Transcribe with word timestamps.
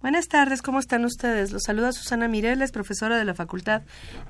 Buenas 0.00 0.28
tardes, 0.28 0.62
¿cómo 0.62 0.78
están 0.78 1.04
ustedes? 1.04 1.52
Los 1.52 1.64
saluda 1.64 1.92
Susana 1.92 2.26
Mireles, 2.26 2.72
profesora 2.72 3.18
de 3.18 3.26
la 3.26 3.34
Facultad 3.34 3.82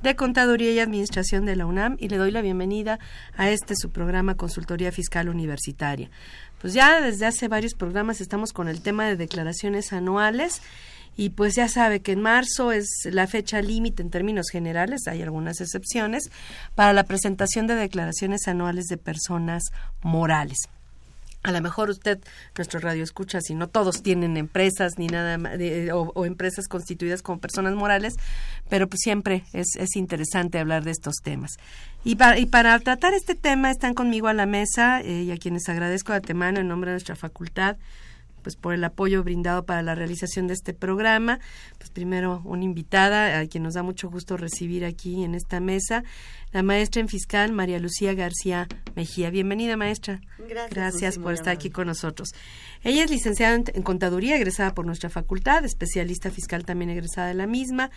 de 0.03 0.17
Contaduría 0.17 0.73
y 0.73 0.81
Administración 0.81 1.47
de 1.47 1.55
la 1.55 1.65
UNAM, 1.65 1.97
y 2.01 2.09
le 2.09 2.17
doy 2.17 2.33
la 2.33 2.41
bienvenida 2.41 2.99
a 3.37 3.51
este 3.51 3.77
su 3.77 3.91
programa 3.91 4.35
Consultoría 4.35 4.91
Fiscal 4.91 5.29
Universitaria. 5.29 6.11
Pues 6.61 6.73
ya 6.75 7.01
desde 7.01 7.27
hace 7.27 7.47
varios 7.47 7.75
programas 7.75 8.21
estamos 8.21 8.53
con 8.53 8.67
el 8.67 8.83
tema 8.83 9.07
de 9.07 9.17
declaraciones 9.17 9.93
anuales 9.93 10.61
y 11.17 11.31
pues 11.31 11.55
ya 11.55 11.69
sabe 11.69 12.01
que 12.01 12.11
en 12.11 12.21
marzo 12.21 12.73
es 12.73 12.89
la 13.05 13.29
fecha 13.29 13.63
límite 13.63 14.03
en 14.03 14.11
términos 14.11 14.49
generales, 14.51 15.07
hay 15.07 15.23
algunas 15.23 15.61
excepciones, 15.61 16.33
para 16.75 16.93
la 16.93 17.05
presentación 17.05 17.69
de 17.69 17.77
declaraciones 17.77 18.49
anuales 18.49 18.87
de 18.87 18.97
personas 18.97 19.63
morales. 20.03 20.59
A 21.43 21.53
lo 21.53 21.61
mejor 21.63 21.89
usted, 21.89 22.19
nuestro 22.57 22.81
radio 22.81 23.03
escucha, 23.03 23.41
si 23.41 23.55
no 23.55 23.67
todos 23.67 24.03
tienen 24.03 24.37
empresas 24.37 24.99
ni 24.99 25.07
nada 25.07 25.39
de, 25.39 25.91
o, 25.93 26.27
empresas 26.27 26.69
constituidas 26.69 27.23
como 27.23 27.41
personas 27.41 27.75
morales, 27.75 28.17
pero 28.69 28.89
pues 28.89 29.01
siempre 29.03 29.45
es, 29.55 29.69
es 29.77 29.97
interesante 29.97 30.59
hablar 30.59 30.85
de 30.85 30.91
estos 30.91 31.17
temas. 31.23 31.53
Y 32.05 32.17
para, 32.17 32.39
y 32.39 32.45
para, 32.45 32.79
tratar 32.79 33.15
este 33.15 33.35
tema 33.35 33.71
están 33.71 33.95
conmigo 33.95 34.29
a 34.29 34.35
la 34.35 34.45
mesa 34.45 35.01
eh, 35.01 35.23
y 35.23 35.31
a 35.31 35.39
quienes 35.39 35.69
agradezco 35.69 36.13
de 36.13 36.19
antemano 36.19 36.61
en 36.61 36.69
nombre 36.69 36.91
de 36.91 36.95
nuestra 36.95 37.17
facultad 37.17 37.77
pues 38.41 38.57
por 38.57 38.75
el 38.75 38.83
apoyo 38.85 39.23
brindado 39.23 39.65
para 39.65 39.83
la 39.83 39.95
realización 39.95 40.47
de 40.47 40.55
este 40.55 40.75
programa. 40.75 41.41
Pues 41.79 41.91
primero 41.91 42.43
una 42.45 42.65
invitada 42.65 43.39
a 43.39 43.47
quien 43.47 43.63
nos 43.63 43.75
da 43.75 43.83
mucho 43.83 44.11
gusto 44.11 44.37
recibir 44.37 44.85
aquí 44.85 45.25
en 45.25 45.35
esta 45.35 45.61
mesa, 45.61 46.05
la 46.53 46.63
maestra 46.63 47.01
en 47.01 47.09
fiscal 47.09 47.53
María 47.53 47.79
Lucía 47.79 48.15
García 48.15 48.67
Mejía. 48.97 49.31
Bienvenida, 49.31 49.77
maestra. 49.77 50.21
Gracias, 50.39 50.71
Gracias 50.71 51.19
por 51.19 51.33
estar 51.33 51.55
aquí 51.55 51.71
con 51.71 51.87
nosotros. 51.87 52.31
Ella 52.83 53.05
es 53.05 53.11
licenciada 53.11 53.55
en 53.55 53.83
contaduría, 53.83 54.37
egresada 54.37 54.75
por 54.75 54.87
nuestra 54.87 55.11
facultad, 55.11 55.65
especialista 55.65 56.31
fiscal 56.31 56.65
también 56.65 56.91
egresada 56.91 57.29
de 57.29 57.35
la 57.35 57.47
misma, 57.47 57.91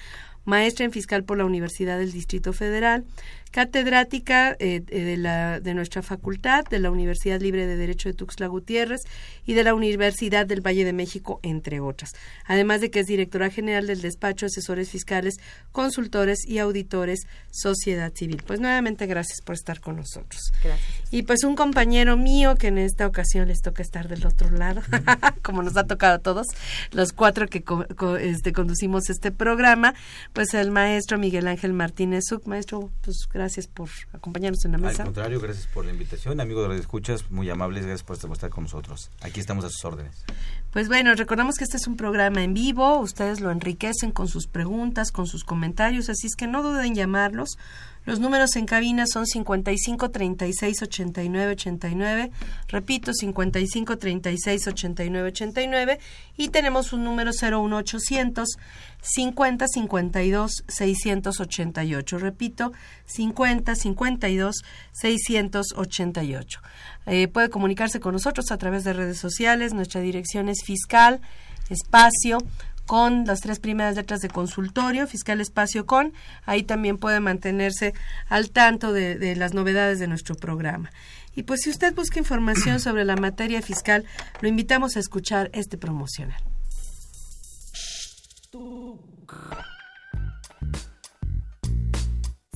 maestra 0.46 0.86
en 0.86 0.92
fiscal 0.92 1.24
por 1.24 1.38
la 1.38 1.46
Universidad 1.46 1.98
del 1.98 2.12
Distrito 2.12 2.54
Federal, 2.54 3.06
catedrática 3.52 4.56
eh, 4.60 4.82
de, 4.82 5.18
la, 5.18 5.60
de 5.60 5.74
nuestra 5.74 6.02
facultad, 6.02 6.66
de 6.66 6.80
la 6.80 6.92
Universidad 6.92 7.40
Libre 7.40 7.66
de 7.66 7.78
Derecho 7.78 8.10
de 8.10 8.16
Tuxtla 8.16 8.48
Gutiérrez 8.48 9.02
y 9.46 9.54
de 9.54 9.64
la 9.64 9.74
Universidad 9.74 10.46
del 10.46 10.62
Valle 10.62 10.86
de 10.86 10.94
México, 10.94 11.40
entre 11.44 11.80
otras. 11.80 12.12
Además 12.46 12.82
de 12.82 12.92
que 12.92 13.00
es 13.00 13.06
directora 13.08 13.50
general 13.50 13.88
del 13.88 14.02
despacho 14.02 14.48
Asesores 14.48 14.90
Fiscales, 14.90 15.36
Consultores 15.72 16.46
y 16.46 16.58
Auditores 16.60 17.22
Sociedad 17.52 18.12
Civil. 18.14 18.43
Pues 18.46 18.60
nuevamente 18.60 19.06
gracias 19.06 19.42
por 19.42 19.56
estar 19.56 19.80
con 19.80 19.98
nosotros. 19.98 20.52
Gracias. 20.64 21.10
Y 21.12 21.24
pues 21.24 21.44
un 21.44 21.56
compañero 21.56 22.18
mío 22.18 22.56
que 22.56 22.68
en 22.68 22.78
esta 22.78 23.08
ocasión 23.08 23.48
les 23.48 23.62
toca 23.62 23.82
estar 23.82 24.08
del 24.08 24.26
otro 24.26 24.50
lado, 24.52 24.82
como 25.42 25.64
nos 25.64 25.78
ha 25.78 25.86
tocado 25.86 26.16
a 26.16 26.20
todos, 26.20 26.48
los 26.92 27.14
cuatro 27.14 27.48
que 27.48 27.64
co 27.64 27.86
co 27.96 28.18
este, 28.18 28.54
conducimos 28.54 29.10
este 29.10 29.32
programa, 29.32 29.94
pues 30.34 30.54
el 30.54 30.72
maestro 30.72 31.18
Miguel 31.18 31.48
Ángel 31.48 31.74
Martínez 31.74 32.26
Zuc. 32.30 32.46
Maestro, 32.48 32.92
pues 33.02 33.28
gracias 33.32 33.68
por 33.68 33.90
acompañarnos 34.12 34.66
en 34.66 34.74
la 34.74 34.78
mesa. 34.78 35.04
Al 35.04 35.08
contrario, 35.08 35.40
gracias 35.40 35.68
por 35.68 35.86
la 35.86 35.92
invitación. 35.92 36.40
Amigos 36.40 36.64
de 36.64 36.70
las 36.70 36.80
escuchas, 36.80 37.30
muy 37.32 37.50
amables, 37.50 37.86
gracias 37.86 38.04
por 38.04 38.18
estar 38.34 38.50
con 38.50 38.64
nosotros. 38.64 39.10
Aquí 39.22 39.40
estamos 39.40 39.66
a 39.66 39.70
sus 39.70 39.84
órdenes. 39.86 40.26
Pues 40.72 40.88
bueno, 40.88 41.14
recordamos 41.14 41.56
que 41.56 41.66
este 41.66 41.78
es 41.78 41.86
un 41.86 41.98
programa 41.98 42.44
en 42.44 42.56
vivo, 42.56 42.98
ustedes 43.00 43.42
lo 43.42 43.52
enriquecen 43.52 44.12
con 44.12 44.28
sus 44.28 44.48
preguntas, 44.48 45.12
con 45.12 45.28
sus 45.28 45.44
comentarios, 45.44 46.10
así 46.10 46.26
es 46.26 46.36
que 46.36 46.48
no 46.48 46.64
duden 46.64 46.86
en 46.86 46.96
llamarlos. 46.96 47.58
Los 48.06 48.20
números 48.20 48.56
en 48.58 48.66
cabina 48.66 49.06
son 49.08 49.26
55 49.26 50.12
36 50.12 50.82
89 50.82 51.52
89, 51.54 52.32
repito 52.68 53.14
55 53.14 53.98
36 53.98 54.68
89 54.68 55.28
89 55.30 56.00
y 56.36 56.50
tenemos 56.50 56.92
un 56.92 57.06
número 57.06 57.32
01800 57.32 58.58
50 59.02 59.68
52 59.68 60.64
688, 60.68 62.18
repito 62.20 62.74
50 63.06 63.76
52 63.76 64.64
688. 64.92 66.62
Eh, 67.06 67.28
puede 67.30 67.50
comunicarse 67.50 68.00
con 68.00 68.14
nosotros 68.14 68.52
a 68.52 68.58
través 68.58 68.84
de 68.84 68.94
redes 68.94 69.18
sociales, 69.18 69.74
nuestra 69.74 70.02
dirección 70.02 70.50
es 70.50 70.64
fiscal 70.66 71.22
espacio 71.70 72.40
con 72.86 73.26
las 73.26 73.42
tres 73.42 73.60
primeras 73.60 73.96
letras 73.96 74.22
de 74.22 74.30
consultorio, 74.30 75.08
fiscal 75.08 75.42
espacio 75.42 75.86
con, 75.86 76.14
ahí 76.46 76.64
también 76.64 76.98
puede 76.98 77.20
mantenerse 77.20 77.94
al 78.28 78.52
tanto 78.52 78.94
de, 78.94 79.16
de, 79.16 79.36
las 79.36 79.54
novedades 79.54 80.00
de 80.00 80.08
nuestro 80.08 80.36
programa. 80.36 80.92
Y 81.36 81.44
pues 81.44 81.62
si 81.62 81.70
usted 81.70 81.96
busca 81.96 82.20
información 82.20 82.80
sobre 82.82 83.06
la 83.06 83.16
materia 83.16 83.62
fiscal, 83.62 84.06
lo 84.42 84.48
invitamos 84.48 84.96
a 84.96 85.00
escuchar 85.00 85.50
este 85.54 85.78
promocional. 85.78 86.42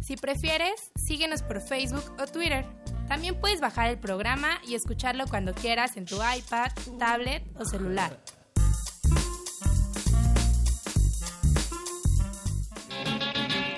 Si 0.00 0.16
prefieres, 0.16 0.90
síguenos 0.96 1.42
por 1.42 1.60
Facebook 1.60 2.04
o 2.18 2.26
Twitter. 2.26 2.64
También 3.08 3.40
puedes 3.40 3.60
bajar 3.60 3.88
el 3.88 3.98
programa 3.98 4.60
y 4.66 4.74
escucharlo 4.74 5.26
cuando 5.28 5.54
quieras 5.54 5.96
en 5.96 6.04
tu 6.04 6.16
iPad, 6.16 6.70
tablet 6.98 7.42
o 7.58 7.64
celular. 7.64 8.18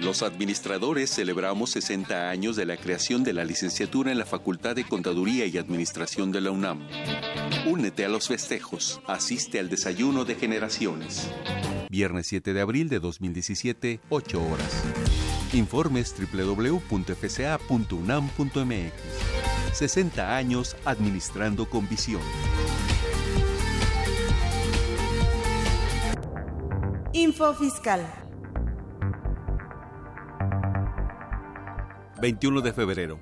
Los 0.00 0.22
administradores 0.22 1.10
celebramos 1.10 1.70
60 1.70 2.30
años 2.30 2.56
de 2.56 2.64
la 2.64 2.76
creación 2.78 3.22
de 3.22 3.34
la 3.34 3.44
licenciatura 3.44 4.10
en 4.10 4.18
la 4.18 4.24
Facultad 4.24 4.74
de 4.74 4.84
Contaduría 4.84 5.46
y 5.46 5.58
Administración 5.58 6.32
de 6.32 6.40
la 6.40 6.50
UNAM. 6.50 6.88
Únete 7.66 8.06
a 8.06 8.08
los 8.08 8.26
festejos. 8.28 9.00
Asiste 9.06 9.58
al 9.58 9.68
desayuno 9.68 10.24
de 10.24 10.34
generaciones. 10.34 11.30
Viernes 11.90 12.26
7 12.28 12.54
de 12.54 12.60
abril 12.60 12.88
de 12.88 12.98
2017, 12.98 14.00
8 14.08 14.42
horas. 14.42 14.84
Informes 15.52 16.14
www.fca.unam.mx. 16.16 16.92
60 19.72 20.36
años 20.36 20.76
administrando 20.84 21.68
con 21.68 21.88
visión. 21.88 22.22
Info 27.12 27.54
Fiscal. 27.54 28.06
21 32.20 32.60
de 32.60 32.72
febrero. 32.72 33.18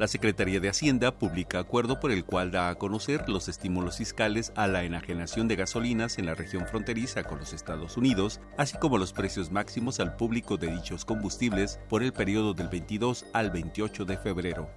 La 0.00 0.08
Secretaría 0.08 0.60
de 0.60 0.70
Hacienda 0.70 1.18
publica 1.18 1.58
acuerdo 1.58 2.00
por 2.00 2.10
el 2.10 2.24
cual 2.24 2.50
da 2.50 2.70
a 2.70 2.74
conocer 2.76 3.28
los 3.28 3.50
estímulos 3.50 3.98
fiscales 3.98 4.50
a 4.56 4.66
la 4.66 4.82
enajenación 4.82 5.46
de 5.46 5.56
gasolinas 5.56 6.16
en 6.16 6.24
la 6.24 6.34
región 6.34 6.66
fronteriza 6.66 7.22
con 7.24 7.38
los 7.38 7.52
Estados 7.52 7.98
Unidos, 7.98 8.40
así 8.56 8.78
como 8.78 8.96
los 8.96 9.12
precios 9.12 9.52
máximos 9.52 10.00
al 10.00 10.16
público 10.16 10.56
de 10.56 10.68
dichos 10.68 11.04
combustibles 11.04 11.80
por 11.90 12.02
el 12.02 12.14
periodo 12.14 12.54
del 12.54 12.68
22 12.68 13.26
al 13.34 13.50
28 13.50 14.06
de 14.06 14.16
febrero. 14.16 14.70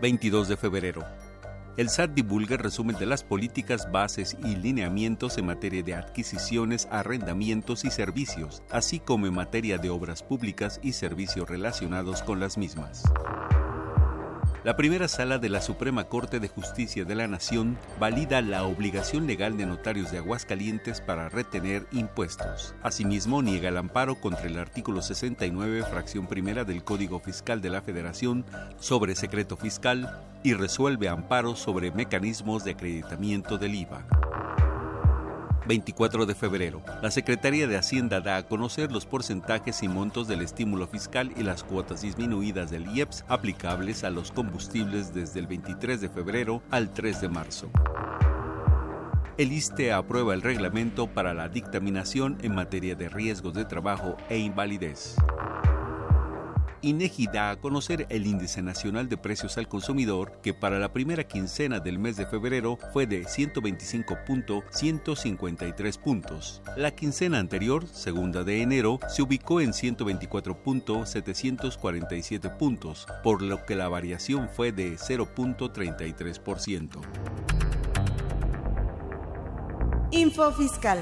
22 0.00 0.46
de 0.46 0.56
febrero. 0.56 1.04
El 1.80 1.88
SAT 1.88 2.10
divulga 2.10 2.56
el 2.56 2.62
resumen 2.62 2.96
de 2.98 3.06
las 3.06 3.24
políticas, 3.24 3.90
bases 3.90 4.36
y 4.44 4.54
lineamientos 4.54 5.38
en 5.38 5.46
materia 5.46 5.82
de 5.82 5.94
adquisiciones, 5.94 6.86
arrendamientos 6.90 7.86
y 7.86 7.90
servicios, 7.90 8.62
así 8.68 9.00
como 9.00 9.26
en 9.26 9.32
materia 9.32 9.78
de 9.78 9.88
obras 9.88 10.22
públicas 10.22 10.78
y 10.82 10.92
servicios 10.92 11.48
relacionados 11.48 12.22
con 12.22 12.38
las 12.38 12.58
mismas. 12.58 13.04
La 14.62 14.76
primera 14.76 15.08
sala 15.08 15.38
de 15.38 15.48
la 15.48 15.62
Suprema 15.62 16.04
Corte 16.04 16.38
de 16.38 16.48
Justicia 16.48 17.06
de 17.06 17.14
la 17.14 17.26
Nación 17.26 17.78
valida 17.98 18.42
la 18.42 18.64
obligación 18.64 19.26
legal 19.26 19.56
de 19.56 19.64
notarios 19.64 20.12
de 20.12 20.18
Aguascalientes 20.18 21.00
para 21.00 21.30
retener 21.30 21.86
impuestos. 21.92 22.74
Asimismo, 22.82 23.40
niega 23.40 23.70
el 23.70 23.78
amparo 23.78 24.16
contra 24.16 24.44
el 24.46 24.58
artículo 24.58 25.00
69, 25.00 25.84
fracción 25.84 26.26
primera 26.26 26.64
del 26.64 26.84
Código 26.84 27.20
Fiscal 27.20 27.62
de 27.62 27.70
la 27.70 27.80
Federación 27.80 28.44
sobre 28.78 29.16
secreto 29.16 29.56
fiscal 29.56 30.20
y 30.42 30.52
resuelve 30.52 31.08
amparos 31.08 31.58
sobre 31.58 31.90
mecanismos 31.90 32.62
de 32.62 32.72
acreditamiento 32.72 33.56
del 33.56 33.74
IVA. 33.76 34.04
24 35.66 36.26
de 36.26 36.34
febrero. 36.34 36.82
La 37.02 37.10
Secretaría 37.10 37.66
de 37.66 37.76
Hacienda 37.76 38.20
da 38.20 38.36
a 38.36 38.42
conocer 38.46 38.92
los 38.92 39.06
porcentajes 39.06 39.82
y 39.82 39.88
montos 39.88 40.28
del 40.28 40.42
estímulo 40.42 40.86
fiscal 40.86 41.32
y 41.36 41.42
las 41.42 41.64
cuotas 41.64 42.02
disminuidas 42.02 42.70
del 42.70 42.86
IEPS 42.94 43.24
aplicables 43.28 44.04
a 44.04 44.10
los 44.10 44.32
combustibles 44.32 45.14
desde 45.14 45.40
el 45.40 45.46
23 45.46 46.00
de 46.00 46.08
febrero 46.08 46.62
al 46.70 46.92
3 46.92 47.20
de 47.20 47.28
marzo. 47.28 47.70
El 49.40 49.52
ISTE 49.52 49.92
aprueba 49.92 50.34
el 50.34 50.42
reglamento 50.42 51.06
para 51.06 51.32
la 51.32 51.48
dictaminación 51.48 52.36
en 52.42 52.54
materia 52.54 52.94
de 52.94 53.08
riesgos 53.08 53.54
de 53.54 53.64
trabajo 53.64 54.16
e 54.28 54.38
invalidez. 54.38 55.16
INEGI 56.82 57.26
da 57.26 57.50
a 57.50 57.56
conocer 57.56 58.06
el 58.08 58.26
índice 58.26 58.62
nacional 58.62 59.08
de 59.08 59.16
precios 59.16 59.58
al 59.58 59.66
consumidor 59.68 60.40
que 60.42 60.54
para 60.54 60.78
la 60.78 60.92
primera 60.92 61.24
quincena 61.24 61.80
del 61.80 61.98
mes 61.98 62.16
de 62.16 62.26
febrero 62.26 62.78
fue 62.92 63.06
de 63.06 63.24
125.153 63.24 65.98
puntos. 65.98 66.62
La 66.76 66.92
quincena 66.92 67.38
anterior, 67.38 67.88
segunda 67.88 68.44
de 68.44 68.62
enero, 68.62 69.00
se 69.08 69.22
ubicó 69.22 69.60
en 69.60 69.72
124.747 69.72 72.56
puntos, 72.56 73.08
por 73.22 73.42
lo 73.42 73.66
que 73.66 73.76
la 73.76 73.88
variación 73.88 74.48
fue 74.48 74.72
de 74.72 74.96
0.33%. 74.96 77.00
Info 80.12 80.50
Fiscal. 80.52 80.98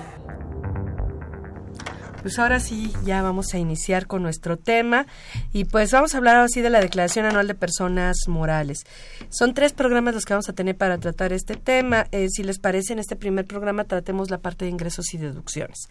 Pues 2.23 2.39
ahora 2.39 2.59
sí, 2.59 2.93
ya 3.05 3.23
vamos 3.23 3.55
a 3.55 3.59
iniciar 3.59 4.07
con 4.07 4.23
nuestro 4.23 4.57
tema 4.57 5.07
y 5.53 5.65
pues 5.65 5.93
vamos 5.93 6.15
a 6.15 6.19
hablar 6.19 6.37
así 6.37 6.61
de 6.61 6.71
la 6.71 6.81
Declaración 6.81 7.27
Anual 7.27 7.47
de 7.47 7.55
Personas 7.55 8.17
Morales. 8.27 8.85
Son 9.31 9.55
tres 9.55 9.73
programas 9.73 10.15
los 10.15 10.25
que 10.25 10.35
vamos 10.35 10.49
a 10.49 10.53
tener 10.53 10.77
para 10.77 10.99
tratar 10.99 11.33
este 11.33 11.55
tema. 11.55 12.07
Eh, 12.11 12.29
si 12.29 12.43
les 12.43 12.59
parece, 12.59 12.93
en 12.93 12.99
este 12.99 13.15
primer 13.15 13.47
programa 13.47 13.85
tratemos 13.85 14.31
la 14.31 14.39
parte 14.39 14.65
de 14.65 14.73
ingresos 14.73 15.15
y 15.15 15.19
deducciones. 15.19 15.89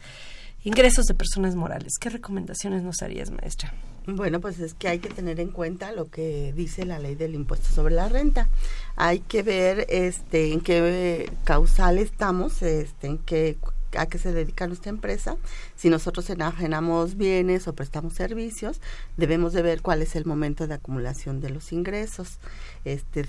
Ingresos 0.64 1.06
de 1.06 1.14
personas 1.14 1.56
morales. 1.56 1.94
¿Qué 2.00 2.10
recomendaciones 2.10 2.84
nos 2.84 3.02
harías, 3.02 3.32
maestra? 3.32 3.74
Bueno, 4.06 4.42
pues 4.42 4.60
es 4.60 4.74
que 4.74 4.90
hay 4.90 5.00
que 5.00 5.10
tener 5.10 5.40
en 5.40 5.50
cuenta 5.50 5.94
lo 5.94 6.10
que 6.10 6.52
dice 6.54 6.86
la 6.86 7.00
ley 7.00 7.16
del 7.16 7.36
impuesto 7.36 7.70
sobre 7.74 7.96
la 7.96 8.10
renta. 8.10 8.50
Hay 8.96 9.20
que 9.20 9.44
ver 9.44 9.86
este 9.90 10.52
en 10.52 10.60
qué 10.60 11.32
causal 11.46 11.98
estamos, 11.98 12.62
este 12.62 13.08
en 13.08 13.18
qué 13.18 13.58
a 13.98 14.06
qué 14.08 14.18
se 14.18 14.34
dedica 14.34 14.68
nuestra 14.68 14.90
empresa. 14.90 15.38
Si 15.76 15.90
nosotros 15.90 16.30
enajenamos 16.30 17.16
bienes 17.16 17.68
o 17.68 17.74
prestamos 17.74 18.14
servicios, 18.14 18.82
debemos 19.16 19.54
de 19.54 19.62
ver 19.62 19.82
cuál 19.82 20.02
es 20.02 20.16
el 20.16 20.26
momento 20.26 20.68
de 20.68 20.76
acumulación 20.76 21.40
de 21.40 21.50
los 21.50 21.72
ingresos. 21.72 22.40
Este, 22.86 23.26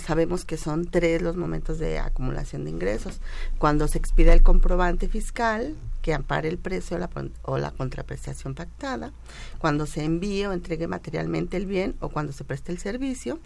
sabemos 0.00 0.44
que 0.44 0.56
son 0.56 0.86
tres 0.86 1.22
los 1.22 1.36
momentos 1.36 1.78
de 1.78 1.98
acumulación 1.98 2.64
de 2.64 2.70
ingresos. 2.70 3.20
Cuando 3.58 3.88
se 3.88 3.98
expide 3.98 4.32
el 4.32 4.42
comprobante 4.42 5.08
fiscal, 5.08 5.76
que 6.02 6.14
ampare 6.14 6.48
el 6.48 6.58
precio 6.58 6.96
o 6.96 7.00
la, 7.00 7.10
o 7.42 7.58
la 7.58 7.70
contraprestación 7.72 8.54
pactada, 8.54 9.12
cuando 9.58 9.86
se 9.86 10.04
envíe 10.04 10.46
o 10.46 10.52
entregue 10.52 10.86
materialmente 10.86 11.56
el 11.56 11.66
bien 11.66 11.94
o 12.00 12.08
cuando 12.08 12.32
se 12.32 12.44
preste 12.44 12.72
el 12.72 12.78
servicio, 12.78 13.38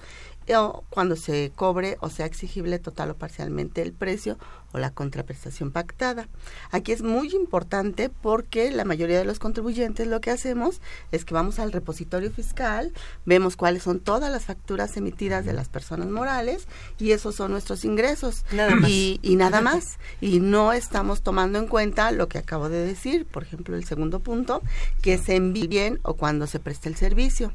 o 0.55 0.85
cuando 0.91 1.17
se 1.17 1.53
cobre 1.55 1.97
o 2.01 2.11
sea 2.11 2.27
exigible 2.27 2.79
total 2.79 3.11
o 3.11 3.17
parcialmente 3.17 3.83
el 3.83 3.93
precio 3.93 4.39
o 4.75 4.79
la 4.79 4.91
contraprestación 4.91 5.71
pactada. 5.71 6.29
Aquí 6.71 6.93
es 6.93 7.03
muy 7.03 7.31
importante 7.31 8.11
porque 8.11 8.71
la 8.73 8.85
mayoría 8.85 9.19
de 9.19 9.25
los 9.25 9.39
contribuyentes 9.39 10.09
lo 10.09 10.21
que 10.21 10.33
hacemos 10.33 10.81
es 11.13 11.25
que 11.25 11.33
vamos 11.33 11.59
al 11.59 11.73
repositorio 11.73 12.31
fiscal, 12.31 12.93
vemos 13.25 13.57
cuáles 13.57 13.85
son 13.85 14.01
todas 14.01 14.31
las 14.31 14.45
facturas 14.45 14.97
emitidas 14.97 15.45
de 15.47 15.53
las 15.53 15.69
personas 15.69 16.09
morales 16.09 16.67
y 16.99 17.13
esos 17.13 17.37
son 17.37 17.53
nuestros 17.53 17.85
ingresos. 17.85 18.45
Y, 18.89 19.21
y 19.23 19.37
nada 19.37 19.61
más. 19.61 19.99
Y 20.21 20.41
no 20.41 20.73
estamos 20.73 21.23
tomando 21.23 21.59
en 21.59 21.69
cuenta 21.69 22.11
lo 22.11 22.29
que 22.29 22.39
acabo 22.39 22.69
de 22.69 22.85
decir, 22.85 23.27
por 23.27 23.45
ejemplo, 23.45 23.77
el 23.77 23.85
segundo 23.85 24.19
punto, 24.19 24.61
que 25.01 25.19
se 25.19 25.37
envíe 25.37 25.69
bien 25.69 26.01
o 26.03 26.15
cuando 26.15 26.47
se 26.47 26.59
preste 26.59 26.89
el 26.89 26.97
servicio 26.97 27.53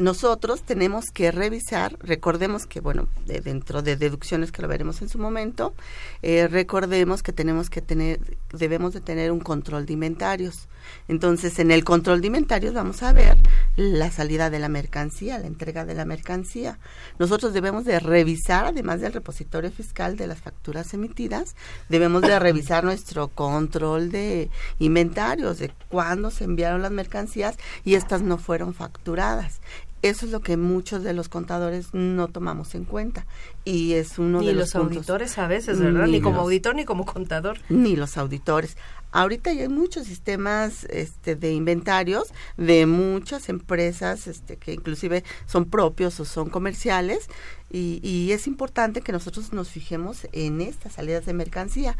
nosotros 0.00 0.62
tenemos 0.62 1.10
que 1.10 1.30
revisar, 1.30 1.94
recordemos 2.00 2.66
que, 2.66 2.80
bueno, 2.80 3.08
dentro 3.26 3.82
de 3.82 3.96
deducciones 3.96 4.50
que 4.50 4.62
lo 4.62 4.68
veremos 4.68 5.02
en 5.02 5.10
su 5.10 5.18
momento, 5.18 5.74
eh, 6.22 6.48
recordemos 6.48 7.22
que 7.22 7.34
tenemos 7.34 7.68
que 7.68 7.82
tener, 7.82 8.18
debemos 8.50 8.94
de 8.94 9.02
tener 9.02 9.30
un 9.30 9.40
control 9.40 9.84
de 9.84 9.92
inventarios. 9.92 10.68
Entonces, 11.06 11.58
en 11.58 11.70
el 11.70 11.84
control 11.84 12.22
de 12.22 12.28
inventarios 12.28 12.72
vamos 12.72 13.02
a 13.02 13.12
ver 13.12 13.36
la 13.76 14.10
salida 14.10 14.48
de 14.48 14.58
la 14.58 14.70
mercancía, 14.70 15.38
la 15.38 15.46
entrega 15.46 15.84
de 15.84 15.94
la 15.94 16.06
mercancía. 16.06 16.78
Nosotros 17.18 17.52
debemos 17.52 17.84
de 17.84 18.00
revisar, 18.00 18.64
además 18.64 19.02
del 19.02 19.12
repositorio 19.12 19.70
fiscal 19.70 20.16
de 20.16 20.26
las 20.26 20.38
facturas 20.38 20.94
emitidas, 20.94 21.54
debemos 21.90 22.22
de 22.22 22.38
revisar 22.38 22.84
nuestro 22.84 23.28
control 23.28 24.10
de 24.10 24.48
inventarios, 24.78 25.58
de 25.58 25.70
cuándo 25.90 26.30
se 26.30 26.44
enviaron 26.44 26.80
las 26.80 26.90
mercancías 26.90 27.56
y 27.84 27.96
estas 27.96 28.22
no 28.22 28.38
fueron 28.38 28.72
facturadas. 28.72 29.60
Eso 30.02 30.26
es 30.26 30.32
lo 30.32 30.40
que 30.40 30.56
muchos 30.56 31.02
de 31.02 31.12
los 31.12 31.28
contadores 31.28 31.92
no 31.92 32.28
tomamos 32.28 32.74
en 32.74 32.84
cuenta 32.84 33.26
y 33.64 33.92
es 33.92 34.18
uno 34.18 34.40
de 34.40 34.54
los, 34.54 34.74
los 34.74 34.76
auditores 34.76 35.36
a 35.38 35.46
veces, 35.46 35.78
¿verdad? 35.78 36.06
Ni, 36.06 36.20
como 36.20 36.40
auditor 36.40 36.74
ni 36.74 36.84
como 36.84 37.04
contador. 37.04 37.58
Ni 37.68 37.96
los 37.96 38.16
auditores. 38.16 38.76
Ahorita 39.12 39.52
ya 39.52 39.62
hay 39.62 39.68
muchos 39.68 40.06
sistemas 40.06 40.84
este, 40.84 41.34
de 41.34 41.52
inventarios 41.52 42.32
de 42.56 42.86
muchas 42.86 43.48
empresas 43.48 44.26
este, 44.28 44.56
que 44.56 44.72
inclusive 44.72 45.24
son 45.46 45.64
propios 45.64 46.20
o 46.20 46.24
son 46.24 46.48
comerciales 46.48 47.28
y, 47.70 48.00
y, 48.02 48.32
es 48.32 48.46
importante 48.46 49.00
que 49.00 49.12
nosotros 49.12 49.52
nos 49.52 49.68
fijemos 49.68 50.26
en 50.32 50.60
estas 50.60 50.94
salidas 50.94 51.24
de 51.26 51.32
mercancía. 51.32 51.96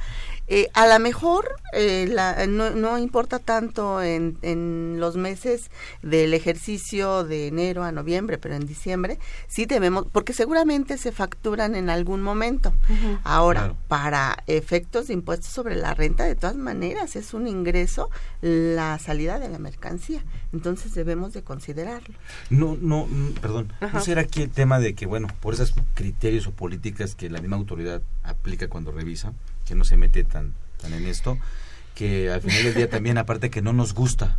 Eh, 0.49 0.69
a 0.75 0.87
lo 0.87 0.99
mejor 0.99 1.57
eh, 1.73 2.09
la, 2.11 2.47
no, 2.47 2.71
no, 2.71 2.99
importa 2.99 3.39
tanto 3.39 4.03
en, 4.03 4.37
en, 4.43 4.97
los 4.99 5.17
meses 5.17 5.71
del 6.03 6.35
ejercicio 6.35 7.25
de 7.25 7.47
enero 7.47 7.85
a 7.85 7.93
noviembre, 7.93 8.37
pero 8.39 8.55
en 8.55 8.67
diciembre 8.67 9.19
sí 9.47 9.67
debemos, 9.67 10.07
porque 10.11 10.33
seguramente 10.33 10.99
se 10.99 11.13
facturan 11.13 11.75
en 11.75 11.89
algún 11.89 12.23
momento. 12.23 12.73
Ahora, 13.23 13.75
para 13.89 14.43
efectos 14.47 15.07
de 15.07 15.15
impuestos 15.15 15.53
sobre 15.53 15.77
la 15.77 15.95
renta, 15.95 16.25
de 16.25 16.35
todas 16.35 16.57
maneras, 16.57 17.17
es 17.17 17.33
un 17.33 17.47
ingreso 17.47 18.11
la 18.41 18.99
salida 18.99 19.39
de 19.39 19.49
la 19.49 19.59
mercancía. 19.59 20.25
Entonces 20.53 20.95
debemos 20.95 21.33
de 21.33 21.43
considerarlo. 21.43 22.15
No, 22.51 22.77
no, 22.81 23.07
mm, 23.07 23.35
perdón. 23.41 23.73
¿No 23.93 24.01
será 24.01 24.23
aquí 24.23 24.43
el 24.43 24.51
tema 24.51 24.81
de 24.81 24.95
que, 24.95 25.07
bueno, 25.07 25.29
por 25.41 25.55
esos 25.55 25.75
criterios 25.95 26.47
o 26.47 26.51
políticas 26.53 27.15
que 27.15 27.31
la 27.31 27.41
misma 27.41 27.57
autoridad 27.57 28.03
aplica 28.25 28.69
cuando 28.69 28.91
revisa, 28.91 29.33
que 29.65 29.75
no 29.75 29.85
se 29.85 29.97
mete 29.97 30.25
tan, 30.25 30.55
tan 30.81 30.93
en 30.93 31.07
esto, 31.07 31.39
que 31.95 32.31
al 32.31 32.41
final 32.41 32.65
del 32.65 32.75
día 32.75 32.91
también, 32.91 33.19
aparte 33.19 33.51
que 33.51 33.63
no 33.63 33.73
nos 33.73 33.95
gusta, 33.95 34.39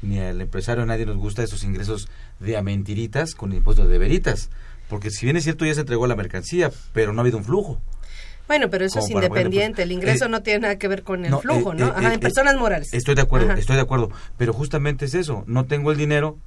ni 0.00 0.20
al 0.20 0.40
empresario, 0.40 0.84
a 0.84 0.86
nadie 0.86 1.06
nos 1.06 1.16
gusta 1.16 1.42
esos 1.42 1.64
ingresos 1.64 2.08
de 2.38 2.56
a 2.56 2.62
mentiritas 2.62 3.34
con 3.34 3.52
impuestos 3.52 3.88
de 3.88 3.98
veritas. 3.98 4.50
Porque 4.88 5.10
si 5.10 5.26
bien 5.26 5.36
es 5.36 5.44
cierto, 5.44 5.66
ya 5.66 5.74
se 5.74 5.80
entregó 5.80 6.06
la 6.06 6.16
mercancía, 6.16 6.70
pero 6.92 7.12
no 7.12 7.20
ha 7.20 7.22
habido 7.22 7.38
un 7.38 7.44
flujo. 7.44 7.80
Bueno, 8.48 8.70
pero 8.70 8.86
eso 8.86 8.98
es 8.98 9.10
independiente, 9.10 9.82
el 9.82 9.92
ingreso 9.92 10.24
eh, 10.24 10.28
no 10.28 10.42
tiene 10.42 10.60
nada 10.60 10.78
que 10.78 10.88
ver 10.88 11.02
con 11.02 11.24
el 11.24 11.36
flujo, 11.36 11.74
¿no? 11.74 11.86
Eh, 11.86 11.92
Ajá, 11.94 12.10
eh, 12.10 12.14
en 12.14 12.20
personas 12.20 12.56
morales. 12.56 12.92
Estoy 12.92 13.14
de 13.14 13.22
acuerdo, 13.22 13.52
estoy 13.52 13.76
de 13.76 13.82
acuerdo, 13.82 14.10
pero 14.36 14.52
justamente 14.52 15.04
es 15.04 15.14
eso, 15.14 15.44
no 15.46 15.66
tengo 15.66 15.92
el 15.92 15.98
dinero, 15.98 16.38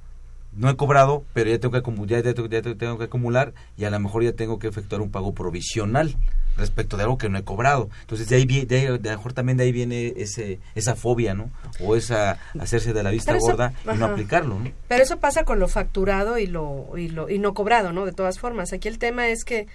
no 0.54 0.68
he 0.68 0.76
cobrado, 0.76 1.24
pero 1.32 1.48
ya 1.48 1.58
tengo 1.58 1.80
que, 1.80 2.06
ya, 2.06 2.20
ya 2.20 2.34
tengo 2.74 2.98
que 2.98 3.04
acumular 3.04 3.54
y 3.76 3.84
a 3.84 3.90
lo 3.90 3.98
mejor 4.00 4.22
ya 4.22 4.32
tengo 4.32 4.58
que 4.58 4.68
efectuar 4.68 5.00
un 5.00 5.10
pago 5.10 5.32
provisional 5.32 6.14
respecto 6.56 6.96
de 6.96 7.04
algo 7.04 7.18
que 7.18 7.28
no 7.28 7.38
he 7.38 7.44
cobrado. 7.44 7.88
Entonces 8.02 8.28
de 8.28 8.36
ahí, 8.36 8.44
de, 8.44 8.76
ahí, 8.76 8.98
de 8.98 9.10
mejor 9.10 9.32
también 9.32 9.56
de 9.56 9.64
ahí 9.64 9.72
viene 9.72 10.12
ese 10.16 10.60
esa 10.74 10.94
fobia, 10.94 11.34
¿no? 11.34 11.50
O 11.80 11.96
esa 11.96 12.38
hacerse 12.58 12.92
de 12.92 13.02
la 13.02 13.10
vista 13.10 13.34
gorda 13.38 13.72
y 13.92 13.96
no 13.96 14.06
aplicarlo, 14.06 14.58
¿no? 14.58 14.70
Pero 14.88 15.02
eso 15.02 15.18
pasa 15.18 15.44
con 15.44 15.58
lo 15.58 15.68
facturado 15.68 16.38
y 16.38 16.46
lo 16.46 16.98
y 16.98 17.08
lo 17.08 17.30
y 17.30 17.38
no 17.38 17.54
cobrado, 17.54 17.92
¿no? 17.92 18.04
De 18.04 18.12
todas 18.12 18.38
formas, 18.38 18.72
aquí 18.72 18.88
el 18.88 18.98
tema 18.98 19.28
es 19.28 19.44
que 19.44 19.66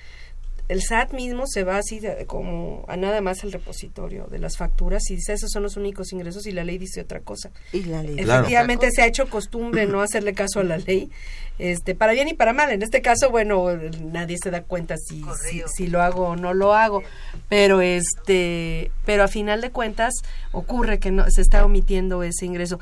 el 0.69 0.81
SAT 0.81 1.13
mismo 1.13 1.45
se 1.47 1.63
va 1.63 1.77
así 1.77 2.01
como 2.25 2.83
a 2.87 2.97
nada 2.97 3.21
más 3.21 3.43
al 3.43 3.53
repositorio 3.53 4.27
de 4.27 4.37
las 4.37 4.57
facturas 4.57 5.09
y 5.09 5.15
dice 5.15 5.33
esos 5.33 5.51
son 5.51 5.63
los 5.63 5.77
únicos 5.77 6.11
ingresos 6.11 6.45
y 6.45 6.51
la 6.51 6.65
ley 6.65 6.77
dice 6.77 7.01
otra 7.01 7.21
cosa. 7.21 7.51
Y 7.71 7.83
la 7.83 8.03
ley. 8.03 8.15
Efectivamente 8.19 8.89
se 8.91 9.01
ha 9.01 9.07
hecho 9.07 9.29
costumbre 9.29 9.85
no 9.85 10.01
hacerle 10.01 10.33
caso 10.33 10.59
a 10.59 10.63
la 10.63 10.77
ley, 10.77 11.09
este 11.57 11.95
para 11.95 12.11
bien 12.11 12.27
y 12.27 12.33
para 12.33 12.51
mal. 12.51 12.69
En 12.71 12.81
este 12.81 13.01
caso, 13.01 13.29
bueno, 13.29 13.65
nadie 14.03 14.37
se 14.41 14.51
da 14.51 14.61
cuenta 14.63 14.95
si, 14.97 15.23
si, 15.49 15.63
si, 15.73 15.87
lo 15.87 16.01
hago 16.01 16.29
o 16.29 16.35
no 16.35 16.53
lo 16.53 16.73
hago, 16.73 17.01
pero 17.47 17.79
este, 17.81 18.91
pero 19.05 19.23
a 19.23 19.29
final 19.29 19.61
de 19.61 19.71
cuentas 19.71 20.13
ocurre 20.51 20.99
que 20.99 21.11
no 21.11 21.29
se 21.29 21.41
está 21.41 21.63
omitiendo 21.63 22.23
ese 22.23 22.45
ingreso 22.45 22.79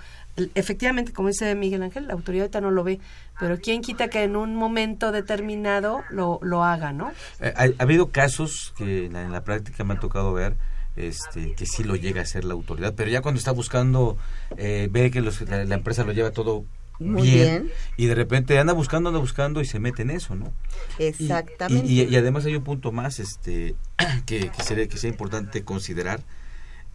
efectivamente, 0.54 1.14
como 1.14 1.30
dice 1.30 1.56
Miguel 1.56 1.84
Ángel, 1.84 2.08
la 2.08 2.14
autoridad 2.14 2.44
ahorita 2.44 2.62
no 2.62 2.72
lo 2.72 2.84
ve, 2.84 3.00
pero 3.40 3.60
quién 3.60 3.82
quita 3.82 4.10
que 4.10 4.24
en 4.24 4.36
un 4.36 4.56
momento 4.56 5.12
determinado 5.12 6.04
lo, 6.10 6.40
lo 6.42 6.64
haga, 6.64 6.92
¿no? 6.92 7.12
Eh, 7.40 7.54
ha, 7.56 7.64
ha, 7.64 7.84
habido 7.84 8.10
casos 8.12 8.74
que 8.78 9.06
en 9.06 9.14
la, 9.14 9.24
en 9.24 9.32
la, 9.32 9.44
práctica 9.44 9.84
me 9.84 9.94
ha 9.94 10.00
tocado 10.00 10.34
ver 10.34 10.58
este, 10.96 11.54
que 11.54 11.66
sí 11.66 11.84
lo 11.84 11.96
llega 11.96 12.22
a 12.22 12.24
hacer 12.24 12.44
la 12.44 12.54
autoridad, 12.54 12.94
pero 12.96 13.10
ya 13.10 13.22
cuando 13.22 13.40
está 13.40 13.52
buscando, 13.52 14.18
eh, 14.58 14.90
ve 14.92 15.12
que 15.12 15.22
los, 15.22 15.42
la, 15.42 15.64
la, 15.64 15.76
empresa 15.76 16.04
lo 16.04 16.12
lleva 16.12 16.32
todo 16.32 16.66
Muy 17.00 17.24
bien, 17.24 17.64
bien, 17.64 17.72
y 17.98 18.06
de 18.08 18.16
repente 18.16 18.58
anda 18.60 18.74
buscando, 18.74 19.10
anda 19.10 19.20
buscando 19.20 19.62
y 19.62 19.66
se 19.66 19.80
mete 19.80 20.02
en 20.02 20.12
eso, 20.12 20.36
¿no? 20.36 20.54
Exactamente. 21.00 21.88
Y, 21.88 22.02
y, 22.02 22.04
y 22.06 22.16
además 22.18 22.46
hay 22.46 22.56
un 22.56 22.64
punto 22.64 22.92
más 22.92 23.20
este, 23.20 23.76
que, 24.26 24.50
que, 24.50 24.64
sería, 24.64 24.88
que 24.88 24.98
sea 24.98 25.10
importante 25.10 25.64
considerar 25.64 26.22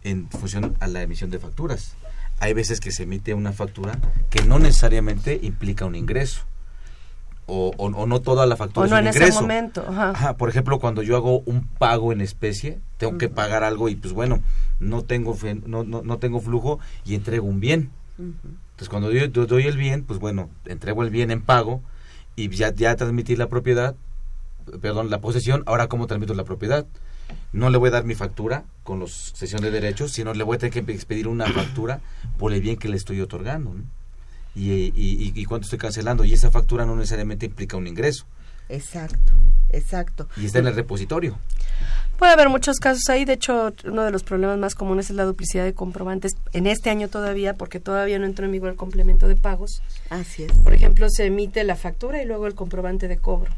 en 0.03 0.29
función 0.29 0.75
a 0.79 0.87
la 0.87 1.01
emisión 1.01 1.29
de 1.29 1.39
facturas 1.39 1.95
hay 2.41 2.53
veces 2.53 2.79
que 2.79 2.91
se 2.91 3.03
emite 3.03 3.35
una 3.35 3.53
factura 3.53 3.99
que 4.31 4.43
no 4.43 4.57
necesariamente 4.57 5.39
implica 5.43 5.85
un 5.85 5.95
ingreso. 5.95 6.41
O, 7.45 7.71
o, 7.77 7.85
o 7.85 8.07
no 8.07 8.21
toda 8.21 8.45
la 8.47 8.55
factura 8.55 8.87
o 8.87 8.89
no 8.89 8.95
es 8.95 9.01
un 9.01 9.07
en 9.07 9.13
ingreso. 9.13 9.33
ese 9.33 9.41
momento. 9.41 9.85
Ajá. 9.87 10.09
Ajá, 10.09 10.37
por 10.37 10.49
ejemplo, 10.49 10.79
cuando 10.79 11.03
yo 11.03 11.15
hago 11.17 11.41
un 11.41 11.67
pago 11.67 12.11
en 12.11 12.21
especie, 12.21 12.79
tengo 12.97 13.13
uh 13.13 13.15
-huh. 13.15 13.19
que 13.19 13.29
pagar 13.29 13.63
algo 13.63 13.89
y 13.89 13.95
pues 13.95 14.13
bueno, 14.13 14.41
no 14.79 15.03
tengo 15.03 15.37
no, 15.67 15.83
no, 15.83 16.01
no 16.01 16.17
tengo 16.17 16.39
flujo 16.39 16.79
y 17.05 17.13
entrego 17.13 17.45
un 17.45 17.59
bien. 17.59 17.91
Uh 18.17 18.23
-huh. 18.23 18.33
Entonces 18.71 18.89
cuando 18.89 19.11
yo, 19.11 19.25
yo, 19.25 19.45
doy 19.45 19.67
el 19.67 19.77
bien, 19.77 20.03
pues 20.03 20.19
bueno, 20.19 20.49
entrego 20.65 21.03
el 21.03 21.11
bien 21.11 21.29
en 21.29 21.41
pago 21.41 21.83
y 22.35 22.49
ya, 22.49 22.73
ya 22.73 22.95
transmití 22.95 23.35
la 23.35 23.49
propiedad, 23.49 23.95
perdón, 24.81 25.11
la 25.11 25.21
posesión, 25.21 25.61
ahora 25.67 25.87
cómo 25.87 26.07
transmito 26.07 26.33
la 26.33 26.43
propiedad 26.43 26.87
no 27.53 27.69
le 27.69 27.77
voy 27.77 27.89
a 27.89 27.91
dar 27.91 28.05
mi 28.05 28.15
factura 28.15 28.63
con 28.83 28.99
los 28.99 29.11
sesión 29.35 29.61
de 29.61 29.71
derechos, 29.71 30.11
sino 30.11 30.33
le 30.33 30.43
voy 30.43 30.55
a 30.55 30.59
tener 30.59 30.85
que 30.85 30.91
expedir 30.91 31.27
una 31.27 31.45
factura 31.53 32.01
por 32.37 32.53
el 32.53 32.61
bien 32.61 32.77
que 32.77 32.89
le 32.89 32.97
estoy 32.97 33.21
otorgando. 33.21 33.73
¿no? 33.73 33.83
Y, 34.55 34.71
y, 34.71 34.91
y, 34.95 35.33
y 35.35 35.45
cuánto 35.45 35.65
estoy 35.65 35.79
cancelando. 35.79 36.23
Y 36.25 36.33
esa 36.33 36.51
factura 36.51 36.85
no 36.85 36.95
necesariamente 36.95 37.45
implica 37.45 37.77
un 37.77 37.87
ingreso. 37.87 38.25
Exacto, 38.69 39.33
exacto. 39.69 40.27
Y 40.37 40.45
está 40.45 40.59
en 40.59 40.67
el 40.67 40.75
repositorio. 40.75 41.37
Puede 42.17 42.33
haber 42.33 42.49
muchos 42.49 42.77
casos 42.77 43.09
ahí. 43.09 43.25
De 43.25 43.33
hecho, 43.33 43.73
uno 43.83 44.03
de 44.03 44.11
los 44.11 44.23
problemas 44.23 44.57
más 44.57 44.75
comunes 44.75 45.09
es 45.09 45.15
la 45.15 45.25
duplicidad 45.25 45.65
de 45.65 45.73
comprobantes. 45.73 46.33
En 46.53 46.67
este 46.67 46.89
año 46.89 47.07
todavía, 47.09 47.55
porque 47.55 47.79
todavía 47.79 48.19
no 48.19 48.25
entró 48.25 48.45
en 48.45 48.51
vigor 48.51 48.69
el 48.69 48.75
complemento 48.75 49.27
de 49.27 49.35
pagos. 49.35 49.81
Así 50.09 50.43
es. 50.43 50.51
Por 50.53 50.73
ejemplo, 50.73 51.07
se 51.09 51.25
emite 51.25 51.63
la 51.63 51.75
factura 51.75 52.21
y 52.21 52.25
luego 52.25 52.47
el 52.47 52.55
comprobante 52.55 53.07
de 53.07 53.17
cobro 53.17 53.51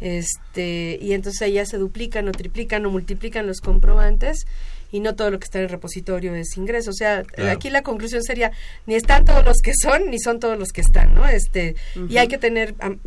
este 0.00 0.98
y 1.00 1.12
entonces 1.12 1.42
ahí 1.42 1.54
ya 1.54 1.66
se 1.66 1.78
duplican 1.78 2.28
o 2.28 2.32
triplican 2.32 2.84
o 2.86 2.90
multiplican 2.90 3.46
los 3.46 3.60
comprobantes 3.60 4.46
y 4.90 5.00
no 5.00 5.16
todo 5.16 5.30
lo 5.30 5.40
que 5.40 5.44
está 5.44 5.58
en 5.58 5.64
el 5.64 5.70
repositorio 5.70 6.34
es 6.36 6.56
ingreso. 6.56 6.90
O 6.90 6.94
sea, 6.94 7.24
claro. 7.24 7.50
aquí 7.50 7.68
la 7.68 7.82
conclusión 7.82 8.22
sería 8.22 8.52
ni 8.86 8.94
están 8.94 9.24
todos 9.24 9.44
los 9.44 9.58
que 9.58 9.72
son 9.74 10.10
ni 10.10 10.20
son 10.20 10.38
todos 10.38 10.56
los 10.56 10.70
que 10.70 10.82
están, 10.82 11.14
¿no? 11.14 11.26
Este 11.26 11.74
uh 11.96 12.00
-huh. 12.00 12.10
y 12.10 12.18
hay 12.18 12.28
que 12.28 12.38
tener 12.38 12.74
um, 12.84 12.98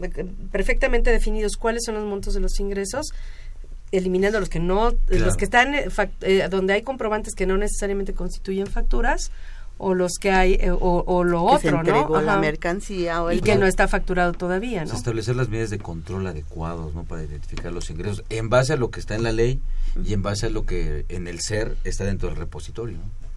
perfectamente 0.52 1.12
definidos 1.12 1.56
cuáles 1.56 1.84
son 1.86 1.96
los 1.96 2.06
montos 2.06 2.34
de 2.34 2.42
los 2.42 2.60
ingresos 2.60 3.14
eliminando 3.92 4.40
los 4.40 4.50
que 4.50 4.60
no 4.60 4.94
claro. 5.06 5.26
los 5.26 5.38
que 5.38 5.46
están 5.46 5.74
eh, 5.76 6.48
donde 6.50 6.74
hay 6.74 6.82
comprobantes 6.82 7.36
que 7.36 7.46
no 7.46 7.58
necesariamente 7.58 8.14
constituyen 8.14 8.68
facturas 8.68 9.32
o 9.78 9.94
los 9.94 10.14
que 10.20 10.32
hay 10.32 10.54
eh, 10.56 10.72
o, 10.72 11.04
o, 11.06 11.24
lo 11.24 11.40
que 11.40 11.56
otro, 11.56 11.84
se 11.84 11.92
¿no? 11.92 12.16
Ajá. 12.16 12.22
la 12.22 12.38
mercancía 12.38 13.24
o 13.24 13.30
el 13.30 13.38
y 13.38 13.42
que 13.42 13.56
no 13.56 13.66
está 13.66 13.88
facturado 13.88 14.34
todavía, 14.34 14.86
¿no? 14.86 14.94
Establecer 14.94 15.36
las 15.36 15.50
medidas 15.50 15.70
de 15.70 15.80
control 15.80 16.28
adecuados, 16.28 16.94
¿no? 16.94 17.04
Para 17.04 17.24
identificar 17.24 17.72
los 17.72 17.90
ingresos 17.90 18.24
en 18.30 18.50
base 18.50 18.74
a 18.74 18.78
lo 18.78 18.90
que 18.90 19.00
está 19.00 19.16
en 19.16 19.24
la 19.24 19.32
ley 19.32 19.62
y 20.04 20.14
en 20.14 20.22
base 20.22 20.48
a 20.48 20.50
lo 20.50 20.66
que 20.66 21.06
en 21.10 21.28
el 21.28 21.40
ser 21.40 21.76
está 21.84 22.04
dentro 22.04 22.30
del 22.30 22.38
repositorio. 22.38 22.98
¿no? 22.98 23.28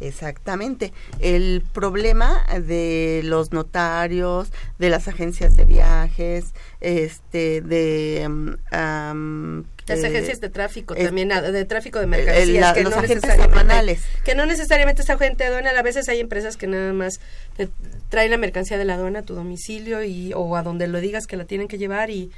Exactamente. 0.00 0.92
El 1.18 1.62
problema 1.72 2.42
de 2.66 3.20
los 3.24 3.52
notarios, 3.52 4.50
de 4.78 4.88
las 4.88 5.08
agencias 5.08 5.56
de 5.56 5.66
viajes, 5.66 6.54
este, 6.80 7.60
de 7.60 8.26
um, 8.26 9.64
las 9.90 10.04
agencias 10.04 10.40
de 10.40 10.48
tráfico 10.48 10.94
eh, 10.96 11.04
también, 11.04 11.28
de 11.28 11.64
tráfico 11.64 11.98
de 11.98 12.06
mercancías, 12.06 12.48
el, 12.48 12.60
la, 12.60 12.72
que, 12.72 12.82
los 12.82 12.94
no 12.94 13.00
agentes 13.00 13.30
aduanales. 13.30 14.02
que 14.24 14.34
no 14.34 14.46
necesariamente 14.46 15.02
es 15.02 15.10
agente 15.10 15.44
aduanal, 15.44 15.76
a 15.76 15.82
veces 15.82 16.08
hay 16.08 16.20
empresas 16.20 16.56
que 16.56 16.66
nada 16.66 16.92
más 16.92 17.20
te 17.56 17.68
traen 18.08 18.30
la 18.30 18.38
mercancía 18.38 18.78
de 18.78 18.84
la 18.84 18.94
aduana 18.94 19.20
a 19.20 19.22
tu 19.22 19.34
domicilio 19.34 20.02
y 20.02 20.32
o 20.34 20.56
a 20.56 20.62
donde 20.62 20.88
lo 20.88 21.00
digas 21.00 21.26
que 21.26 21.36
la 21.36 21.44
tienen 21.44 21.68
que 21.68 21.78
llevar 21.78 22.10
y 22.10 22.30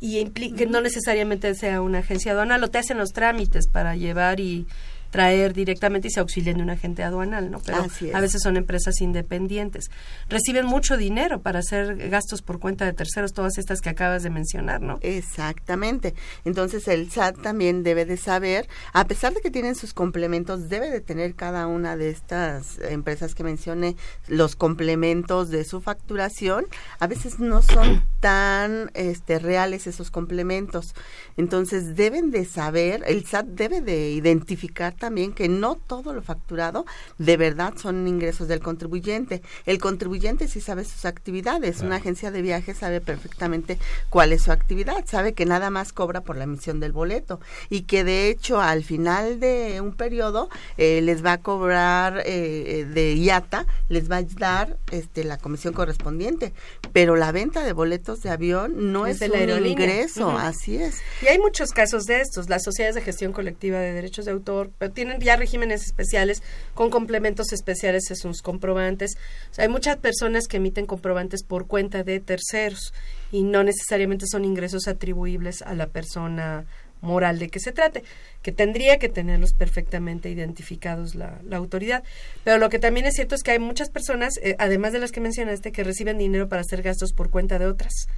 y 0.00 0.24
que 0.30 0.66
no 0.66 0.80
necesariamente 0.80 1.54
sea 1.54 1.80
una 1.80 1.98
agencia 1.98 2.32
aduanal, 2.32 2.62
o 2.62 2.68
te 2.68 2.78
hacen 2.78 2.98
los 2.98 3.12
trámites 3.12 3.66
para 3.68 3.96
llevar 3.96 4.38
y 4.38 4.66
traer 5.10 5.54
directamente 5.54 6.08
y 6.08 6.10
se 6.10 6.20
auxilian 6.20 6.58
de 6.58 6.62
un 6.62 6.70
agente 6.70 7.02
aduanal, 7.02 7.50
¿no? 7.50 7.60
Pero 7.60 7.86
a 8.14 8.20
veces 8.20 8.42
son 8.42 8.56
empresas 8.56 9.00
independientes. 9.00 9.90
Reciben 10.28 10.66
mucho 10.66 10.96
dinero 10.96 11.40
para 11.40 11.60
hacer 11.60 12.08
gastos 12.08 12.42
por 12.42 12.58
cuenta 12.58 12.84
de 12.84 12.92
terceros, 12.92 13.32
todas 13.32 13.58
estas 13.58 13.80
que 13.80 13.88
acabas 13.88 14.22
de 14.22 14.30
mencionar, 14.30 14.80
¿no? 14.80 14.98
Exactamente. 15.00 16.14
Entonces 16.44 16.88
el 16.88 17.10
SAT 17.10 17.40
también 17.40 17.82
debe 17.82 18.04
de 18.04 18.16
saber, 18.16 18.68
a 18.92 19.06
pesar 19.06 19.32
de 19.32 19.40
que 19.40 19.50
tienen 19.50 19.74
sus 19.74 19.94
complementos, 19.94 20.68
debe 20.68 20.90
de 20.90 21.00
tener 21.00 21.34
cada 21.34 21.66
una 21.66 21.96
de 21.96 22.10
estas 22.10 22.78
empresas 22.80 23.34
que 23.34 23.44
mencioné 23.44 23.96
los 24.26 24.56
complementos 24.56 25.50
de 25.50 25.64
su 25.64 25.80
facturación. 25.80 26.66
A 26.98 27.06
veces 27.06 27.38
no 27.38 27.62
son 27.62 28.04
tan 28.20 28.90
este, 28.94 29.38
reales 29.38 29.86
esos 29.86 30.10
complementos. 30.10 30.94
Entonces 31.36 31.96
deben 31.96 32.30
de 32.30 32.44
saber, 32.44 33.02
el 33.06 33.24
SAT 33.24 33.46
debe 33.46 33.80
de 33.80 34.10
identificar 34.10 34.97
también 34.98 35.32
que 35.32 35.48
no 35.48 35.76
todo 35.76 36.12
lo 36.12 36.22
facturado 36.22 36.84
de 37.18 37.36
verdad 37.36 37.74
son 37.76 38.06
ingresos 38.06 38.48
del 38.48 38.60
contribuyente. 38.60 39.42
El 39.66 39.78
contribuyente 39.78 40.48
sí 40.48 40.60
sabe 40.60 40.84
sus 40.84 41.04
actividades. 41.04 41.76
Claro. 41.76 41.86
Una 41.88 41.96
agencia 41.96 42.30
de 42.30 42.42
viajes 42.42 42.78
sabe 42.78 43.00
perfectamente 43.00 43.78
cuál 44.10 44.32
es 44.32 44.42
su 44.42 44.52
actividad. 44.52 45.04
Sabe 45.06 45.32
que 45.32 45.46
nada 45.46 45.70
más 45.70 45.92
cobra 45.92 46.20
por 46.22 46.36
la 46.36 46.44
emisión 46.44 46.80
del 46.80 46.92
boleto 46.92 47.40
y 47.70 47.82
que 47.82 48.04
de 48.04 48.28
hecho 48.28 48.60
al 48.60 48.84
final 48.84 49.40
de 49.40 49.80
un 49.80 49.92
periodo 49.92 50.48
eh, 50.76 51.00
les 51.02 51.24
va 51.24 51.32
a 51.32 51.38
cobrar 51.38 52.22
eh, 52.24 52.86
de 52.92 53.14
IATA, 53.14 53.66
les 53.88 54.10
va 54.10 54.16
a 54.18 54.22
dar 54.22 54.76
este, 54.90 55.24
la 55.24 55.38
comisión 55.38 55.74
correspondiente. 55.74 56.52
Pero 56.92 57.16
la 57.16 57.32
venta 57.32 57.64
de 57.64 57.72
boletos 57.72 58.22
de 58.22 58.30
avión 58.30 58.92
no 58.92 59.06
es, 59.06 59.22
es 59.22 59.30
un 59.30 59.36
aerolínea. 59.36 59.72
ingreso, 59.72 60.28
uh 60.28 60.32
-huh. 60.32 60.40
así 60.40 60.76
es. 60.76 61.00
Y 61.22 61.26
hay 61.26 61.38
muchos 61.38 61.70
casos 61.70 62.04
de 62.04 62.20
estos. 62.20 62.48
Las 62.48 62.62
sociedades 62.64 62.94
de 62.94 63.02
gestión 63.02 63.32
colectiva 63.32 63.78
de 63.78 63.92
derechos 63.92 64.24
de 64.24 64.32
autor 64.32 64.70
tienen 64.90 65.20
ya 65.20 65.36
regímenes 65.36 65.84
especiales 65.84 66.42
con 66.74 66.90
complementos 66.90 67.52
especiales 67.52 68.10
en 68.10 68.16
sus 68.16 68.42
comprobantes. 68.42 69.16
O 69.50 69.54
sea, 69.54 69.64
hay 69.64 69.70
muchas 69.70 69.96
personas 69.96 70.46
que 70.46 70.58
emiten 70.58 70.86
comprobantes 70.86 71.42
por 71.42 71.66
cuenta 71.66 72.02
de 72.02 72.20
terceros 72.20 72.92
y 73.32 73.42
no 73.42 73.62
necesariamente 73.62 74.26
son 74.26 74.44
ingresos 74.44 74.88
atribuibles 74.88 75.62
a 75.62 75.74
la 75.74 75.86
persona 75.86 76.66
moral 77.00 77.38
de 77.38 77.48
que 77.48 77.60
se 77.60 77.72
trate, 77.72 78.02
que 78.42 78.52
tendría 78.52 78.98
que 78.98 79.08
tenerlos 79.08 79.52
perfectamente 79.52 80.30
identificados 80.30 81.14
la, 81.14 81.40
la 81.44 81.56
autoridad. 81.56 82.02
Pero 82.44 82.58
lo 82.58 82.68
que 82.70 82.78
también 82.78 83.06
es 83.06 83.14
cierto 83.14 83.34
es 83.34 83.42
que 83.42 83.52
hay 83.52 83.58
muchas 83.58 83.90
personas, 83.90 84.34
eh, 84.42 84.56
además 84.58 84.92
de 84.92 84.98
las 84.98 85.12
que 85.12 85.20
mencionaste, 85.20 85.72
que 85.72 85.84
reciben 85.84 86.18
dinero 86.18 86.48
para 86.48 86.62
hacer 86.62 86.82
gastos 86.82 87.12
por 87.12 87.30
cuenta 87.30 87.58
de 87.58 87.66
otras. 87.66 88.08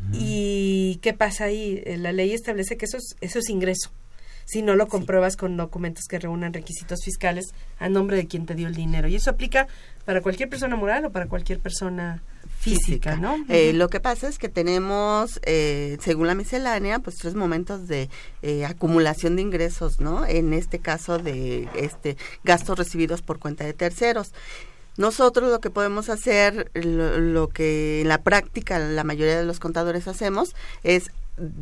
Mm. 0.00 0.12
¿Y 0.14 0.98
qué 1.02 1.14
pasa 1.14 1.44
ahí? 1.44 1.82
Eh, 1.86 1.96
La 1.96 2.12
ley 2.12 2.32
establece 2.32 2.76
que 2.76 2.84
eso 2.84 2.98
es, 2.98 3.16
eso 3.20 3.38
es 3.38 3.48
ingreso 3.48 3.90
si 4.48 4.62
no 4.62 4.76
lo 4.76 4.88
compruebas 4.88 5.34
sí. 5.34 5.38
con 5.38 5.56
documentos 5.58 6.06
que 6.06 6.18
reúnan 6.18 6.54
requisitos 6.54 7.00
fiscales 7.04 7.52
a 7.78 7.90
nombre 7.90 8.16
de 8.16 8.26
quien 8.26 8.46
te 8.46 8.54
dio 8.54 8.66
el 8.66 8.74
dinero. 8.74 9.06
Y 9.06 9.14
eso 9.14 9.30
aplica 9.30 9.68
para 10.06 10.22
cualquier 10.22 10.48
persona 10.48 10.74
moral 10.74 11.04
o 11.04 11.12
para 11.12 11.26
cualquier 11.26 11.60
persona 11.60 12.22
física, 12.58 13.12
física. 13.12 13.16
¿no? 13.16 13.34
Eh, 13.50 13.68
uh 13.70 13.72
-huh. 13.72 13.72
Lo 13.74 13.88
que 13.90 14.00
pasa 14.00 14.26
es 14.26 14.38
que 14.38 14.48
tenemos, 14.48 15.38
eh, 15.44 15.98
según 16.00 16.28
la 16.28 16.34
miscelánea, 16.34 16.98
pues 16.98 17.16
tres 17.16 17.34
momentos 17.34 17.88
de 17.88 18.08
eh, 18.40 18.64
acumulación 18.64 19.36
de 19.36 19.42
ingresos, 19.42 20.00
¿no? 20.00 20.24
En 20.24 20.54
este 20.54 20.78
caso 20.78 21.18
de 21.18 21.68
este 21.76 22.16
gastos 22.42 22.78
recibidos 22.78 23.20
por 23.20 23.38
cuenta 23.38 23.64
de 23.64 23.74
terceros. 23.74 24.32
Nosotros 24.96 25.50
lo 25.50 25.60
que 25.60 25.70
podemos 25.70 26.08
hacer, 26.08 26.70
lo, 26.74 27.18
lo, 27.18 27.48
que 27.48 28.00
en 28.00 28.08
la 28.08 28.22
práctica 28.22 28.80
la 28.80 29.04
mayoría 29.04 29.38
de 29.38 29.44
los 29.44 29.60
contadores 29.60 30.08
hacemos, 30.08 30.56
es 30.82 31.12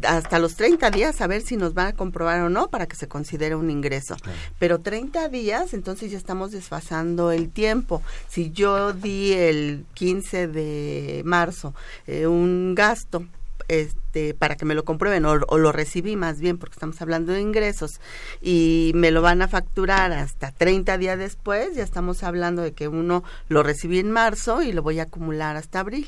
hasta 0.03 0.39
los 0.39 0.57
30 0.57 0.91
días 0.91 1.21
a 1.21 1.27
ver 1.27 1.43
si 1.43 1.57
nos 1.57 1.75
van 1.75 1.89
a 1.89 1.93
comprobar 1.93 2.41
o 2.43 2.49
no 2.49 2.69
para 2.69 2.87
que 2.87 2.97
se 2.97 3.09
considere 3.09 3.55
un 3.55 3.71
ingreso. 3.71 4.17
Claro. 4.17 4.39
Pero 4.59 4.81
30 4.81 5.29
días, 5.29 5.75
entonces 5.75 6.11
ya 6.11 6.19
estamos 6.19 6.53
desfasando 6.53 7.31
el 7.31 7.51
tiempo. 7.51 8.03
Si 8.29 8.51
yo 8.51 8.93
di 8.93 9.33
el 9.33 9.85
15 9.95 10.49
de 10.49 11.23
marzo 11.25 11.75
eh, 12.07 12.27
un 12.27 12.75
gasto 12.75 13.25
este 13.69 14.35
para 14.35 14.55
que 14.55 14.65
me 14.65 14.75
lo 14.75 14.85
comprueben 14.85 15.25
o, 15.25 15.33
o, 15.49 15.59
lo 15.59 15.73
recibí 15.73 16.15
más 16.15 16.39
bien 16.39 16.57
porque 16.57 16.75
estamos 16.75 17.03
hablando 17.03 17.33
de 17.33 17.41
ingresos 17.41 18.01
y 18.41 18.93
me 18.95 19.11
lo 19.11 19.23
van 19.23 19.43
a 19.43 19.49
facturar 19.49 20.13
hasta 20.13 20.53
30 20.53 20.97
días 20.99 21.19
después 21.19 21.75
ya 21.75 21.83
estamos 21.83 22.23
hablando 22.23 22.63
de 22.63 22.73
que 22.73 22.87
uno 22.87 23.25
lo 23.49 23.65
recibí 23.65 23.99
en 23.99 24.13
marzo 24.13 24.63
y 24.63 24.73
lo 24.73 24.83
voy 24.83 25.01
a 25.01 25.05
acumular 25.05 25.57
hasta 25.57 25.81
abril 25.81 26.07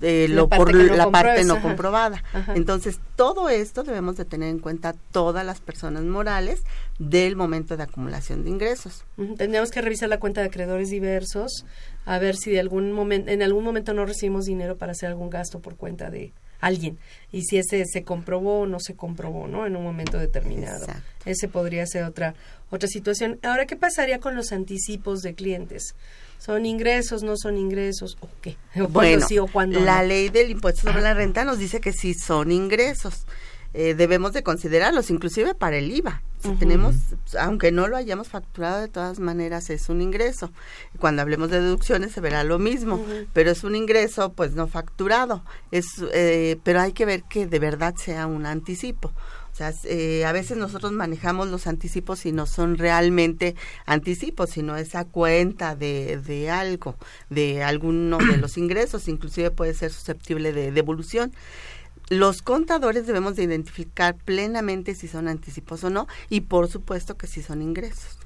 eh, 0.00 0.26
lo, 0.28 0.48
por 0.48 0.74
la 0.74 1.10
parte 1.10 1.44
no 1.44 1.60
comprobada. 1.60 2.22
Entonces, 2.54 3.00
todo 3.16 3.48
esto 3.48 3.82
debemos 3.82 4.16
de 4.16 4.24
tener 4.24 4.48
en 4.48 4.58
cuenta 4.58 4.94
todas 5.12 5.44
las 5.44 5.60
personas 5.60 6.02
morales 6.04 6.62
del 6.98 7.36
momento 7.36 7.76
de 7.76 7.84
acumulación 7.84 8.44
de 8.44 8.50
ingresos. 8.50 9.04
Tendríamos 9.36 9.70
que 9.70 9.80
revisar 9.80 10.08
la 10.08 10.18
cuenta 10.18 10.40
de 10.40 10.48
acreedores 10.48 10.90
diversos, 10.90 11.64
a 12.04 12.18
ver 12.18 12.36
si 12.36 12.50
de 12.50 12.60
algún 12.60 12.92
momento, 12.92 13.30
en 13.30 13.42
algún 13.42 13.64
momento 13.64 13.94
no 13.94 14.04
recibimos 14.04 14.44
dinero 14.44 14.76
para 14.76 14.92
hacer 14.92 15.08
algún 15.08 15.30
gasto 15.30 15.60
por 15.60 15.76
cuenta 15.76 16.10
de 16.10 16.32
alguien 16.60 16.98
y 17.32 17.42
si 17.42 17.56
ese 17.56 17.84
se 17.86 18.04
comprobó 18.04 18.60
o 18.60 18.66
no 18.66 18.80
se 18.80 18.94
comprobó, 18.94 19.48
¿no? 19.48 19.66
En 19.66 19.76
un 19.76 19.82
momento 19.82 20.18
determinado. 20.18 20.86
Ese 21.24 21.48
podría 21.48 21.86
ser 21.86 22.04
otra 22.04 22.34
otra 22.70 22.88
situación. 22.88 23.38
Ahora, 23.42 23.66
¿qué 23.66 23.76
pasaría 23.76 24.20
con 24.20 24.34
los 24.34 24.52
anticipos 24.52 25.22
de 25.22 25.34
clientes? 25.34 25.94
¿Son 26.40 26.64
ingresos, 26.64 27.22
no 27.22 27.36
son 27.36 27.58
ingresos 27.58 28.16
o 28.20 28.28
qué? 28.40 28.56
bueno, 28.88 29.26
sí 29.26 29.38
o 29.38 29.46
cuándo 29.46 29.78
la 29.78 30.02
ley 30.02 30.30
del 30.30 30.50
impuesto 30.50 30.88
sobre 30.88 31.02
la 31.02 31.12
renta 31.12 31.44
nos 31.44 31.58
dice 31.58 31.80
que 31.80 31.92
sí 31.92 32.14
son 32.14 32.50
ingresos. 32.50 33.26
Eh, 33.72 33.94
debemos 33.94 34.32
de 34.32 34.42
considerarlos, 34.42 35.10
inclusive 35.10 35.54
para 35.54 35.76
el 35.76 35.92
IVA. 35.92 36.22
Si 36.42 36.48
tenemos, 36.54 36.96
aunque 37.38 37.70
no 37.70 37.86
lo 37.86 37.98
hayamos 37.98 38.28
facturado, 38.28 38.80
de 38.80 38.88
todas 38.88 39.20
maneras 39.20 39.68
es 39.68 39.90
un 39.90 40.00
ingreso. 40.00 40.50
Cuando 40.98 41.20
hablemos 41.20 41.50
de 41.50 41.60
deducciones 41.60 42.12
se 42.12 42.22
verá 42.22 42.42
lo 42.42 42.58
mismo, 42.58 43.04
pero 43.34 43.50
es 43.50 43.62
un 43.62 43.76
ingreso 43.76 44.32
pues 44.32 44.52
no 44.54 44.66
facturado. 44.66 45.44
Es, 45.70 45.84
eh, 46.14 46.58
pero 46.64 46.80
hay 46.80 46.94
que 46.94 47.04
ver 47.04 47.24
que 47.24 47.46
de 47.46 47.58
verdad 47.58 47.94
sea 47.96 48.26
un 48.26 48.46
anticipo. 48.46 49.12
Eh, 49.84 50.24
a 50.24 50.32
veces 50.32 50.56
nosotros 50.56 50.92
manejamos 50.92 51.48
los 51.48 51.66
anticipos 51.66 52.24
y 52.24 52.32
no 52.32 52.46
son 52.46 52.78
realmente 52.78 53.54
anticipos, 53.86 54.50
sino 54.50 54.76
esa 54.76 55.04
cuenta 55.04 55.76
de, 55.76 56.18
de 56.18 56.50
algo, 56.50 56.96
de 57.28 57.62
alguno 57.62 58.18
de 58.18 58.38
los 58.38 58.56
ingresos, 58.58 59.08
inclusive 59.08 59.50
puede 59.50 59.74
ser 59.74 59.92
susceptible 59.92 60.52
de 60.52 60.72
devolución 60.72 61.32
los 62.10 62.42
contadores 62.42 63.06
debemos 63.06 63.36
de 63.36 63.44
identificar 63.44 64.16
plenamente 64.16 64.96
si 64.96 65.06
son 65.06 65.28
anticipos 65.28 65.84
o 65.84 65.90
no 65.90 66.08
y 66.28 66.40
por 66.40 66.66
supuesto 66.66 67.16
que 67.16 67.28
si 67.28 67.40
son 67.40 67.62
ingresos. 67.62 68.19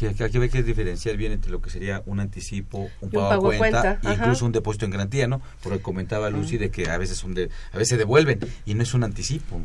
Sí, 0.00 0.06
aquí 0.06 0.38
hay 0.38 0.48
que 0.48 0.62
diferenciar 0.62 1.18
bien 1.18 1.32
entre 1.32 1.50
lo 1.50 1.60
que 1.60 1.68
sería 1.68 2.02
un 2.06 2.20
anticipo, 2.20 2.88
un 3.02 3.10
pago, 3.10 3.52
a 3.52 3.56
cuenta, 3.58 4.00
e 4.02 4.14
incluso 4.14 4.46
un 4.46 4.52
depósito 4.52 4.86
en 4.86 4.92
garantía, 4.92 5.28
¿no? 5.28 5.42
Porque 5.62 5.82
comentaba 5.82 6.30
Lucy 6.30 6.56
de 6.56 6.70
que 6.70 6.88
a 6.88 6.96
veces 6.96 7.18
son 7.18 7.34
de, 7.34 7.50
a 7.70 7.76
veces 7.76 7.98
devuelven 7.98 8.40
y 8.64 8.72
no 8.72 8.82
es 8.82 8.94
un 8.94 9.04
anticipo. 9.04 9.60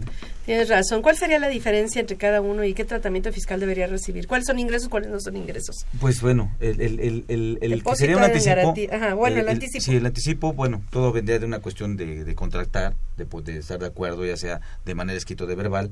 Tienes 0.46 0.68
razón. 0.68 1.02
¿Cuál 1.02 1.16
sería 1.16 1.40
la 1.40 1.48
diferencia 1.48 2.02
entre 2.02 2.18
cada 2.18 2.42
uno 2.42 2.66
y 2.66 2.74
qué 2.74 2.84
tratamiento 2.84 3.32
fiscal 3.32 3.62
debería 3.62 3.88
recibir? 3.88 4.28
¿Cuáles 4.28 4.46
son 4.46 4.60
ingresos, 4.60 4.90
cuáles 4.90 5.10
no 5.10 5.22
son 5.22 5.38
ingresos? 5.38 5.86
Pues 6.02 6.20
bueno, 6.20 6.54
el, 6.60 6.82
el, 6.82 7.00
el, 7.30 7.58
el, 7.62 7.82
que 7.82 7.96
sería 7.96 8.18
un 8.18 8.24
anticipo. 8.24 8.74
Ajá, 8.92 9.14
bueno, 9.14 9.40
el, 9.40 9.48
anticipo. 9.48 9.86
Sí, 9.86 9.96
el 9.96 10.06
anticipo, 10.06 10.52
bueno, 10.52 10.82
todo 10.90 11.14
vendría 11.14 11.40
de 11.40 11.46
una 11.46 11.60
cuestión 11.60 11.96
de, 11.96 12.26
de 12.26 12.36
contractar, 12.36 12.94
de, 13.16 13.24
de 13.24 13.60
estar 13.60 13.80
de 13.80 13.86
acuerdo, 13.86 14.26
ya 14.26 14.36
sea 14.36 14.60
de 14.84 14.96
manera 14.96 15.18
escrito 15.18 15.46
o 15.46 15.48
de 15.48 15.56
verbal. 15.56 15.92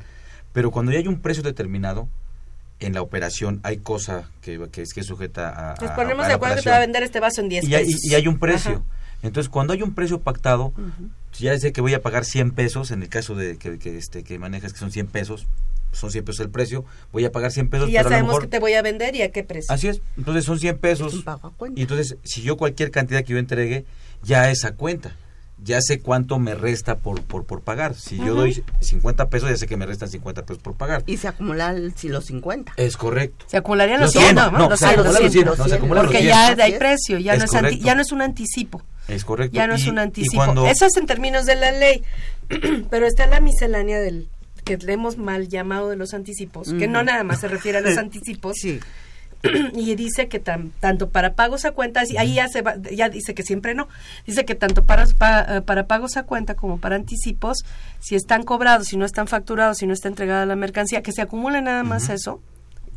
Pero 0.51 0.69
cuando 0.69 0.91
ya 0.91 1.00
hay 1.00 1.07
un 1.07 1.21
precio 1.21 1.43
determinado, 1.43 2.09
en 2.85 2.93
la 2.93 3.01
operación 3.01 3.59
hay 3.63 3.77
cosa 3.77 4.29
que, 4.41 4.69
que 4.71 4.81
es 4.81 4.93
que 4.93 5.03
sujeta 5.03 5.71
a... 5.71 5.75
Nos 5.81 5.91
ponemos 5.91 6.27
de 6.27 6.33
acuerdo 6.33 6.55
que 6.57 6.61
te 6.61 6.69
va 6.69 6.77
a 6.77 6.79
vender 6.79 7.03
este 7.03 7.19
vaso 7.19 7.41
en 7.41 7.49
10 7.49 7.65
y 7.65 7.75
Hay, 7.75 7.85
y, 7.87 8.13
hay 8.13 8.27
un 8.27 8.39
precio. 8.39 8.83
Entonces, 9.21 9.49
cuando 9.49 9.73
hay 9.73 9.81
un 9.81 9.93
precio 9.93 10.19
pactado, 10.19 10.73
ya 11.39 11.57
sé 11.57 11.71
que 11.71 11.81
voy 11.81 11.93
a 11.93 12.01
pagar 12.01 12.25
100 12.25 12.51
pesos, 12.51 12.91
en 12.91 13.03
el 13.03 13.09
caso 13.09 13.35
de 13.35 13.57
que, 13.57 13.79
que, 13.79 13.97
este, 13.97 14.23
que 14.23 14.37
manejas 14.37 14.73
que 14.73 14.79
son 14.79 14.91
100 14.91 15.07
pesos, 15.07 15.47
son 15.93 16.11
100 16.11 16.25
pesos 16.25 16.39
el 16.41 16.51
precio, 16.51 16.83
voy 17.11 17.23
a 17.23 17.31
pagar 17.31 17.51
100 17.51 17.69
pesos. 17.69 17.89
Y 17.89 17.93
ya 17.93 18.03
sabemos 18.03 18.39
que 18.39 18.47
te 18.47 18.59
voy 18.59 18.73
a 18.73 18.81
vender 18.81 19.15
y 19.15 19.21
a 19.21 19.31
qué 19.31 19.43
precio. 19.43 19.73
Así 19.73 19.87
es, 19.87 20.01
entonces 20.17 20.43
son 20.43 20.59
100 20.59 20.77
pesos. 20.77 21.23
Y 21.75 21.81
entonces, 21.81 22.17
si 22.23 22.41
yo 22.41 22.57
cualquier 22.57 22.91
cantidad 22.91 23.23
que 23.23 23.33
yo 23.33 23.39
entregue, 23.39 23.85
ya 24.23 24.51
esa 24.51 24.73
cuenta 24.73 25.15
ya 25.63 25.82
sé 25.82 26.00
cuánto 26.00 26.39
me 26.39 26.55
resta 26.55 26.98
por, 26.98 27.22
por, 27.22 27.46
por 27.46 27.62
pagar. 27.62 27.96
Si 27.96 28.17
yo 28.17 28.36
doy 28.36 28.63
50 28.82 29.29
pesos, 29.29 29.50
ya 29.50 29.58
sé 29.58 29.67
que 29.67 29.77
me 29.77 29.86
restan 29.86 30.10
50 30.10 30.46
pesos 30.46 30.62
por 30.62 30.75
pagar. 30.75 31.03
Y 31.05 31.17
se 31.17 31.27
acumulan 31.27 31.93
si 31.96 32.10
los 32.10 32.25
50. 32.25 32.74
Es 32.77 32.98
correcto. 32.98 33.46
Se 33.48 33.58
acumularían 33.58 34.01
los 34.01 34.12
100, 34.12 34.36
¿no? 34.36 34.51
No, 34.51 34.77
se 34.77 34.86
acumulan 34.86 35.24
los 35.24 35.32
100. 35.32 35.46
No, 35.46 35.55
se 35.55 35.75
acumulan 35.75 36.05
Porque 36.05 36.24
ya 36.24 36.48
hay 36.50 36.77
precio, 36.77 37.17
ya 37.20 37.38
no, 37.38 37.46
es 37.46 37.79
ya 37.79 37.96
no 37.96 38.01
es 38.01 38.12
un 38.12 38.22
anticipo. 38.22 38.82
Es 39.08 39.25
correcto. 39.25 39.55
Ya 39.55 39.67
no 39.67 39.75
es 39.75 39.88
un 39.88 40.00
anticipo. 40.00 40.67
Eso 40.67 40.86
es 40.86 40.98
en 40.98 41.05
términos 41.05 41.46
de 41.46 41.55
la 41.55 41.72
ley. 41.72 42.03
Pero 42.89 43.05
está 43.05 43.25
la 43.27 43.39
miscelánea 43.39 44.00
del 44.00 44.29
que 44.63 44.77
le 44.77 44.93
hemos 44.93 45.17
mal 45.17 45.50
llamado 45.50 45.89
de 45.89 45.98
los 45.98 46.13
anticipos, 46.13 46.74
que 46.74 46.88
no 46.88 47.03
nada 47.03 47.24
más 47.24 47.41
se 47.41 47.48
refiere 47.48 47.79
a 47.79 47.82
los 47.82 47.98
anticipos, 47.98 48.55
sí. 48.60 48.79
y 49.73 49.95
dice 49.95 50.29
que 50.29 50.39
tanto 50.39 51.09
para 51.09 51.33
pagos 51.33 51.65
a 51.65 51.71
cuenta, 51.71 52.01
ahí 52.17 52.35
ya, 52.35 52.47
se 52.47 52.63
ya 52.95 53.09
dice 53.09 53.33
que 53.33 53.43
siempre 53.43 53.75
no, 53.75 53.89
dice 54.25 54.45
que 54.45 54.55
tanto 54.55 54.83
para, 54.83 55.03
eh, 55.03 55.62
para, 55.62 55.86
pagos 55.86 56.15
a 56.15 56.23
cuenta 56.23 56.56
como 56.56 56.79
para 56.79 56.95
anticipos, 56.95 57.63
si 57.99 58.15
están 58.15 58.43
cobrados, 58.43 58.88
si 58.88 58.97
no 58.97 59.06
están 59.06 59.27
facturados, 59.27 59.77
si 59.77 59.86
no 59.86 59.93
está 59.93 60.08
entregada 60.08 60.45
la 60.45 60.56
mercancía, 60.56 61.03
que 61.03 61.12
se 61.12 61.21
acumule 61.21 61.62
nada 61.62 61.84
más 61.84 62.10
eso, 62.10 62.41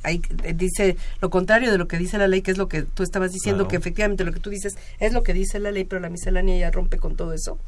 ahí 0.04 0.22
eh, 0.44 0.54
dice 0.54 0.96
lo 1.20 1.30
contrario 1.30 1.72
de 1.72 1.78
lo 1.78 1.88
que 1.88 1.98
dice 1.98 2.16
la 2.16 2.28
ley, 2.28 2.42
que 2.42 2.52
es 2.52 2.58
lo 2.58 2.68
que 2.68 2.82
tú 2.82 3.02
estabas 3.02 3.32
diciendo, 3.32 3.66
que 3.66 3.76
efectivamente 3.76 4.24
lo 4.24 4.32
que 4.32 4.40
tú 4.40 4.50
dices 4.50 4.76
es 5.00 5.12
lo 5.12 5.24
que 5.24 5.34
dice 5.34 5.58
la 5.58 5.72
ley, 5.72 5.84
pero 5.84 6.00
la 6.00 6.10
miscelánea 6.10 6.56
ya 6.56 6.70
rompe 6.70 6.98
con 6.98 7.16
todo 7.16 7.32
eso 7.32 7.58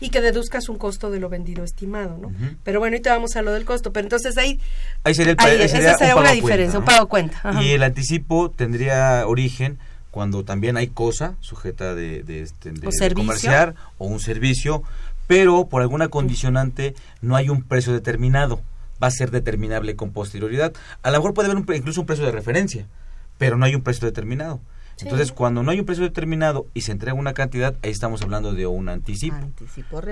y 0.00 0.10
que 0.10 0.20
deduzcas 0.20 0.68
un 0.68 0.76
costo 0.76 1.10
de 1.10 1.20
lo 1.20 1.28
vendido 1.28 1.64
estimado, 1.64 2.18
¿no? 2.18 2.30
Pero 2.64 2.80
bueno, 2.80 2.94
ahorita 2.94 3.14
vamos 3.14 3.36
a 3.36 3.42
lo 3.42 3.52
del 3.52 3.64
costo, 3.64 3.92
pero 3.92 4.04
entonces 4.04 4.36
ahí... 4.36 4.60
Ahí 5.04 5.14
sería, 5.14 5.32
el, 5.32 5.60
esa 5.60 5.96
sería 5.96 6.16
una 6.16 6.32
diferencia, 6.32 6.78
un 6.78 6.84
pago 6.84 7.08
cuenta. 7.08 7.62
Y 7.62 7.70
el 7.70 7.82
anticipo 7.82 8.50
tendría 8.50 9.26
origen 9.26 9.78
cuando 10.10 10.44
también 10.44 10.76
hay 10.76 10.88
cosa 10.88 11.34
sujeta 11.40 11.94
de, 11.94 12.22
de, 12.22 12.42
este, 12.42 12.70
de, 12.72 13.14
comerciar 13.14 13.74
o 13.98 14.06
un 14.06 14.20
servicio, 14.20 14.82
pero 15.26 15.66
por 15.66 15.82
alguna 15.82 16.08
condicionante 16.08 16.94
no 17.20 17.36
hay 17.36 17.50
un 17.50 17.62
precio 17.62 17.92
determinado, 17.92 18.60
va 19.02 19.08
a 19.08 19.10
ser 19.10 19.30
determinable 19.30 19.96
con 19.96 20.12
posterioridad. 20.12 20.72
A 21.02 21.10
lo 21.10 21.18
mejor 21.18 21.34
puede 21.34 21.50
haber 21.50 21.62
incluso 21.76 22.00
un 22.00 22.06
precio 22.06 22.24
de 22.24 22.32
referencia, 22.32 22.86
pero 23.38 23.56
no 23.56 23.66
hay 23.66 23.74
un 23.74 23.82
precio 23.82 24.06
determinado. 24.06 24.60
Entonces, 24.98 25.32
cuando 25.32 25.62
no 25.62 25.70
hay 25.70 25.80
un 25.80 25.86
precio 25.86 26.04
determinado 26.04 26.66
y 26.72 26.80
se 26.80 26.92
entrega 26.92 27.14
una 27.14 27.34
cantidad, 27.34 27.76
ahí 27.82 27.90
estamos 27.90 28.22
hablando 28.22 28.54
de 28.54 28.66
un 28.66 28.88
anticipo. 28.88 29.36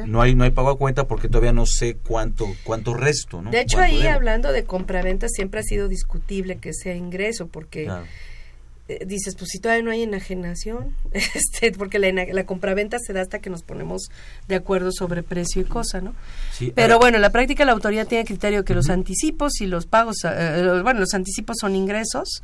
No 0.06 0.20
hay 0.20 0.34
no 0.34 0.44
hay 0.44 0.50
pago 0.50 0.70
a 0.70 0.78
cuenta 0.78 1.06
porque 1.06 1.28
todavía 1.28 1.52
no 1.52 1.64
sé 1.66 1.96
cuánto 1.96 2.46
cuánto 2.64 2.94
resto, 2.94 3.40
¿no? 3.40 3.50
De 3.50 3.60
hecho, 3.60 3.78
ahí 3.78 4.06
hablando 4.06 4.52
de 4.52 4.64
compraventa 4.64 5.28
siempre 5.28 5.60
ha 5.60 5.62
sido 5.62 5.88
discutible 5.88 6.56
que 6.56 6.74
sea 6.74 6.94
ingreso 6.94 7.46
porque 7.46 7.88
eh, 8.86 9.06
dices, 9.06 9.34
pues 9.34 9.48
si 9.50 9.60
todavía 9.60 9.82
no 9.82 9.90
hay 9.90 10.02
enajenación, 10.02 10.94
este, 11.12 11.72
porque 11.72 11.98
la, 11.98 12.12
la 12.12 12.44
compraventa 12.44 12.98
se 12.98 13.14
da 13.14 13.22
hasta 13.22 13.38
que 13.38 13.48
nos 13.48 13.62
ponemos 13.62 14.10
de 14.46 14.56
acuerdo 14.56 14.90
sobre 14.92 15.22
precio 15.22 15.62
y 15.62 15.64
cosa, 15.64 16.02
¿no? 16.02 16.14
Pero 16.74 16.98
bueno, 16.98 17.16
en 17.16 17.22
la 17.22 17.30
práctica 17.30 17.64
la 17.64 17.72
autoridad 17.72 18.06
tiene 18.06 18.26
criterio 18.26 18.62
que 18.64 18.74
los 18.74 18.90
anticipos 18.90 19.62
y 19.62 19.66
los 19.66 19.86
pagos, 19.86 20.16
eh, 20.24 20.28
eh, 20.28 20.80
bueno, 20.82 21.00
los 21.00 21.14
anticipos 21.14 21.56
son 21.58 21.74
ingresos 21.74 22.42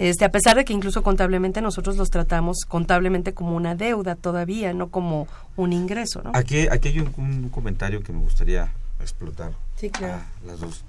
este, 0.00 0.24
a 0.24 0.30
pesar 0.30 0.56
de 0.56 0.64
que 0.64 0.72
incluso 0.72 1.02
contablemente 1.02 1.60
nosotros 1.60 1.96
los 1.96 2.08
tratamos 2.08 2.64
contablemente 2.66 3.34
como 3.34 3.54
una 3.54 3.74
deuda 3.74 4.14
todavía, 4.14 4.72
no 4.72 4.88
como 4.88 5.28
un 5.56 5.74
ingreso, 5.74 6.22
¿no? 6.22 6.32
Aquí, 6.34 6.68
aquí 6.68 6.88
hay 6.88 7.00
un, 7.00 7.50
comentario 7.50 8.02
que 8.02 8.12
me 8.12 8.20
gustaría 8.20 8.72
explotar. 8.98 9.52
Sí, 9.76 9.90
claro. 9.90 10.22
las 10.46 10.60
dos 10.60 10.84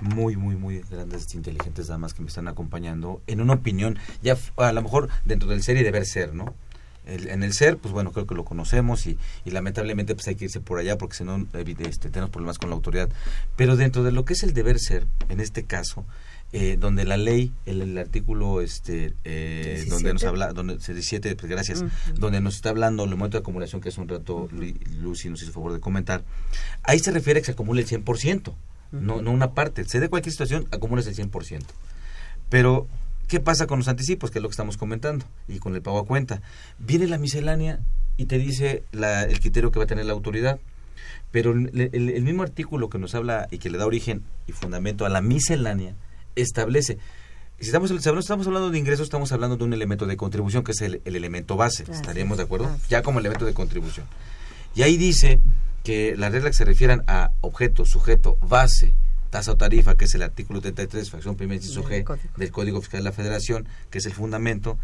muy, 0.00 0.36
muy, 0.36 0.56
muy 0.56 0.80
grandes, 0.90 1.34
inteligentes 1.34 1.88
damas 1.88 2.14
que 2.14 2.22
me 2.22 2.28
están 2.28 2.48
acompañando 2.48 3.20
en 3.26 3.42
una 3.42 3.52
opinión, 3.52 3.98
ya 4.22 4.38
a 4.56 4.72
lo 4.72 4.82
mejor 4.82 5.10
dentro 5.26 5.48
del 5.50 5.62
ser 5.62 5.76
y 5.76 5.82
deber 5.82 6.06
ser, 6.06 6.34
¿no? 6.34 6.54
en 7.06 7.42
el 7.42 7.52
ser, 7.52 7.76
pues 7.76 7.92
bueno, 7.92 8.12
creo 8.12 8.26
que 8.26 8.34
lo 8.34 8.44
conocemos 8.44 9.06
y, 9.06 9.18
y, 9.44 9.50
lamentablemente 9.50 10.14
pues 10.14 10.28
hay 10.28 10.36
que 10.36 10.44
irse 10.44 10.60
por 10.60 10.78
allá 10.78 10.96
porque 10.96 11.16
si 11.16 11.24
no 11.24 11.46
este, 11.52 12.08
tenemos 12.08 12.30
problemas 12.30 12.58
con 12.58 12.70
la 12.70 12.76
autoridad. 12.76 13.08
Pero 13.56 13.76
dentro 13.76 14.04
de 14.04 14.12
lo 14.12 14.24
que 14.24 14.34
es 14.34 14.42
el 14.44 14.54
deber 14.54 14.78
ser, 14.78 15.06
en 15.28 15.40
este 15.40 15.64
caso, 15.64 16.04
eh, 16.52 16.76
donde 16.78 17.04
la 17.04 17.16
ley, 17.16 17.52
el, 17.64 17.82
el 17.82 17.96
artículo 17.96 18.60
este 18.60 19.14
eh, 19.24 19.84
donde 19.88 20.12
nos 20.12 20.24
habla, 20.24 20.52
donde 20.52 20.78
17, 20.78 21.36
pues 21.36 21.48
gracias, 21.48 21.84
donde 22.16 22.40
nos 22.40 22.56
está 22.56 22.70
hablando 22.70 23.04
el 23.04 23.10
momento 23.10 23.38
de 23.38 23.42
acumulación 23.42 23.80
que 23.80 23.90
es 23.90 23.98
un 23.98 24.08
rato 24.08 24.48
Lucy 25.00 25.28
nos 25.28 25.42
hizo 25.42 25.52
favor 25.52 25.72
de 25.72 25.80
comentar, 25.80 26.24
ahí 26.82 26.98
se 26.98 27.12
refiere 27.12 27.38
a 27.38 27.42
que 27.42 27.46
se 27.46 27.52
acumule 27.52 27.82
el 27.82 27.88
100%, 27.88 28.52
no, 28.92 29.22
no 29.22 29.30
una 29.30 29.52
parte, 29.52 29.84
se 29.84 30.00
de 30.00 30.08
cualquier 30.08 30.32
situación, 30.32 30.66
acumules 30.72 31.06
el 31.06 31.14
100%. 31.14 31.62
Pero, 32.48 32.88
¿qué 33.28 33.38
pasa 33.38 33.66
con 33.68 33.78
los 33.78 33.88
anticipos? 33.88 34.30
Que 34.30 34.40
es 34.40 34.42
lo 34.42 34.48
que 34.48 34.54
estamos 34.54 34.76
comentando, 34.76 35.24
y 35.46 35.60
con 35.60 35.74
el 35.76 35.82
pago 35.82 36.00
a 36.00 36.06
cuenta. 36.06 36.42
Viene 36.78 37.06
la 37.06 37.16
miscelánea 37.16 37.78
y 38.16 38.26
te 38.26 38.38
dice 38.38 38.82
la, 38.90 39.22
el 39.22 39.38
criterio 39.40 39.70
que 39.70 39.78
va 39.78 39.84
a 39.84 39.88
tener 39.88 40.04
la 40.04 40.12
autoridad. 40.12 40.58
Pero 41.30 41.52
el, 41.52 41.70
el 41.92 42.22
mismo 42.22 42.42
artículo 42.42 42.90
que 42.90 42.98
nos 42.98 43.14
habla 43.14 43.46
y 43.52 43.58
que 43.58 43.70
le 43.70 43.78
da 43.78 43.86
origen 43.86 44.24
y 44.48 44.52
fundamento 44.52 45.06
a 45.06 45.08
la 45.08 45.20
miscelánea, 45.20 45.94
establece. 46.36 46.98
Si 47.58 47.66
estamos, 47.66 47.90
estamos 47.90 48.46
hablando 48.46 48.70
de 48.70 48.78
ingresos, 48.78 49.04
estamos 49.04 49.32
hablando 49.32 49.56
de 49.56 49.64
un 49.64 49.72
elemento 49.72 50.06
de 50.06 50.16
contribución 50.16 50.64
que 50.64 50.72
es 50.72 50.80
el, 50.80 51.02
elemento 51.04 51.56
base. 51.56 51.84
¿Estaríamos 51.90 52.38
de 52.38 52.44
acuerdo? 52.44 52.74
Ya 52.88 53.02
como 53.02 53.18
elemento 53.18 53.44
de 53.44 53.52
contribución. 53.52 54.06
Y 54.74 54.82
ahí 54.82 54.96
dice 54.96 55.40
que 55.84 56.16
las 56.16 56.32
reglas 56.32 56.52
que 56.52 56.58
se 56.58 56.64
refieran 56.64 57.04
a 57.06 57.32
objeto, 57.42 57.84
sujeto, 57.84 58.38
base 58.40 58.94
tasa 59.30 59.52
o 59.52 59.56
tarifa, 59.56 59.96
que 59.96 60.04
es 60.04 60.14
el 60.14 60.22
artículo 60.22 60.60
33, 60.60 61.08
fracción 61.08 61.36
primera 61.36 61.56
inciso 61.56 61.82
G 61.84 62.04
del 62.36 62.50
Código 62.50 62.80
Fiscal 62.80 63.00
de 63.00 63.04
la 63.04 63.12
Federación, 63.12 63.66
que 63.88 63.98
es 63.98 64.06
el 64.06 64.12
fundamento, 64.12 64.76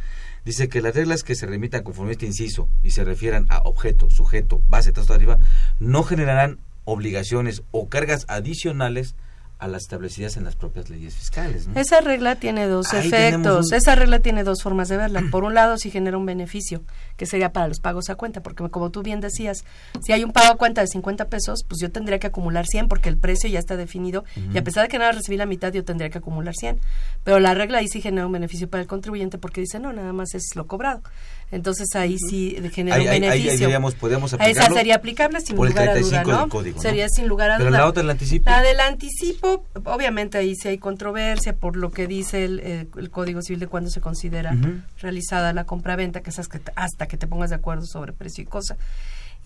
dice 0.45 0.69
que 0.69 0.81
las 0.81 0.95
reglas 0.95 1.25
que 1.25 1.35
se 1.35 1.47
remitan 1.47 1.83
conforme 1.83 2.11
a 2.11 2.13
este 2.13 2.27
inciso 2.27 2.69
y 2.83 2.93
se 2.93 3.05
refieran 3.05 3.47
a 3.49 3.59
objeto, 3.59 4.09
sujeto, 4.09 4.63
base, 4.69 4.93
tasa 4.93 5.13
o 5.13 5.17
tarifa, 5.17 5.39
no 5.81 6.05
generarán 6.05 6.61
obligaciones 6.85 7.63
o 7.73 7.89
cargas 7.89 8.25
adicionales 8.29 9.17
a 9.59 9.69
las 9.69 9.83
establecidas 9.83 10.37
en 10.37 10.45
las 10.45 10.55
propias 10.55 10.91
leyes 10.91 11.15
fiscales. 11.15 11.67
Esa 11.75 12.01
regla 12.01 12.37
tiene 12.37 12.67
dos 12.67 12.93
efectos. 12.93 13.73
Esa 13.73 13.95
regla 13.95 14.19
tiene 14.19 14.45
dos 14.45 14.63
formas 14.63 14.89
de 14.89 14.99
verla. 14.99 15.23
Por 15.31 15.45
un 15.45 15.55
lado, 15.55 15.79
si 15.79 15.91
genera 15.91 16.19
un 16.19 16.27
beneficio, 16.27 16.83
que 17.17 17.25
sería 17.25 17.53
para 17.53 17.67
los 17.67 17.81
pagos 17.81 18.11
a 18.11 18.17
cuenta, 18.17 18.43
porque 18.43 18.69
como 18.69 18.91
tú 18.91 19.03
bien 19.03 19.21
decías, 19.21 19.65
si 20.05 20.13
hay 20.13 20.25
un 20.25 20.33
pago 20.33 20.53
a 20.53 20.57
cuenta 20.57 20.83
de 20.83 20.89
50 20.89 21.29
pesos, 21.29 21.65
pues 21.67 21.81
yo 21.81 21.91
tendría 21.91 22.19
que 22.19 22.27
acumular 22.27 22.67
100 22.67 22.89
porque 22.89 23.09
el 23.09 23.17
precio 23.17 23.49
ya 23.49 23.59
está 23.59 23.77
definido 23.77 24.25
y 24.53 24.59
a 24.59 24.65
pesar 24.65 24.83
de 24.83 24.89
que 24.89 24.99
nada 24.99 25.13
recibí 25.13 25.37
la 25.37 25.47
mitad, 25.47 25.73
yo 25.73 25.85
tendría 25.85 26.11
que 26.11 26.19
acumular 26.19 26.55
100. 26.55 26.79
Pero 27.25 27.41
la 27.41 27.55
regla 27.55 27.79
ahí 27.79 27.89
sí 27.89 28.03
genera 28.03 28.27
un 28.27 28.33
beneficio 28.33 28.69
para 28.69 28.83
el 28.83 28.89
contribuyente 28.89 29.39
porque 29.39 29.63
dice, 29.63 29.81
no, 29.81 29.93
nada 29.93 30.13
más 30.13 30.35
es 30.35 30.51
lo 30.55 30.67
cobrado. 30.67 31.03
Entonces 31.51 31.95
ahí 31.95 32.17
sí 32.19 32.57
genera 32.73 32.99
un 32.99 33.05
beneficio. 33.05 33.69
Ahí, 33.69 33.93
podemos 33.99 34.33
Esa 34.33 34.71
sería 34.71 34.97
aplicable 34.97 35.41
sin 35.41 35.57
lugar 35.57 35.89
a 35.89 35.99
duda, 35.99 36.25
¿no? 36.25 36.49
Sería 36.81 37.09
sin 37.09 37.29
lugar 37.29 37.51
a 37.51 37.59
duda. 37.59 37.67
Pero 37.67 37.71
la 37.71 37.87
otra, 37.87 38.03
el 38.03 38.11
anticipo. 38.11 38.51
La 38.51 38.63
del 38.63 38.81
anticipo, 38.81 39.46
obviamente 39.85 40.39
ahí 40.39 40.55
sí 40.55 40.69
hay 40.69 40.79
controversia 40.79 41.55
por 41.55 41.77
lo 41.77 41.91
que 41.91 42.07
dice 42.07 42.45
el, 42.45 42.61
el, 42.61 43.11
Código 43.11 43.43
Civil 43.43 43.61
de 43.61 43.67
cuándo 43.67 43.91
se 43.91 44.01
considera 44.01 44.55
realizada 45.01 45.53
la 45.53 45.65
compraventa, 45.65 46.21
que 46.21 46.31
es 46.31 46.41
hasta 46.77 47.07
que 47.07 47.17
te 47.17 47.27
pongas 47.27 47.51
de 47.51 47.57
acuerdo 47.57 47.87
sobre 47.87 48.13
precio 48.13 48.43
y 48.43 48.47
cosa. 48.47 48.77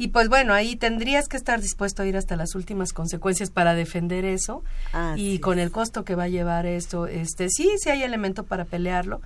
Y 0.00 0.08
pues 0.08 0.30
bueno, 0.30 0.54
ahí 0.54 0.76
tendrías 0.76 1.28
que 1.28 1.36
estar 1.36 1.60
dispuesto 1.60 2.02
a 2.02 2.06
ir 2.06 2.16
hasta 2.16 2.34
las 2.34 2.54
últimas 2.54 2.94
consecuencias 2.94 3.50
para 3.50 3.74
defender 3.74 4.24
eso. 4.24 4.64
y 5.14 5.40
con 5.40 5.58
el 5.58 5.70
costo 5.70 6.04
que 6.06 6.14
va 6.14 6.22
a 6.22 6.28
llevar 6.28 6.64
esto, 6.64 7.06
este 7.06 7.50
sí, 7.50 7.68
sí 7.76 7.90
hay 7.90 8.02
elemento 8.02 8.44
para 8.44 8.64
pelearlo, 8.64 9.20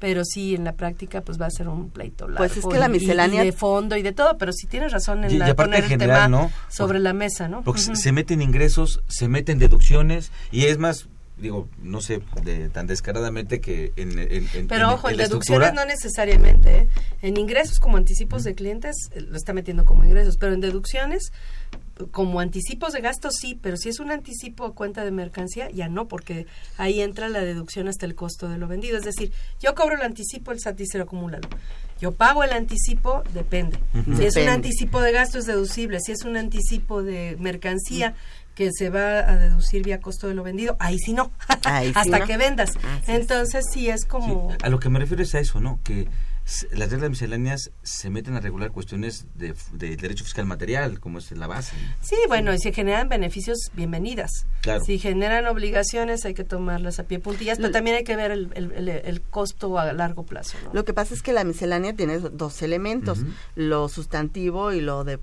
pero 0.00 0.24
sí 0.24 0.56
en 0.56 0.64
la 0.64 0.72
práctica 0.72 1.20
pues 1.20 1.40
va 1.40 1.46
a 1.46 1.50
ser 1.50 1.68
un 1.68 1.90
pleito 1.90 2.26
largo 2.26 2.38
pues 2.38 2.56
es 2.56 2.66
que 2.66 2.78
la 2.78 2.88
miscelánea 2.88 3.44
y, 3.44 3.46
de 3.46 3.52
fondo 3.52 3.96
y 3.96 4.02
de 4.02 4.12
todo 4.12 4.36
pero 4.38 4.52
si 4.52 4.66
tienes 4.66 4.90
razón 4.90 5.22
en 5.24 5.38
la, 5.38 5.54
poner 5.54 5.84
el 5.84 5.98
tema 5.98 6.50
sobre 6.68 6.98
la 6.98 7.12
mesa 7.12 7.46
no 7.46 7.62
porque 7.62 7.80
se 7.80 8.12
meten 8.12 8.42
ingresos 8.42 9.02
se 9.06 9.28
meten 9.28 9.58
deducciones 9.58 10.32
y 10.50 10.64
es 10.64 10.78
más 10.78 11.06
digo 11.36 11.68
no 11.82 12.00
sé 12.00 12.22
de, 12.42 12.68
tan 12.70 12.86
descaradamente 12.86 13.60
que 13.60 13.92
en, 13.96 14.18
en, 14.18 14.66
pero 14.68 14.92
ojo 14.94 15.08
en, 15.08 15.16
deducciones 15.16 15.72
no 15.74 15.84
necesariamente 15.84 16.78
¿eh? 16.78 16.88
en 17.22 17.36
ingresos 17.36 17.78
como 17.78 17.96
anticipos 17.96 18.42
de 18.42 18.54
clientes 18.54 19.10
eh, 19.12 19.20
lo 19.20 19.36
está 19.36 19.52
metiendo 19.52 19.84
como 19.84 20.04
ingresos 20.04 20.36
pero 20.36 20.54
en 20.54 20.60
deducciones 20.60 21.32
como 22.10 22.40
anticipos 22.40 22.92
de 22.92 23.00
gastos 23.00 23.34
sí, 23.40 23.58
pero 23.60 23.76
si 23.76 23.88
es 23.88 24.00
un 24.00 24.10
anticipo 24.10 24.64
a 24.64 24.74
cuenta 24.74 25.04
de 25.04 25.10
mercancía, 25.10 25.70
ya 25.70 25.88
no, 25.88 26.08
porque 26.08 26.46
ahí 26.76 27.00
entra 27.00 27.28
la 27.28 27.40
deducción 27.40 27.88
hasta 27.88 28.06
el 28.06 28.14
costo 28.14 28.48
de 28.48 28.58
lo 28.58 28.68
vendido. 28.68 28.96
Es 28.98 29.04
decir, 29.04 29.32
yo 29.60 29.74
cobro 29.74 29.96
el 29.96 30.02
anticipo, 30.02 30.52
el 30.52 30.60
SAT 30.60 30.76
dice 30.76 30.98
lo 30.98 31.04
acumúlalo. 31.04 31.48
Yo 32.00 32.12
pago 32.12 32.42
el 32.44 32.52
anticipo, 32.52 33.22
depende. 33.34 33.78
Si 34.16 34.24
es 34.24 34.36
un 34.36 34.48
anticipo 34.48 35.02
de 35.02 35.12
gasto 35.12 35.38
es 35.38 35.44
deducible, 35.44 36.00
si 36.00 36.12
es 36.12 36.24
un 36.24 36.36
anticipo 36.36 37.02
de 37.02 37.36
mercancía 37.38 38.14
que 38.54 38.70
se 38.72 38.90
va 38.90 39.18
a 39.18 39.36
deducir 39.36 39.82
vía 39.82 40.00
costo 40.00 40.28
de 40.28 40.34
lo 40.34 40.42
vendido, 40.42 40.76
ahí 40.80 40.98
sí 40.98 41.12
no, 41.12 41.30
hasta 41.94 42.24
que 42.24 42.36
vendas. 42.36 42.72
Entonces 43.06 43.64
sí 43.72 43.88
es 43.88 44.04
como... 44.04 44.54
a 44.62 44.68
lo 44.68 44.80
que 44.80 44.88
me 44.88 44.98
refiero 44.98 45.22
es 45.22 45.34
a 45.34 45.40
eso, 45.40 45.60
¿no? 45.60 45.78
Que 45.84 46.08
las 46.72 46.90
reglas 46.90 47.10
misceláneas 47.10 47.70
se 47.82 48.10
meten 48.10 48.34
a 48.34 48.40
regular 48.40 48.70
cuestiones 48.70 49.26
de, 49.34 49.54
derecho 49.72 50.24
fiscal 50.24 50.46
material, 50.46 51.00
como 51.00 51.18
es 51.18 51.30
la 51.32 51.46
base. 51.46 51.76
Sí, 52.00 52.16
bueno, 52.28 52.52
y 52.52 52.58
si 52.58 52.72
generan 52.72 53.08
beneficios, 53.08 53.70
bienvenidas. 53.74 54.46
Si 54.84 54.98
generan 54.98 55.46
obligaciones, 55.46 56.24
hay 56.24 56.34
que 56.34 56.44
tomarlas 56.44 56.98
a 56.98 57.04
pie 57.04 57.18
puntillas, 57.18 57.58
pero 57.58 57.70
también 57.70 57.96
hay 57.96 58.04
que 58.04 58.16
ver 58.16 58.30
el, 58.30 59.22
costo 59.30 59.78
a 59.78 59.92
largo 59.92 60.24
plazo. 60.24 60.56
Lo 60.72 60.84
que 60.84 60.92
pasa 60.92 61.14
es 61.14 61.22
que 61.22 61.32
la 61.32 61.44
miscelánea 61.44 61.94
tiene 61.94 62.18
dos 62.18 62.62
elementos, 62.62 63.20
lo 63.54 63.88
sustantivo 63.88 64.72
y 64.72 64.80
lo 64.80 65.04
de 65.04 65.18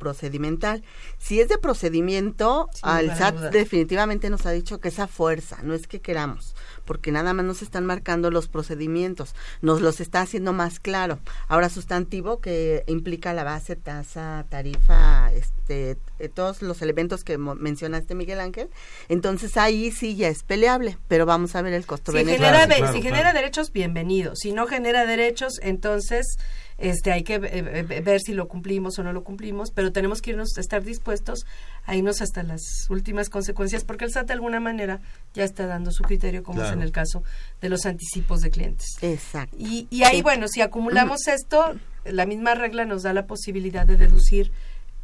procedimental. 0.00 0.82
Si 1.18 1.40
es 1.40 1.48
de 1.48 1.58
procedimiento, 1.58 2.68
al 2.82 3.16
SAT 3.16 3.52
definitivamente 3.52 4.30
nos 4.30 4.46
ha 4.46 4.50
dicho 4.50 4.80
que 4.80 4.88
esa 4.88 5.06
fuerza, 5.06 5.58
no 5.62 5.74
es 5.74 5.86
que 5.86 6.00
queramos 6.00 6.56
porque 6.90 7.12
nada 7.12 7.32
más 7.34 7.44
nos 7.46 7.62
están 7.62 7.86
marcando 7.86 8.32
los 8.32 8.48
procedimientos, 8.48 9.36
nos 9.62 9.80
los 9.80 10.00
está 10.00 10.22
haciendo 10.22 10.52
más 10.52 10.80
claro. 10.80 11.20
Ahora 11.46 11.68
sustantivo 11.68 12.40
que 12.40 12.82
implica 12.88 13.32
la 13.32 13.44
base, 13.44 13.76
tasa, 13.76 14.44
tarifa, 14.48 15.32
este, 15.32 15.98
eh, 16.18 16.28
todos 16.28 16.62
los 16.62 16.82
elementos 16.82 17.22
que 17.22 17.38
mencionaste 17.38 18.16
Miguel 18.16 18.40
Ángel, 18.40 18.70
entonces 19.08 19.56
ahí 19.56 19.92
sí 19.92 20.16
ya 20.16 20.26
es 20.26 20.42
peleable, 20.42 20.98
pero 21.06 21.26
vamos 21.26 21.54
a 21.54 21.62
ver 21.62 21.74
el 21.74 21.86
costo 21.86 22.10
si 22.10 22.24
genera, 22.24 22.92
si 22.92 23.02
genera 23.02 23.32
derechos, 23.32 23.70
bienvenido. 23.70 24.34
Si 24.34 24.52
no 24.52 24.66
genera 24.66 25.06
derechos, 25.06 25.60
entonces 25.62 26.38
este 26.80 27.12
hay 27.12 27.22
que 27.22 27.38
ver 27.38 28.20
si 28.20 28.32
lo 28.32 28.48
cumplimos 28.48 28.98
o 28.98 29.04
no 29.04 29.12
lo 29.12 29.22
cumplimos, 29.22 29.70
pero 29.70 29.92
tenemos 29.92 30.22
que 30.22 30.30
irnos 30.30 30.56
estar 30.58 30.82
dispuestos 30.82 31.44
a 31.84 31.94
irnos 31.94 32.22
hasta 32.22 32.42
las 32.42 32.62
últimas 32.88 33.28
consecuencias, 33.28 33.84
porque 33.84 34.06
el 34.06 34.12
SAT 34.12 34.28
de 34.28 34.32
alguna 34.32 34.60
manera 34.60 35.00
ya 35.34 35.44
está 35.44 35.66
dando 35.66 35.92
su 35.92 36.02
criterio, 36.02 36.42
como 36.42 36.62
es 36.62 36.72
en 36.72 36.82
el 36.82 36.92
caso 36.92 37.22
de 37.60 37.68
los 37.68 37.86
anticipos 37.86 38.40
de 38.40 38.50
clientes. 38.50 38.86
Exacto. 39.02 39.56
Y, 39.58 39.86
y 39.90 40.04
ahí, 40.04 40.22
bueno, 40.22 40.48
si 40.48 40.62
acumulamos 40.62 41.28
esto, 41.28 41.74
la 42.04 42.26
misma 42.26 42.54
regla 42.54 42.84
nos 42.84 43.02
da 43.02 43.12
la 43.12 43.26
posibilidad 43.26 43.86
de 43.86 43.96
deducir 43.96 44.50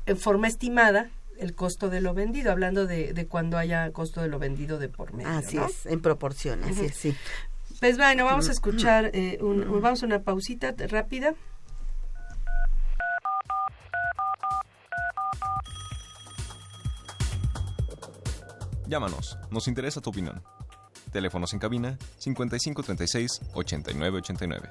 en 0.06 0.16
forma 0.16 0.48
estimada 0.48 1.10
el 1.38 1.54
costo 1.54 1.90
de 1.90 2.00
lo 2.00 2.14
vendido, 2.14 2.50
hablando 2.50 2.86
de, 2.86 3.12
de 3.12 3.26
cuando 3.26 3.58
haya 3.58 3.90
costo 3.90 4.22
de 4.22 4.28
lo 4.28 4.38
vendido 4.38 4.78
de 4.78 4.88
por 4.88 5.12
medio. 5.12 5.28
Así 5.30 5.58
es, 5.58 5.84
en 5.84 6.00
proporción, 6.00 6.64
así 6.64 6.86
es, 6.86 6.96
sí. 6.96 7.14
Pues 7.80 7.98
bueno, 7.98 8.24
vamos 8.24 8.48
a 8.48 8.52
escuchar, 8.52 9.10
eh, 9.12 9.38
un, 9.42 9.82
vamos 9.82 10.02
a 10.02 10.06
una 10.06 10.22
pausita 10.22 10.74
rápida. 10.88 11.34
Llámanos, 18.86 19.36
nos 19.50 19.66
interesa 19.68 20.00
tu 20.00 20.10
opinión. 20.10 20.42
Teléfonos 21.12 21.52
en 21.52 21.58
cabina 21.58 21.98
5536 22.18 23.40
8989. 23.54 24.68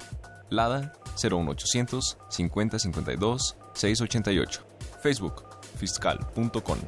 Lada 0.50 0.92
01800 1.22 2.16
5052 2.28 3.56
688. 3.74 4.62
Facebook 5.02 5.44
fiscal.com. 5.76 6.78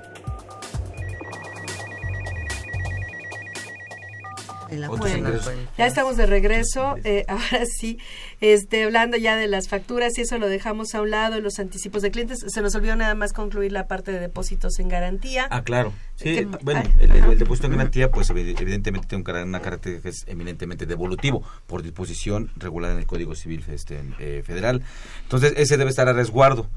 Bueno, 4.68 5.31
ya 5.76 5.87
estamos 5.87 6.16
de 6.16 6.26
regreso. 6.26 6.96
Eh, 7.04 7.24
ahora 7.28 7.64
sí, 7.66 7.98
este, 8.40 8.85
hablando 8.85 9.16
ya 9.16 9.37
de 9.37 9.48
las 9.48 9.68
facturas 9.68 10.16
y 10.18 10.22
eso 10.22 10.38
lo 10.38 10.48
dejamos 10.48 10.94
a 10.94 11.00
un 11.00 11.11
lado, 11.11 11.40
los 11.40 11.59
anticipos 11.59 12.02
de 12.02 12.11
clientes. 12.11 12.44
Se 12.46 12.62
nos 12.62 12.74
olvidó 12.74 12.96
nada 12.96 13.14
más 13.14 13.33
concluir 13.33 13.72
la 13.72 13.87
parte 13.87 14.12
de 14.12 14.20
depósitos 14.20 14.78
en 14.78 14.88
garantía. 14.88 15.46
Ah, 15.50 15.62
claro. 15.62 15.92
Sí, 16.16 16.46
bueno, 16.62 16.83
el, 16.98 17.38
depósito 17.38 17.66
en 17.66 17.72
garantía, 17.72 18.11
pues 18.11 18.31
evidentemente 18.31 19.07
tiene 19.09 19.42
una 19.44 19.61
característica 19.61 20.02
que 20.02 20.09
es 20.09 20.24
eminentemente 20.26 20.85
devolutivo 20.87 21.42
por 21.66 21.83
disposición 21.83 22.50
regulada 22.57 22.94
en 22.94 23.00
el 23.00 23.07
Código 23.07 23.35
Civil 23.35 23.64
este, 23.68 24.02
eh, 24.18 24.42
Federal. 24.44 24.83
Entonces, 25.22 25.54
ese 25.57 25.76
debe 25.76 25.90
estar 25.90 26.09
a 26.09 26.12
resguardo 26.12 26.68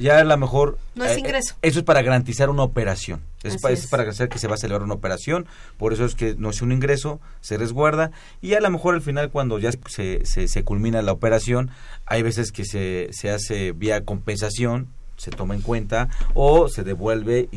ya 0.00 0.18
a 0.18 0.24
lo 0.24 0.36
mejor... 0.36 0.78
No 0.94 1.04
es 1.04 1.16
eh, 1.16 1.20
ingreso. 1.20 1.54
eso 1.62 1.78
es 1.78 1.84
para 1.84 2.02
garantizar 2.02 2.50
una 2.50 2.62
operación. 2.62 3.22
Es 3.42 3.60
para, 3.60 3.74
es. 3.74 3.86
para, 3.86 4.02
garantizar 4.02 4.28
que 4.28 4.38
se 4.38 4.48
va 4.48 4.54
a 4.54 4.58
celebrar 4.58 4.82
una 4.82 4.94
operación. 4.94 5.46
Por 5.76 5.92
eso 5.92 6.04
es 6.04 6.14
que 6.14 6.34
no 6.36 6.50
es 6.50 6.62
un 6.62 6.72
ingreso, 6.72 7.20
se 7.40 7.56
resguarda. 7.56 8.10
Y 8.40 8.54
a 8.54 8.60
lo 8.60 8.70
mejor 8.70 8.94
al 8.94 9.02
final, 9.02 9.30
cuando 9.30 9.58
ya 9.58 9.70
se, 9.88 10.24
se, 10.24 10.48
se 10.48 10.64
culmina 10.64 11.02
la 11.02 11.12
operación, 11.12 11.70
hay 12.06 12.22
veces 12.22 12.52
que 12.52 12.64
se, 12.64 13.08
se 13.12 13.30
hace 13.30 13.72
vía 13.72 14.04
compensación 14.04 14.88
se 15.20 15.30
toma 15.30 15.54
en 15.54 15.60
cuenta 15.60 16.08
o 16.32 16.68
se 16.68 16.82
devuelve 16.82 17.48
y, 17.52 17.56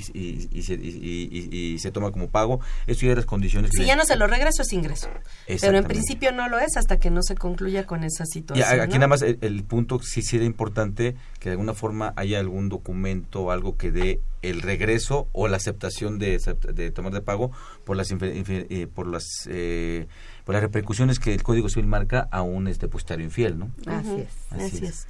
y, 0.52 0.64
se, 0.64 0.74
y, 0.74 1.80
se, 1.80 1.92
toma 1.92 2.12
como 2.12 2.28
pago. 2.30 2.60
Eso 2.88 3.06
ya 3.06 3.12
es 3.12 3.18
las 3.18 3.26
condiciones. 3.26 3.72
Si 3.74 3.86
ya 3.86 3.96
no 3.96 4.04
se 4.04 4.18
lo 4.18 4.28
regreso 4.28 4.64
es 4.64 4.74
ingreso. 4.74 5.08
Pero 5.48 5.78
en 5.78 5.86
principio 5.86 6.34
no 6.34 6.50
lo 6.50 6.60
es 6.60 6.76
hasta 6.76 6.98
que 6.98 7.10
no 7.10 7.24
se 7.24 7.36
concluya 7.36 7.86
con 7.86 8.04
esa 8.04 8.26
situación. 8.26 8.82
aquí 8.82 8.96
nada 8.96 9.08
más 9.08 9.22
el, 9.22 9.64
punto 9.64 10.00
sí 10.02 10.22
sería 10.22 10.46
importante 10.46 11.16
que 11.40 11.50
de 11.50 11.52
alguna 11.52 11.74
forma 11.74 12.14
haya 12.18 12.40
algún 12.40 12.68
documento 12.68 13.44
o 13.44 13.52
algo 13.52 13.78
que 13.78 13.92
dé 13.92 14.20
el 14.44 14.62
regreso 14.62 15.30
o 15.32 15.48
la 15.48 15.58
aceptación 15.58 16.20
de, 16.20 16.38
de 16.74 16.92
tomar 16.92 17.14
de 17.14 17.22
pago 17.22 17.52
por 17.84 17.98
las 17.98 18.12
eh, 18.12 18.88
por 18.94 19.08
las 19.08 19.26
eh, 19.50 20.08
por 20.44 20.54
las 20.54 20.62
repercusiones 20.62 21.20
que 21.20 21.34
el 21.34 21.42
Código 21.42 21.70
Civil 21.70 21.88
marca 21.88 22.28
a 22.32 22.42
un 22.42 22.68
este 22.68 22.86
depositario 22.86 23.26
infiel, 23.26 23.58
¿no? 23.58 23.72
Así 23.88 24.22
es. 24.22 24.52
Así, 24.52 24.86
es. 24.86 25.08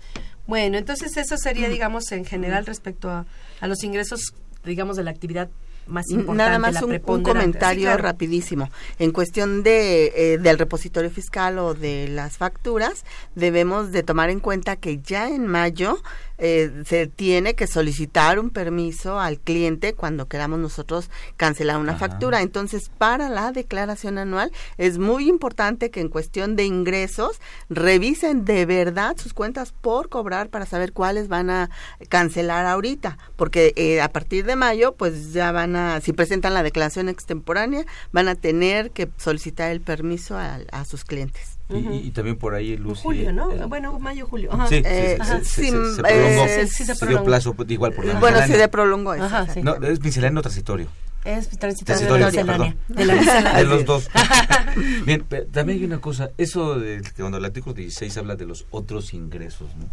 Bueno, 0.47 0.77
entonces 0.77 1.17
eso 1.17 1.37
sería, 1.37 1.69
digamos, 1.69 2.11
en 2.11 2.25
general 2.25 2.65
respecto 2.65 3.09
a, 3.09 3.25
a 3.59 3.67
los 3.67 3.83
ingresos, 3.83 4.33
digamos, 4.63 4.95
de 4.95 5.03
la 5.03 5.11
actividad 5.11 5.49
más 5.87 6.09
importante. 6.09 6.43
Nada 6.43 6.59
más 6.59 6.73
la 6.75 6.85
un, 6.85 7.23
comentario 7.23 7.81
Sí, 7.81 7.85
claro. 7.85 8.03
rapidísimo. 8.03 8.69
En 8.99 9.11
cuestión 9.11 9.63
de 9.63 10.13
eh, 10.15 10.37
del 10.37 10.57
repositorio 10.57 11.09
fiscal 11.09 11.59
o 11.59 11.73
de 11.73 12.07
las 12.07 12.37
facturas, 12.37 13.03
debemos 13.35 13.91
de 13.91 14.03
tomar 14.03 14.29
en 14.29 14.39
cuenta 14.39 14.75
que 14.75 14.99
ya 14.99 15.27
en 15.27 15.47
mayo 15.47 16.01
eh, 16.37 16.83
se 16.85 17.07
tiene 17.07 17.53
que 17.55 17.67
solicitar 17.67 18.39
un 18.39 18.49
permiso 18.49 19.19
al 19.19 19.39
cliente 19.39 19.93
cuando 19.93 20.27
queramos 20.27 20.59
nosotros 20.59 21.09
cancelar 21.37 21.77
una 21.77 21.93
Ajá. 21.93 22.07
factura. 22.07 22.41
Entonces, 22.41 22.89
para 22.97 23.29
la 23.29 23.51
declaración 23.51 24.17
anual 24.17 24.51
es 24.77 24.97
muy 24.97 25.29
importante 25.29 25.91
que 25.91 26.01
en 26.01 26.09
cuestión 26.09 26.55
de 26.55 26.65
ingresos 26.65 27.39
revisen 27.69 28.45
de 28.45 28.65
verdad 28.65 29.15
sus 29.17 29.33
cuentas 29.33 29.73
por 29.81 30.09
cobrar 30.09 30.49
para 30.49 30.65
saber 30.65 30.93
cuáles 30.93 31.27
van 31.27 31.49
a 31.49 31.69
cancelar 32.09 32.65
ahorita, 32.65 33.17
porque 33.35 33.73
eh, 33.75 34.01
a 34.01 34.09
partir 34.09 34.45
de 34.45 34.55
mayo 34.55 34.95
pues 34.95 35.33
ya 35.33 35.51
van 35.51 35.75
a, 35.75 36.01
si 36.01 36.13
presentan 36.13 36.53
la 36.53 36.63
declaración 36.63 37.09
extemporánea, 37.09 37.85
van 38.11 38.27
a 38.27 38.35
tener 38.35 38.91
que 38.91 39.09
solicitar 39.17 39.71
el 39.71 39.81
permiso 39.81 40.37
a, 40.37 40.59
a 40.71 40.85
sus 40.85 41.03
clientes. 41.03 41.52
Y, 41.69 42.11
también 42.11 42.35
por 42.37 42.53
ahí, 42.53 42.77
Lucy. 42.77 43.01
Julio, 43.01 43.33
¿no? 43.33 43.51
el- 43.51 43.65
bueno, 43.67 43.97
mayo, 43.99 44.27
julio. 44.27 44.51
Ajá. 44.53 44.67
Sí, 44.67 44.81
Eh, 44.85 45.17
se- 45.23 45.25
se- 45.25 45.45
sí, 45.45 45.45
se- 45.45 45.71
se- 45.71 45.95
se 45.95 46.01
eh, 46.01 46.03
prolongó. 46.03 46.47
sí, 46.47 46.67
sí 46.67 46.67
se 46.67 46.85
Se 46.85 46.93
dio 46.93 46.99
prolongó. 46.99 47.25
plazo 47.25 47.53
pues, 47.53 47.71
igual 47.71 47.93
por 47.93 48.05
la 48.05 48.13
Bueno, 48.19 48.37
se 48.37 48.41
miscelánea. 48.43 48.65
de 48.67 48.71
prolongó 48.71 49.13
eso. 49.15 49.23
Ajá, 49.23 49.47
sí. 49.53 49.61
No, 49.63 49.75
es 49.75 50.01
misceláneo 50.01 50.41
transitorio. 50.41 50.87
Es 51.25 51.47
transitorio 51.57 51.73
de 51.77 51.85
Transitorio, 51.85 52.19
la 52.19 52.31
miscelánea. 52.31 52.75
perdón. 52.87 52.97
De 52.97 53.05
la 53.05 53.15
miscelánea. 53.15 53.53
De 53.59 53.63
los 53.63 53.85
dos. 53.85 54.09
Bien, 55.05 55.25
pero 55.27 55.45
también 55.47 55.79
hay 55.79 55.85
una 55.85 55.99
cosa, 56.01 56.29
eso 56.37 56.77
de 56.79 57.01
que 57.01 57.21
cuando 57.21 57.37
el 57.37 57.45
artículo 57.45 57.73
16 57.73 58.17
habla 58.17 58.35
de 58.35 58.45
los 58.45 58.65
otros 58.69 59.13
ingresos, 59.13 59.69
¿no? 59.77 59.85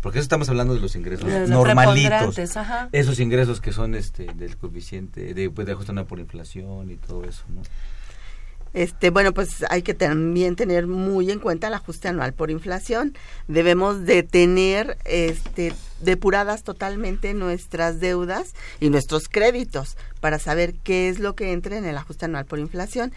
Porque 0.00 0.18
eso 0.20 0.24
estamos 0.24 0.48
hablando 0.48 0.74
de 0.74 0.80
los 0.80 0.94
ingresos 0.94 1.26
De 1.28 1.40
los 1.40 1.50
normalitos. 1.50 2.38
Esos 2.92 3.18
ingresos 3.18 3.60
que 3.60 3.72
son 3.72 3.94
este 3.96 4.26
del 4.34 4.56
coeficiente, 4.56 5.34
de, 5.34 5.50
pues, 5.50 5.66
de 5.66 5.72
ajuste 5.72 5.90
anual 5.90 6.06
por 6.06 6.20
inflación 6.20 6.90
y 6.90 6.96
todo 6.96 7.24
eso, 7.24 7.42
¿no? 7.48 7.62
Este, 8.76 9.08
bueno, 9.08 9.32
pues 9.32 9.64
hay 9.70 9.80
que 9.80 9.94
también 9.94 10.54
tener 10.54 10.86
muy 10.86 11.30
en 11.30 11.38
cuenta 11.38 11.68
el 11.68 11.72
ajuste 11.72 12.08
anual 12.08 12.34
por 12.34 12.50
inflación. 12.50 13.16
Debemos 13.48 14.04
de 14.04 14.22
tener 14.22 14.98
este, 15.06 15.72
depuradas 16.02 16.62
totalmente 16.62 17.32
nuestras 17.32 18.00
deudas 18.00 18.54
y 18.78 18.90
nuestros 18.90 19.30
créditos 19.30 19.96
para 20.20 20.38
saber 20.38 20.74
qué 20.84 21.08
es 21.08 21.20
lo 21.20 21.34
que 21.34 21.52
entra 21.52 21.78
en 21.78 21.86
el 21.86 21.96
ajuste 21.96 22.26
anual 22.26 22.44
por 22.44 22.58
inflación. 22.58 23.14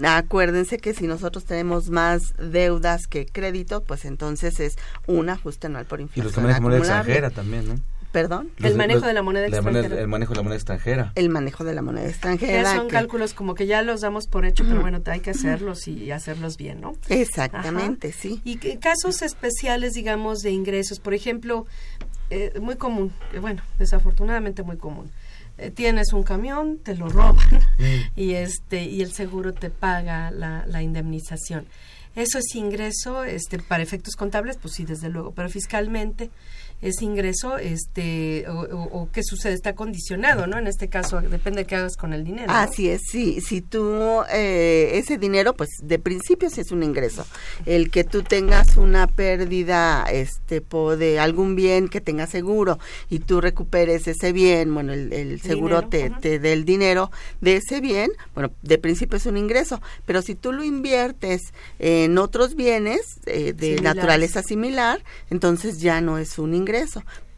Acuérdense 0.00 0.78
que 0.78 0.94
si 0.94 1.08
nosotros 1.08 1.44
tenemos 1.44 1.90
más 1.90 2.34
deudas 2.36 3.08
que 3.08 3.26
crédito, 3.26 3.82
pues 3.82 4.04
entonces 4.04 4.60
es 4.60 4.76
un 5.08 5.28
ajuste 5.28 5.66
anual 5.66 5.86
por 5.86 5.98
Y 5.98 6.02
inflación. 6.02 6.24
los 6.24 6.34
que 6.36 6.40
manejan 6.40 6.62
moneda 6.62 6.78
extranjera 6.78 7.30
también, 7.30 7.68
¿no? 7.68 7.74
Perdón. 8.12 8.50
El 8.58 8.76
manejo 8.76 9.00
los- 9.00 9.06
de 9.08 9.14
la 9.14 9.22
moneda 9.22 9.48
la 9.48 9.62
moneda- 9.62 9.78
extranjera. 9.80 10.00
el 10.02 10.08
manejo 10.08 10.32
de 10.32 10.36
la 10.36 10.42
moneda 10.42 10.56
extranjera. 10.58 11.12
El 11.14 11.28
manejo 11.30 11.64
de 11.64 11.74
la 11.74 11.82
moneda 11.82 12.04
Ya 12.04 12.10
extranjera. 12.10 12.74
son 12.74 12.86
que- 12.88 12.92
cálculos 12.92 13.34
como 13.34 13.54
que 13.54 13.66
ya 13.66 13.82
los 13.82 14.00
damos 14.00 14.26
por 14.26 14.44
hecho, 14.44 14.64
pero 14.66 14.80
bueno, 14.80 15.00
hay 15.06 15.20
que 15.20 15.30
hacerlos 15.30 15.86
y 15.86 16.10
hacerlos 16.10 16.56
bien, 16.56 16.80
¿no? 16.80 16.94
Exactamente, 17.08 18.08
Ajá. 18.08 18.16
sí. 18.20 18.40
Y 18.44 18.56
que- 18.56 18.78
casos 18.78 19.22
especiales, 19.22 19.92
digamos, 19.92 20.40
de 20.40 20.50
ingresos, 20.50 20.98
por 20.98 21.14
ejemplo, 21.14 21.66
eh, 22.30 22.52
muy 22.60 22.76
común, 22.76 23.12
eh, 23.32 23.38
bueno, 23.38 23.62
desafortunadamente 23.78 24.62
muy 24.62 24.76
común. 24.76 25.10
Eh, 25.58 25.70
tienes 25.70 26.12
un 26.12 26.22
camión, 26.22 26.78
te 26.78 26.96
lo 26.96 27.08
roban 27.08 27.36
y 28.16 28.32
este 28.34 28.84
y 28.84 29.02
el 29.02 29.12
seguro 29.12 29.52
te 29.52 29.70
paga 29.70 30.30
la, 30.30 30.64
la 30.66 30.82
indemnización. 30.82 31.66
Eso 32.16 32.38
es 32.38 32.54
ingreso, 32.56 33.22
este, 33.24 33.58
para 33.60 33.82
efectos 33.84 34.16
contables, 34.16 34.56
pues 34.60 34.74
sí, 34.74 34.84
desde 34.84 35.08
luego, 35.10 35.32
pero 35.32 35.48
fiscalmente 35.48 36.30
es 36.82 37.02
ingreso, 37.02 37.58
este, 37.58 38.46
o, 38.48 38.60
o- 38.60 39.02
o 39.02 39.08
qué 39.12 39.22
sucede, 39.22 39.52
está 39.54 39.74
condicionado, 39.74 40.46
¿no? 40.46 40.58
En 40.58 40.66
este 40.66 40.88
caso, 40.88 41.20
depende 41.20 41.60
de 41.62 41.66
qué 41.66 41.76
hagas 41.76 41.96
con 41.96 42.12
el 42.12 42.24
dinero. 42.24 42.46
¿no? 42.48 42.52
Así 42.58 42.88
es, 42.88 43.02
sí. 43.10 43.40
Si 43.40 43.60
tú, 43.60 44.22
eh, 44.32 44.92
ese 44.94 45.18
dinero, 45.18 45.54
pues 45.54 45.68
de 45.82 45.98
principio 45.98 46.48
sí 46.50 46.60
es 46.62 46.70
un 46.72 46.82
ingreso. 46.82 47.26
El 47.66 47.90
que 47.90 48.04
tú 48.04 48.22
tengas 48.22 48.76
una 48.76 49.06
pérdida 49.06 50.04
este, 50.10 50.60
po- 50.60 50.96
de 50.96 51.18
algún 51.20 51.54
bien 51.56 51.88
que 51.88 52.00
tenga 52.00 52.26
seguro 52.26 52.78
y 53.08 53.18
tú 53.20 53.40
recuperes 53.40 54.06
ese 54.08 54.32
bien, 54.32 54.72
bueno, 54.72 54.92
el, 54.92 55.12
el 55.12 55.40
seguro 55.40 55.82
Dinero, 55.82 56.16
te, 56.20 56.28
te 56.30 56.38
dé 56.38 56.52
el 56.52 56.64
dinero 56.64 57.10
de 57.40 57.56
ese 57.56 57.80
bien, 57.80 58.10
bueno, 58.34 58.50
de 58.62 58.78
principio 58.78 59.16
es 59.18 59.26
un 59.26 59.36
ingreso. 59.36 59.80
Pero 60.06 60.22
si 60.22 60.34
tú 60.34 60.52
lo 60.52 60.64
inviertes 60.64 61.42
en 61.78 62.16
otros 62.18 62.54
bienes 62.54 63.00
eh, 63.26 63.52
de 63.52 63.76
naturaleza 63.82 64.42
similar, 64.42 65.02
entonces 65.30 65.78
ya 65.80 66.00
no 66.00 66.16
es 66.18 66.38
un 66.38 66.54
ingreso. 66.54 66.69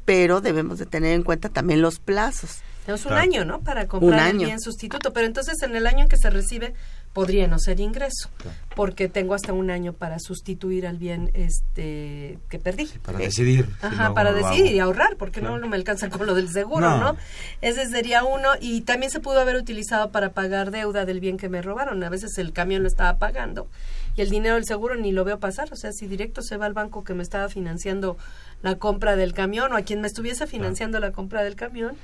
Pero 0.04 0.40
debemos 0.40 0.78
de 0.78 0.86
tener 0.86 1.12
en 1.14 1.22
cuenta 1.22 1.48
también 1.48 1.80
los 1.80 1.98
plazos. 2.00 2.58
Tenemos 2.84 3.02
un 3.04 3.10
Claro. 3.10 3.22
año, 3.22 3.44
¿no? 3.44 3.60
Para 3.60 3.86
comprar 3.86 4.14
el 4.14 4.26
año. 4.36 4.46
bien 4.48 4.58
sustituto, 4.60 5.12
pero 5.12 5.26
entonces 5.28 5.62
en 5.62 5.76
el 5.76 5.86
año 5.86 6.00
en 6.02 6.08
que 6.08 6.16
se 6.16 6.28
recibe 6.30 6.74
podría 7.12 7.46
no 7.46 7.60
ser 7.60 7.78
ingreso, 7.78 8.28
porque 8.74 9.06
tengo 9.08 9.34
hasta 9.34 9.52
un 9.52 9.70
año 9.70 9.92
para 9.92 10.18
sustituir 10.18 10.86
al 10.88 10.96
bien 10.98 11.30
este 11.34 12.38
que 12.48 12.58
perdí. 12.58 12.86
Para 13.04 13.18
decidir. 13.20 13.66
si 13.66 13.86
Ajá, 13.86 14.14
para 14.14 14.32
decidir 14.32 14.72
y 14.72 14.80
ahorrar, 14.80 15.16
porque 15.16 15.38
Claro. 15.38 15.54
no, 15.56 15.60
no 15.60 15.68
me 15.68 15.76
alcanza 15.76 16.08
con 16.10 16.26
lo 16.26 16.34
del 16.34 16.48
seguro, 16.50 16.90
¿no? 16.90 17.12
No. 17.12 17.16
Ese 17.60 17.86
sería 17.88 18.24
uno 18.24 18.48
y 18.60 18.80
también 18.80 19.12
se 19.12 19.20
pudo 19.20 19.38
haber 19.40 19.54
utilizado 19.54 20.10
para 20.10 20.30
pagar 20.32 20.72
deuda 20.72 21.04
del 21.04 21.20
bien 21.20 21.36
que 21.36 21.48
me 21.48 21.62
robaron. 21.62 22.02
A 22.02 22.08
veces 22.08 22.36
el 22.38 22.52
camión 22.52 22.82
lo 22.82 22.88
estaba 22.88 23.16
pagando 23.18 23.68
y 24.16 24.22
el 24.22 24.30
dinero 24.30 24.56
del 24.56 24.64
seguro 24.64 24.96
ni 24.96 25.12
lo 25.12 25.24
veo 25.24 25.38
pasar, 25.38 25.72
o 25.72 25.76
sea, 25.76 25.92
si 25.92 26.06
directo 26.06 26.42
se 26.42 26.56
va 26.56 26.66
al 26.66 26.74
banco 26.74 27.04
que 27.04 27.14
me 27.14 27.22
estaba 27.22 27.48
financiando 27.48 28.16
la 28.62 28.76
compra 28.78 29.16
del 29.16 29.32
camión 29.32 29.72
o 29.72 29.76
a 29.76 29.82
quien 29.82 30.00
me 30.00 30.06
estuviese 30.06 30.46
financiando 30.46 31.00
la 31.00 31.12
compra 31.12 31.42
del 31.42 31.56
camión 31.56 31.96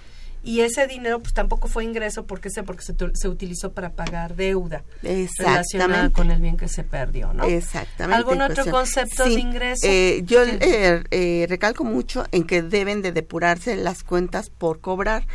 y 0.45 0.61
ese 0.61 0.87
dinero 0.87 1.21
pues 1.21 1.35
tampoco 1.35 1.69
fue 1.69 1.85
ingreso 1.85 2.25
porque 2.25 2.51
sé 2.51 2.63
porque 2.63 2.83
se, 2.83 2.95
se 3.15 3.29
utilizó 3.29 3.73
para 3.73 3.91
pagar 3.91 4.37
deuda 4.37 4.85
relacionada 5.03 6.11
con 6.11 6.31
el 6.31 6.41
bien 6.41 6.57
que 6.57 6.69
se 6.69 6.85
perdió, 6.85 7.33
¿no? 7.33 7.45
Exactamente. 7.45 8.17
¿Algún 8.17 8.43
otro 8.43 8.65
concepto 8.67 9.25
de 9.25 9.33
ingreso? 9.33 9.87
eh, 9.87 10.23
yo 10.25 10.43
eh, 10.45 11.03
eh, 11.11 11.47
recalco 11.49 11.85
mucho 11.85 12.25
en 12.31 12.45
que 12.45 12.63
deben 12.63 13.03
de 13.03 13.13
depurarse 13.13 13.77
las 13.77 14.05
cuentas 14.05 14.49
por 14.51 14.81
cobrar, 14.81 15.27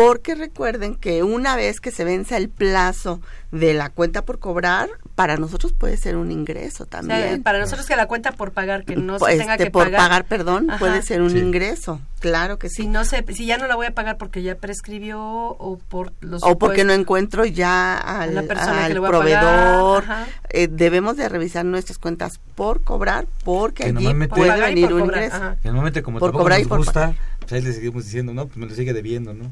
porque 0.00 0.34
recuerden 0.34 0.94
que 0.94 1.22
una 1.22 1.56
vez 1.56 1.80
que 1.80 1.90
se 1.90 2.04
venza 2.04 2.36
el 2.36 2.48
plazo 2.48 3.20
de 3.52 3.74
la 3.74 3.90
cuenta 3.90 4.22
por 4.24 4.38
cobrar, 4.38 4.88
para 5.16 5.36
nosotros 5.36 5.72
puede 5.72 5.96
ser 5.96 6.16
un 6.16 6.30
ingreso 6.30 6.84
O 6.84 6.86
sea, 6.86 7.00
también. 7.00 7.42
para 7.42 7.58
nosotros 7.58 7.86
que 7.86 7.96
la 7.96 8.06
cuenta 8.06 8.32
por 8.32 8.52
pagar 8.52 8.84
que 8.84 8.96
no 8.96 9.18
Pues, 9.18 9.34
se 9.34 9.40
tenga 9.40 9.54
este, 9.54 9.64
que 9.64 9.70
por 9.70 9.84
pagar, 9.84 10.00
pagar, 10.00 10.24
perdón, 10.26 10.70
Ajá. 10.70 10.78
puede 10.78 11.02
ser 11.02 11.20
un 11.20 11.30
Sí. 11.32 11.38
ingreso, 11.38 12.00
claro 12.20 12.58
que 12.58 12.68
sí. 12.68 12.82
si 12.82 12.88
no 12.88 13.04
se 13.04 13.24
si 13.34 13.46
ya 13.46 13.58
no 13.58 13.66
la 13.66 13.74
voy 13.74 13.86
a 13.86 13.90
pagar 13.94 14.16
porque 14.18 14.42
ya 14.42 14.54
prescribió 14.54 15.20
o 15.20 15.78
por 15.88 16.12
los 16.20 16.42
o 16.44 16.56
porque 16.58 16.84
no 16.84 16.92
encuentro 16.92 17.44
ya 17.44 17.98
al, 17.98 18.34
la 18.34 18.42
persona 18.44 18.78
que 18.78 18.84
al 18.84 18.92
le 18.94 18.98
voy 19.00 19.08
a 19.08 19.12
pagar, 19.12 19.40
proveedor. 19.42 20.04
Eh, 20.50 20.68
debemos 20.70 21.16
de 21.16 21.28
revisar 21.28 21.64
nuestras 21.64 21.98
cuentas 21.98 22.40
por 22.54 22.82
cobrar 22.82 23.26
porque 23.44 23.84
Que 23.84 23.90
allí 23.90 24.14
puede 24.28 24.60
venir 24.60 24.84
por 24.86 24.94
un 24.94 25.00
cobrar, 25.00 25.22
ingreso. 25.24 25.36
ajá. 25.36 25.56
Que 25.60 25.68
normalmente 25.68 26.02
como 26.02 26.18
Por 26.20 26.28
tampoco 26.28 26.44
cobrar 26.44 26.60
y 26.60 26.62
nos 26.62 26.68
por 26.68 26.78
gusta, 26.78 27.14
pues 27.50 27.64
ahí 27.64 27.68
le 27.68 27.74
seguimos 27.74 28.04
diciendo, 28.04 28.32
no, 28.32 28.46
pues 28.46 28.56
me 28.58 28.66
lo 28.66 28.74
sigue 28.74 28.92
debiendo, 28.92 29.34
¿no? 29.34 29.50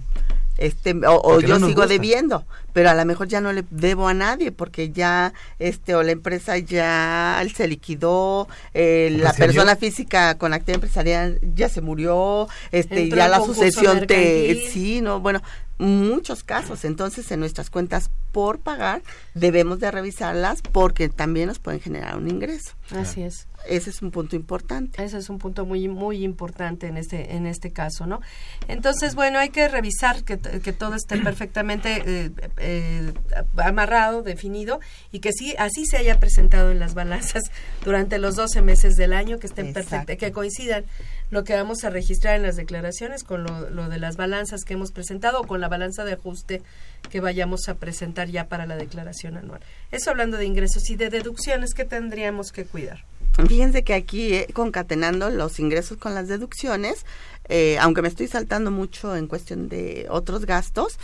este 0.56 0.92
o, 1.06 1.40
yo 1.40 1.60
no 1.60 1.68
sigo 1.68 1.82
gusta. 1.82 1.86
debiendo 1.86 2.44
pero 2.72 2.90
a 2.90 2.94
lo 2.94 3.04
mejor 3.04 3.28
ya 3.28 3.40
no 3.40 3.52
le 3.52 3.64
debo 3.70 4.08
a 4.08 4.14
nadie 4.14 4.50
porque 4.50 4.90
ya 4.90 5.32
este 5.60 5.94
o 5.94 6.02
la 6.02 6.10
empresa 6.10 6.58
ya 6.58 7.40
se 7.54 7.68
liquidó 7.68 8.48
eh, 8.74 9.16
la 9.20 9.32
persona 9.34 9.76
física 9.76 10.36
con 10.36 10.52
actividad 10.52 10.74
empresarial 10.74 11.38
ya 11.54 11.68
se 11.68 11.80
murió 11.80 12.48
este 12.72 13.02
Entró 13.04 13.18
ya 13.18 13.28
la 13.28 13.40
sucesión 13.40 14.04
te 14.08 14.68
sí 14.68 15.00
no 15.00 15.20
bueno 15.20 15.42
muchos 15.78 16.42
casos. 16.42 16.84
Entonces 16.84 17.30
en 17.30 17.40
nuestras 17.40 17.70
cuentas 17.70 18.10
por 18.32 18.58
pagar 18.58 19.02
debemos 19.34 19.78
de 19.78 19.90
revisarlas 19.90 20.60
porque 20.60 21.08
también 21.08 21.46
nos 21.46 21.60
pueden 21.60 21.80
generar 21.80 22.16
un 22.16 22.28
ingreso 22.28 22.72
Así 22.96 23.22
es. 23.22 23.46
ese 23.68 23.90
es 23.90 24.00
un 24.02 24.10
punto 24.10 24.34
importante 24.36 25.02
Ese 25.04 25.18
es 25.18 25.28
un 25.28 25.38
punto 25.38 25.66
muy 25.66 25.88
muy 25.88 26.24
importante 26.24 26.86
en 26.86 26.96
este 26.96 27.34
en 27.36 27.46
este 27.46 27.70
caso, 27.70 28.06
¿no? 28.06 28.20
Entonces, 28.66 29.14
bueno, 29.14 29.38
hay 29.38 29.50
que 29.50 29.68
revisar 29.68 30.24
que, 30.24 30.38
que 30.38 30.72
todo 30.72 30.94
esté 30.94 31.18
perfectamente 31.22 32.02
eh, 32.06 32.30
eh, 32.56 33.12
amarrado, 33.56 34.22
definido 34.22 34.80
y 35.12 35.20
que 35.20 35.32
sí 35.32 35.54
así 35.58 35.84
se 35.86 35.98
haya 35.98 36.18
presentado 36.18 36.70
en 36.70 36.78
las 36.78 36.94
balanzas 36.94 37.42
durante 37.84 38.18
los 38.18 38.36
12 38.36 38.62
meses 38.62 38.96
del 38.96 39.12
año, 39.12 39.38
que 39.38 39.46
estén 39.46 39.72
perfectas, 39.72 40.16
que 40.16 40.32
coincidan 40.32 40.84
lo 41.30 41.44
que 41.44 41.54
vamos 41.54 41.84
a 41.84 41.90
registrar 41.90 42.36
en 42.36 42.42
las 42.42 42.56
declaraciones 42.56 43.22
con 43.22 43.44
lo, 43.44 43.68
lo 43.70 43.88
de 43.88 43.98
las 43.98 44.16
balanzas 44.16 44.64
que 44.64 44.74
hemos 44.74 44.92
presentado 44.92 45.40
o 45.40 45.46
con 45.46 45.60
la 45.60 45.68
balanza 45.68 46.04
de 46.04 46.14
ajuste 46.14 46.62
que 47.10 47.20
vayamos 47.20 47.68
a 47.68 47.74
presentar 47.74 48.28
ya 48.28 48.48
para 48.48 48.66
la 48.66 48.76
declaración 48.76 49.36
anual. 49.36 49.60
Eso 49.90 50.10
hablando 50.10 50.36
de 50.36 50.46
ingresos 50.46 50.90
y 50.90 50.96
de 50.96 51.10
deducciones 51.10 51.74
que 51.74 51.84
tendríamos 51.84 52.52
que 52.52 52.64
cuidar. 52.64 53.04
Fíjense 53.46 53.84
que 53.84 53.94
aquí, 53.94 54.34
eh, 54.34 54.48
concatenando 54.52 55.30
los 55.30 55.60
ingresos 55.60 55.96
con 55.96 56.12
las 56.12 56.26
deducciones, 56.26 57.06
eh, 57.48 57.78
aunque 57.80 58.02
me 58.02 58.08
estoy 58.08 58.26
saltando 58.26 58.72
mucho 58.72 59.14
en 59.14 59.28
cuestión 59.28 59.68
de 59.68 60.06
otros 60.10 60.44
gastos, 60.44 60.98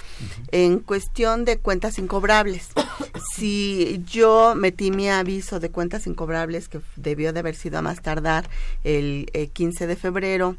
en 0.51 0.81
cuestión 0.81 1.45
de 1.45 1.59
cuentas 1.59 1.99
incobrables. 1.99 2.69
si 3.37 4.03
yo 4.05 4.55
metí 4.57 4.91
mi 4.91 5.09
aviso 5.09 5.61
de 5.61 5.71
cuentas 5.71 6.09
incobrables, 6.09 6.69
que 6.69 6.81
debió 6.97 7.33
de 7.33 7.41
haber 7.41 7.55
sido 7.55 7.79
a 7.79 7.83
más 7.83 8.03
tardar 8.03 8.49
el 8.83 9.31
eh, 9.33 9.47
15 9.49 9.87
de 9.87 9.97
febrero, 9.97 10.57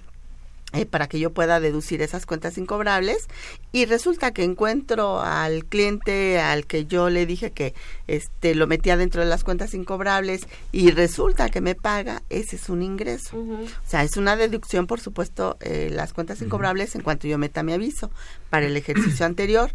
eh, 0.76 0.86
para 0.86 1.08
que 1.08 1.20
yo 1.20 1.32
pueda 1.32 1.60
deducir 1.60 2.02
esas 2.02 2.26
cuentas 2.26 2.58
incobrables. 2.58 3.28
Y 3.72 3.86
resulta 3.86 4.32
que 4.32 4.44
encuentro 4.44 5.22
al 5.22 5.66
cliente 5.66 6.40
al 6.40 6.66
que 6.66 6.86
yo 6.86 7.10
le 7.10 7.26
dije 7.26 7.52
que 7.52 7.74
este 8.08 8.56
lo 8.56 8.68
metía 8.68 8.98
dentro 8.98 9.22
de 9.22 9.28
las 9.28 9.44
cuentas 9.44 9.74
incobrables 9.74 10.48
y 10.72 10.92
resulta 10.92 11.50
que 11.50 11.62
me 11.62 11.76
paga 11.76 12.22
ese 12.30 12.56
es 12.56 12.70
un 12.70 12.82
ingreso. 12.82 13.38
O 13.38 13.68
sea 13.88 14.04
es 14.04 14.18
una 14.18 14.36
deducción 14.36 14.88
por 14.88 15.00
supuesto 15.00 15.58
eh, 15.62 15.90
las 15.92 16.14
cuentas 16.14 16.42
incobrables 16.42 16.96
en 16.96 17.02
cuanto 17.02 17.28
yo 17.28 17.38
meta 17.38 17.64
mi 17.64 17.74
aviso 17.74 18.12
para 18.50 18.66
el 18.66 18.78
ejercicio 18.78 19.26
anterior. 19.26 19.72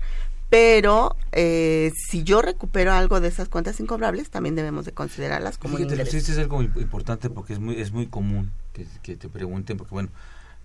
Pero 0.50 1.14
eh, 1.30 1.92
si 1.94 2.24
yo 2.24 2.42
recupero 2.42 2.92
algo 2.92 3.20
de 3.20 3.28
esas 3.28 3.48
cuentas 3.48 3.78
incobrables 3.78 4.30
también 4.30 4.56
debemos 4.56 4.84
de 4.84 4.92
considerarlas 4.92 5.58
como 5.58 5.76
un 5.76 5.82
ingreso. 5.82 6.16
Este 6.16 6.32
es 6.32 6.38
algo 6.38 6.60
importante 6.62 7.30
porque 7.30 7.52
es 7.52 7.60
muy 7.60 7.80
es 7.80 7.92
muy 7.92 8.08
común 8.08 8.50
que, 8.72 8.86
que 9.02 9.16
te 9.16 9.28
pregunten 9.28 9.76
porque 9.76 9.94
bueno 9.94 10.10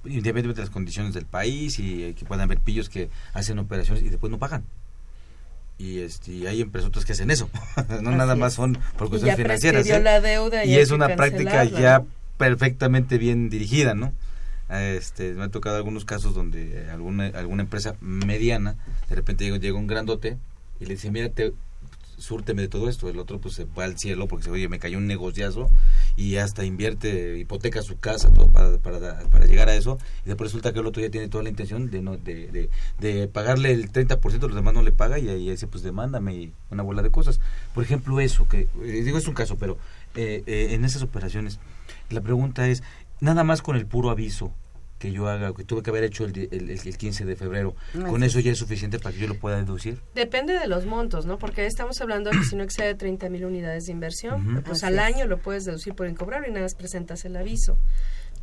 independientemente 0.06 0.62
de 0.62 0.66
las 0.66 0.70
condiciones 0.70 1.14
del 1.14 1.26
país 1.26 1.80
y 1.80 2.04
eh, 2.04 2.16
que 2.16 2.26
puedan 2.26 2.44
haber 2.44 2.60
pillos 2.60 2.90
que 2.90 3.10
hacen 3.34 3.60
operaciones 3.60 4.04
y 4.04 4.10
después 4.10 4.32
no 4.32 4.40
pagan. 4.40 4.64
Y, 5.78 6.00
este, 6.00 6.48
hay 6.48 6.62
empresas 6.62 6.90
que 7.04 7.12
hacen 7.12 7.32
eso, 7.32 7.50
no 8.02 8.12
nada 8.12 8.36
más 8.36 8.54
son 8.54 8.78
por 8.98 9.10
cuestiones 9.10 9.38
financieras. 9.38 9.88
¿eh? 9.88 10.00
La 10.00 10.22
deuda 10.22 10.64
y, 10.64 10.76
es 10.76 10.92
una 10.92 11.16
práctica 11.16 11.66
ya 11.66 12.04
perfectamente 12.38 13.18
bien 13.18 13.50
dirigida, 13.50 13.94
¿no? 13.94 14.14
Este, 14.70 15.34
me 15.34 15.44
ha 15.44 15.50
tocado 15.50 15.76
algunos 15.76 16.06
casos 16.06 16.34
donde 16.34 16.90
alguna, 16.90 17.28
alguna 17.28 17.64
empresa 17.64 17.96
mediana, 18.02 18.76
de 19.10 19.16
repente 19.16 19.44
llega, 19.44 19.58
llega 19.58 19.78
un 19.78 19.86
grandote 19.86 20.38
y 20.80 20.86
le 20.86 20.96
dice, 20.96 21.12
mira, 21.12 21.30
te, 21.30 21.54
súrteme 22.18 22.64
de 22.64 22.68
todo 22.68 22.90
esto. 22.90 23.10
El 23.10 23.20
otro 23.20 23.40
pues 23.40 23.56
se 23.56 23.66
va 23.66 23.86
al 23.86 23.98
cielo 23.98 24.28
porque 24.28 24.46
se 24.46 24.52
oye, 24.52 24.68
me 24.68 24.80
cayó 24.80 24.98
un 24.98 25.08
negociazo 25.08 25.70
y 26.16 26.38
hasta 26.38 26.66
invierte, 26.66 27.38
hipoteca 27.38 27.82
su 27.82 28.00
casa 28.00 28.32
todo 28.34 28.52
para, 28.52 28.78
para, 28.78 29.20
para, 29.30 29.46
llegar 29.46 29.70
a 29.70 29.76
eso. 29.76 29.98
Y 30.26 30.30
después 30.30 30.50
resulta 30.50 30.74
que 30.74 30.80
el 30.80 30.86
otro 30.86 31.02
ya 31.02 31.10
tiene 31.10 31.28
toda 31.28 31.44
la 31.44 31.50
intención 31.50 31.90
de 31.90 32.02
no 32.02 32.18
de, 32.18 32.48
de, 32.48 32.70
de 33.00 33.28
pagarle 33.28 33.72
el 33.72 33.92
30%, 33.92 34.40
los 34.40 34.56
demás 34.56 34.74
no 34.74 34.82
le 34.82 34.92
paga 34.92 35.20
y 35.20 35.30
ahí 35.30 35.50
dice, 35.50 35.68
pues 35.68 35.84
demándame 35.84 36.36
y 36.36 36.54
una 36.72 36.84
bola 36.84 37.02
de 37.02 37.12
cosas. 37.12 37.40
Por 37.74 37.84
ejemplo, 37.84 38.20
eso, 38.20 38.48
que 38.48 38.68
eh, 38.84 39.02
digo 39.04 39.18
es 39.18 39.28
un 39.28 39.34
caso, 39.34 39.58
pero 39.58 39.78
eh, 40.16 40.44
eh, 40.46 40.70
en 40.72 40.86
esas 40.86 41.02
operaciones 41.02 41.60
la 42.10 42.22
pregunta 42.22 42.68
es, 42.68 42.84
nada 43.20 43.44
más 43.44 43.62
con 43.62 43.76
el 43.76 43.86
puro 43.86 44.10
aviso 44.10 44.52
que 45.06 45.12
yo 45.12 45.28
haga, 45.28 45.54
que 45.54 45.64
tuve 45.64 45.84
que 45.84 45.90
haber 45.92 46.04
hecho 46.04 46.26
el, 46.26 46.50
el, 46.52 46.70
el 46.70 46.98
15 46.98 47.26
de 47.26 47.36
febrero, 47.36 47.76
¿con 48.10 48.24
eso 48.24 48.40
ya 48.40 48.52
es 48.52 48.58
suficiente 48.58 49.00
para 49.00 49.14
que 49.14 49.22
yo 49.22 49.28
lo 49.28 49.36
pueda 49.36 49.58
deducir? 49.58 50.00
Depende 50.16 50.58
de 50.58 50.68
los 50.68 50.86
montos, 50.86 51.26
¿no? 51.26 51.38
Porque 51.38 51.66
estamos 51.66 52.02
hablando 52.02 52.32
de 52.32 52.40
que 52.40 52.44
si 52.44 52.56
no 52.56 52.64
excede 52.64 52.96
30 52.96 53.30
mil 53.30 53.46
unidades 53.46 53.86
de 53.86 53.92
inversión, 53.92 54.64
pues 54.66 54.84
al 54.84 55.00
año 55.00 55.28
lo 55.28 55.38
puedes 55.38 55.66
deducir 55.66 55.94
por 55.94 56.08
incobrable 56.08 56.48
y 56.48 56.52
nada 56.52 56.64
más 56.64 56.76
presentas 56.76 57.24
el 57.26 57.36
aviso 57.38 57.78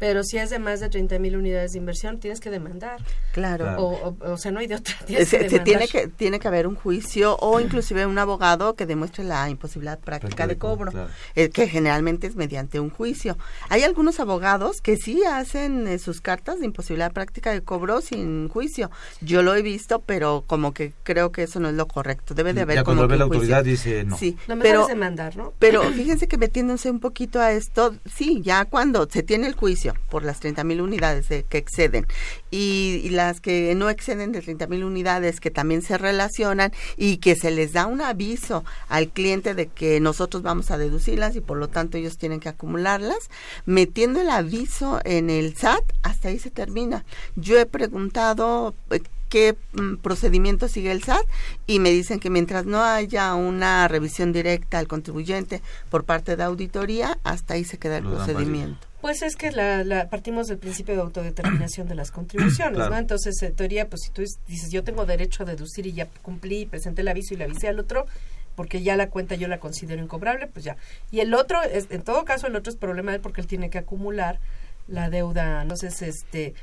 pero 0.03 0.25
si 0.25 0.37
es 0.37 0.51
de 0.51 0.59
más 0.59 0.81
de 0.81 0.89
30 0.89 1.21
mil 1.21 1.37
unidades 1.37 1.75
de 1.75 1.79
inversión, 1.79 2.19
tienes 2.19 2.41
que 2.41 2.51
demandar. 2.51 3.01
Claro. 3.31 3.77
O, 3.79 4.17
o, 4.33 4.37
sea, 4.37 4.51
no 4.51 4.59
hay 4.59 4.67
de 4.67 4.75
otra. 4.75 4.97
Se, 5.07 5.47
que 5.47 5.61
tiene, 5.61 5.87
que, 5.87 6.09
tiene 6.09 6.41
que 6.41 6.49
haber 6.49 6.67
un 6.67 6.75
juicio 6.75 7.37
o 7.37 7.61
inclusive 7.61 8.05
un 8.05 8.19
abogado 8.19 8.75
que 8.75 8.85
demuestre 8.85 9.23
la 9.23 9.49
imposibilidad 9.49 10.01
práctica 10.01 10.49
de 10.49 10.59
cobro, 10.59 10.91
eh, 11.37 11.51
que 11.51 11.69
generalmente 11.69 12.27
es 12.27 12.35
mediante 12.35 12.81
un 12.81 12.91
juicio. 12.91 13.39
Hay 13.69 13.85
algunos 13.85 14.19
abogados 14.19 14.81
que 14.81 14.97
sí 14.97 15.23
hacen 15.23 15.87
eh, 15.87 16.01
sus 16.01 16.21
cartas 16.21 16.59
de 16.59 16.67
imposibilidad 16.67 17.13
práctica 17.13 17.53
de 17.53 17.61
cobro 17.61 18.01
sin 18.01 18.49
juicio. 18.49 18.91
Yo 19.21 19.45
lo 19.45 19.55
he 19.55 19.63
visto, 19.63 20.01
pero 20.01 20.43
como 20.49 20.75
que 20.75 20.95
creo 21.05 21.31
que 21.31 21.45
eso 21.45 21.61
no 21.61 21.69
es 21.69 21.77
lo 21.77 21.87
correcto. 21.87 22.35
Debe 22.35 22.55
de 22.55 22.63
haber 22.63 22.75
ya 22.75 22.83
cuando 22.83 23.07
ve 23.07 23.19
la 23.19 23.23
autoridad 23.23 23.63
dice 23.63 24.03
no. 24.03 24.19
Sí, 24.19 24.37
lo 24.49 24.59
pero, 24.59 24.83
es 24.83 24.89
demandar, 24.89 25.37
¿no? 25.37 25.53
Pero 25.61 25.83
fíjense 25.95 26.27
que 26.27 26.39
metiéndose 26.39 26.91
un 26.91 26.99
poquito 26.99 27.41
a 27.41 27.53
esto, 27.53 27.95
sí, 28.13 28.41
ya 28.43 28.65
cuando 28.65 29.09
se 29.09 29.23
tiene 29.23 29.47
el 29.47 29.55
juicio 29.55 29.92
por 30.09 30.25
las 30.25 30.41
30 30.41 30.65
mil 30.65 30.81
unidades 30.81 31.27
que 31.49 31.59
exceden 31.59 32.07
y, 32.51 33.09
las 33.11 33.41
que 33.41 33.75
no 33.75 33.91
exceden 33.91 34.33
de 34.33 34.41
30 34.41 34.67
mil 34.67 34.85
unidades 34.85 35.41
que 35.41 35.51
también 35.51 35.83
se 35.83 35.99
relacionan 35.99 36.73
y 36.97 37.19
que 37.19 37.37
se 37.37 37.51
les 37.51 37.73
da 37.73 37.87
un 37.87 38.01
aviso 38.01 38.65
al 38.89 39.09
cliente 39.09 39.55
de 39.55 39.67
que 39.67 40.01
nosotros 40.01 40.43
vamos 40.43 40.71
a 40.71 40.79
deducirlas 40.79 41.37
y 41.37 41.41
por 41.41 41.59
lo 41.59 41.69
tanto 41.69 41.99
ellos 41.99 42.19
tienen 42.19 42.41
que 42.41 42.49
acumularlas, 42.49 43.31
metiendo 43.67 44.21
el 44.21 44.31
aviso 44.31 45.01
en 45.05 45.31
el 45.31 45.57
SAT, 45.57 45.83
hasta 46.03 46.29
ahí 46.29 46.39
se 46.39 46.51
termina. 46.51 47.05
Yo 47.37 47.59
he 47.59 47.67
preguntado 47.67 48.75
eh, 48.91 49.01
qué 49.33 49.57
mm, 49.73 49.97
procedimiento 49.97 50.69
sigue 50.69 50.93
el 50.93 51.03
SAT 51.03 51.25
y 51.67 51.79
me 51.79 51.91
dicen 51.91 52.21
que 52.21 52.29
mientras 52.29 52.67
no 52.67 52.83
haya 52.83 53.35
una 53.35 53.89
revisión 53.89 54.33
directa 54.33 54.79
al 54.79 54.89
contribuyente 54.89 55.63
por 55.91 56.05
parte 56.05 56.37
de 56.37 56.43
auditoría, 56.43 57.19
hasta 57.25 57.55
ahí 57.55 57.65
se 57.65 57.79
queda 57.79 57.97
el 57.97 58.05
procedimiento. 58.05 58.92
Pues 59.03 59.21
es 59.23 59.35
que 59.35 59.51
la, 59.51 60.09
partimos 60.09 60.47
del 60.47 60.59
principio 60.59 60.95
de 60.95 61.01
autodeterminación 61.01 61.89
de 61.89 61.97
las 61.97 62.13
contribuciones, 62.13 62.79
¿no? 62.79 62.97
Entonces, 62.97 63.43
en 63.43 63.53
teoría, 63.55 63.89
pues 63.89 64.03
si 64.03 64.11
tú 64.11 64.23
dices, 64.47 64.71
yo 64.71 64.85
tengo 64.85 65.05
derecho 65.07 65.43
a 65.43 65.47
deducir 65.47 65.87
y 65.89 65.93
ya 65.93 66.07
cumplí, 66.23 66.67
presenté 66.67 67.03
el 67.03 67.09
aviso 67.09 67.35
y 67.35 67.37
le 67.37 67.45
avisé 67.45 67.67
al 67.67 67.81
otro, 67.81 68.07
porque 68.55 68.81
ya 68.83 68.97
la 68.97 69.11
cuenta 69.11 69.35
yo 69.35 69.49
la 69.49 69.59
considero 69.59 70.01
incobrable, 70.01 70.47
pues 70.47 70.65
ya. 70.65 70.77
Y 71.11 71.19
el 71.19 71.35
otro, 71.35 71.61
es, 71.65 71.89
en 71.91 72.03
todo 72.03 72.25
caso, 72.25 72.47
el 72.47 72.55
otro 72.55 72.71
es 72.71 72.79
problema 72.79 73.11
de 73.11 73.17
él 73.17 73.23
porque 73.23 73.41
él 73.41 73.49
tiene 73.49 73.71
que 73.71 73.79
acumular 73.79 74.39
la 74.87 75.11
deuda, 75.11 75.67
sé, 75.77 76.09
este 76.09 76.55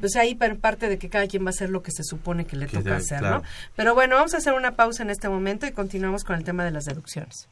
pues 0.00 0.14
ahí 0.16 0.34
parte 0.34 0.88
de 0.88 0.98
que 0.98 1.08
cada 1.08 1.26
quien 1.26 1.42
va 1.42 1.48
a 1.48 1.50
hacer 1.50 1.70
lo 1.70 1.82
que 1.82 1.90
se 1.90 2.04
supone 2.04 2.44
que 2.44 2.54
le 2.54 2.66
toca 2.66 2.96
hacer, 2.96 3.22
¿no? 3.22 3.42
Pero 3.74 3.94
bueno, 3.94 4.16
vamos 4.16 4.34
a 4.34 4.36
hacer 4.36 4.52
una 4.52 4.76
pausa 4.76 5.02
en 5.02 5.10
este 5.10 5.28
momento 5.28 5.66
y 5.66 5.72
continuamos 5.72 6.22
con 6.22 6.36
el 6.36 6.44
tema 6.44 6.64
de 6.64 6.70
las 6.70 6.84
deducciones. 6.84 7.48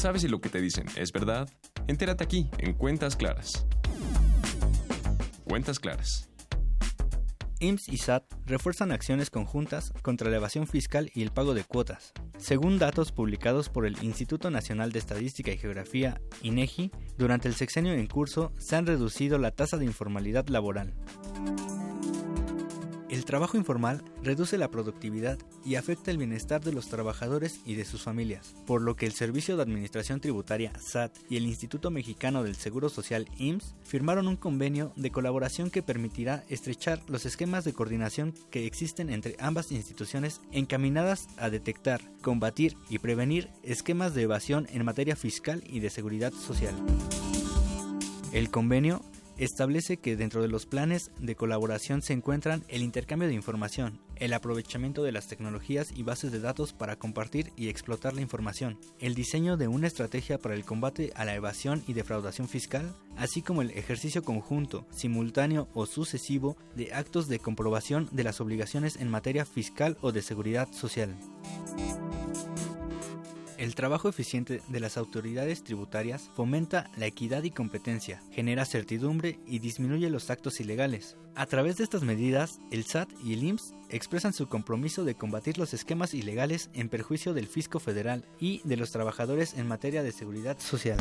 ¿Sabes 0.00 0.22
si 0.22 0.28
lo 0.28 0.40
que 0.40 0.48
te 0.48 0.60
dicen 0.60 0.86
es 0.94 1.10
verdad? 1.10 1.50
Entérate 1.88 2.22
aquí, 2.22 2.48
en 2.58 2.72
Cuentas 2.72 3.16
Claras. 3.16 3.66
Cuentas 5.42 5.80
Claras. 5.80 6.30
IMSS 7.58 7.88
y 7.88 7.96
SAT 7.96 8.22
refuerzan 8.46 8.92
acciones 8.92 9.28
conjuntas 9.28 9.92
contra 10.02 10.30
la 10.30 10.36
evasión 10.36 10.68
fiscal 10.68 11.10
y 11.16 11.22
el 11.22 11.32
pago 11.32 11.52
de 11.52 11.64
cuotas. 11.64 12.12
Según 12.36 12.78
datos 12.78 13.10
publicados 13.10 13.70
por 13.70 13.86
el 13.86 14.00
Instituto 14.04 14.52
Nacional 14.52 14.92
de 14.92 15.00
Estadística 15.00 15.50
y 15.50 15.58
Geografía, 15.58 16.20
INEGI, 16.42 16.92
durante 17.16 17.48
el 17.48 17.56
sexenio 17.56 17.92
en 17.92 18.06
curso 18.06 18.52
se 18.56 18.76
han 18.76 18.86
reducido 18.86 19.36
la 19.38 19.50
tasa 19.50 19.78
de 19.78 19.86
informalidad 19.86 20.46
laboral. 20.46 20.94
El 23.18 23.24
trabajo 23.24 23.56
informal 23.56 24.04
reduce 24.22 24.56
la 24.58 24.70
productividad 24.70 25.40
y 25.64 25.74
afecta 25.74 26.12
el 26.12 26.18
bienestar 26.18 26.62
de 26.62 26.72
los 26.72 26.86
trabajadores 26.86 27.58
y 27.66 27.74
de 27.74 27.84
sus 27.84 28.00
familias, 28.00 28.54
por 28.64 28.80
lo 28.80 28.94
que 28.94 29.06
el 29.06 29.12
Servicio 29.12 29.56
de 29.56 29.64
Administración 29.64 30.20
Tributaria 30.20 30.72
SAT 30.78 31.18
y 31.28 31.36
el 31.36 31.44
Instituto 31.44 31.90
Mexicano 31.90 32.44
del 32.44 32.54
Seguro 32.54 32.88
Social 32.88 33.28
IMSS 33.36 33.74
firmaron 33.82 34.28
un 34.28 34.36
convenio 34.36 34.92
de 34.94 35.10
colaboración 35.10 35.68
que 35.68 35.82
permitirá 35.82 36.44
estrechar 36.48 37.00
los 37.08 37.26
esquemas 37.26 37.64
de 37.64 37.72
coordinación 37.72 38.34
que 38.52 38.66
existen 38.66 39.10
entre 39.10 39.34
ambas 39.40 39.72
instituciones 39.72 40.40
encaminadas 40.52 41.26
a 41.38 41.50
detectar, 41.50 42.00
combatir 42.22 42.76
y 42.88 43.00
prevenir 43.00 43.50
esquemas 43.64 44.14
de 44.14 44.22
evasión 44.22 44.68
en 44.70 44.84
materia 44.84 45.16
fiscal 45.16 45.64
y 45.66 45.80
de 45.80 45.90
seguridad 45.90 46.32
social. 46.32 46.76
El 48.30 48.50
convenio 48.50 49.02
establece 49.38 49.96
que 49.96 50.16
dentro 50.16 50.42
de 50.42 50.48
los 50.48 50.66
planes 50.66 51.10
de 51.20 51.36
colaboración 51.36 52.02
se 52.02 52.12
encuentran 52.12 52.64
el 52.68 52.82
intercambio 52.82 53.28
de 53.28 53.34
información, 53.34 54.00
el 54.16 54.32
aprovechamiento 54.32 55.02
de 55.02 55.12
las 55.12 55.28
tecnologías 55.28 55.92
y 55.94 56.02
bases 56.02 56.32
de 56.32 56.40
datos 56.40 56.72
para 56.72 56.96
compartir 56.96 57.52
y 57.56 57.68
explotar 57.68 58.14
la 58.14 58.20
información, 58.20 58.78
el 58.98 59.14
diseño 59.14 59.56
de 59.56 59.68
una 59.68 59.86
estrategia 59.86 60.38
para 60.38 60.54
el 60.54 60.64
combate 60.64 61.12
a 61.14 61.24
la 61.24 61.34
evasión 61.34 61.82
y 61.86 61.92
defraudación 61.92 62.48
fiscal, 62.48 62.94
así 63.16 63.42
como 63.42 63.62
el 63.62 63.70
ejercicio 63.70 64.22
conjunto, 64.22 64.86
simultáneo 64.90 65.68
o 65.74 65.86
sucesivo 65.86 66.56
de 66.74 66.92
actos 66.92 67.28
de 67.28 67.38
comprobación 67.38 68.08
de 68.12 68.24
las 68.24 68.40
obligaciones 68.40 68.96
en 68.96 69.08
materia 69.08 69.44
fiscal 69.44 69.96
o 70.00 70.12
de 70.12 70.22
seguridad 70.22 70.68
social. 70.72 71.14
El 73.58 73.74
trabajo 73.74 74.08
eficiente 74.08 74.62
de 74.68 74.78
las 74.78 74.96
autoridades 74.96 75.64
tributarias 75.64 76.30
fomenta 76.36 76.88
la 76.96 77.06
equidad 77.06 77.42
y 77.42 77.50
competencia, 77.50 78.22
genera 78.30 78.64
certidumbre 78.64 79.40
y 79.48 79.58
disminuye 79.58 80.08
los 80.10 80.30
actos 80.30 80.60
ilegales. 80.60 81.16
A 81.34 81.46
través 81.46 81.76
de 81.76 81.82
estas 81.82 82.04
medidas, 82.04 82.60
el 82.70 82.84
SAT 82.84 83.08
y 83.24 83.32
el 83.32 83.42
IMSS 83.42 83.74
expresan 83.88 84.32
su 84.32 84.46
compromiso 84.46 85.04
de 85.04 85.16
combatir 85.16 85.58
los 85.58 85.74
esquemas 85.74 86.14
ilegales 86.14 86.70
en 86.72 86.88
perjuicio 86.88 87.34
del 87.34 87.48
fisco 87.48 87.80
federal 87.80 88.24
y 88.38 88.60
de 88.62 88.76
los 88.76 88.92
trabajadores 88.92 89.54
en 89.54 89.66
materia 89.66 90.04
de 90.04 90.12
seguridad 90.12 90.60
social. 90.60 91.00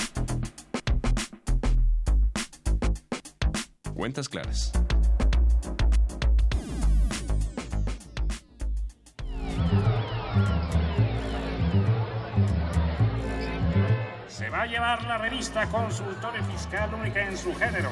Cuentas 3.93 4.29
claras. 4.29 4.71
Llevar 14.67 15.03
la 15.05 15.17
revista 15.17 15.67
Consultorio 15.67 16.43
Fiscal 16.45 16.93
única 16.93 17.21
en 17.25 17.37
su 17.37 17.53
género. 17.55 17.89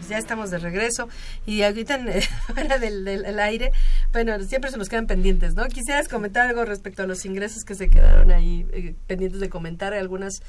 Pues 0.03 0.09
ya 0.09 0.17
estamos 0.17 0.51
de 0.51 0.57
regreso 0.57 1.07
y 1.45 1.61
ahorita 1.61 1.97
fuera 2.53 2.77
del, 2.77 3.05
del, 3.05 3.23
del 3.23 3.39
aire, 3.39 3.71
bueno, 4.11 4.37
siempre 4.43 4.69
se 4.69 4.77
nos 4.77 4.89
quedan 4.89 5.07
pendientes, 5.07 5.55
¿no? 5.55 5.65
Quisieras 5.67 6.09
comentar 6.09 6.45
algo 6.45 6.65
respecto 6.65 7.03
a 7.03 7.07
los 7.07 7.23
ingresos 7.23 7.63
que 7.63 7.73
se 7.73 7.89
quedaron 7.89 8.29
ahí 8.29 8.65
eh, 8.73 8.95
pendientes 9.07 9.39
de 9.39 9.47
comentar, 9.47 9.93
algunas 9.93 10.41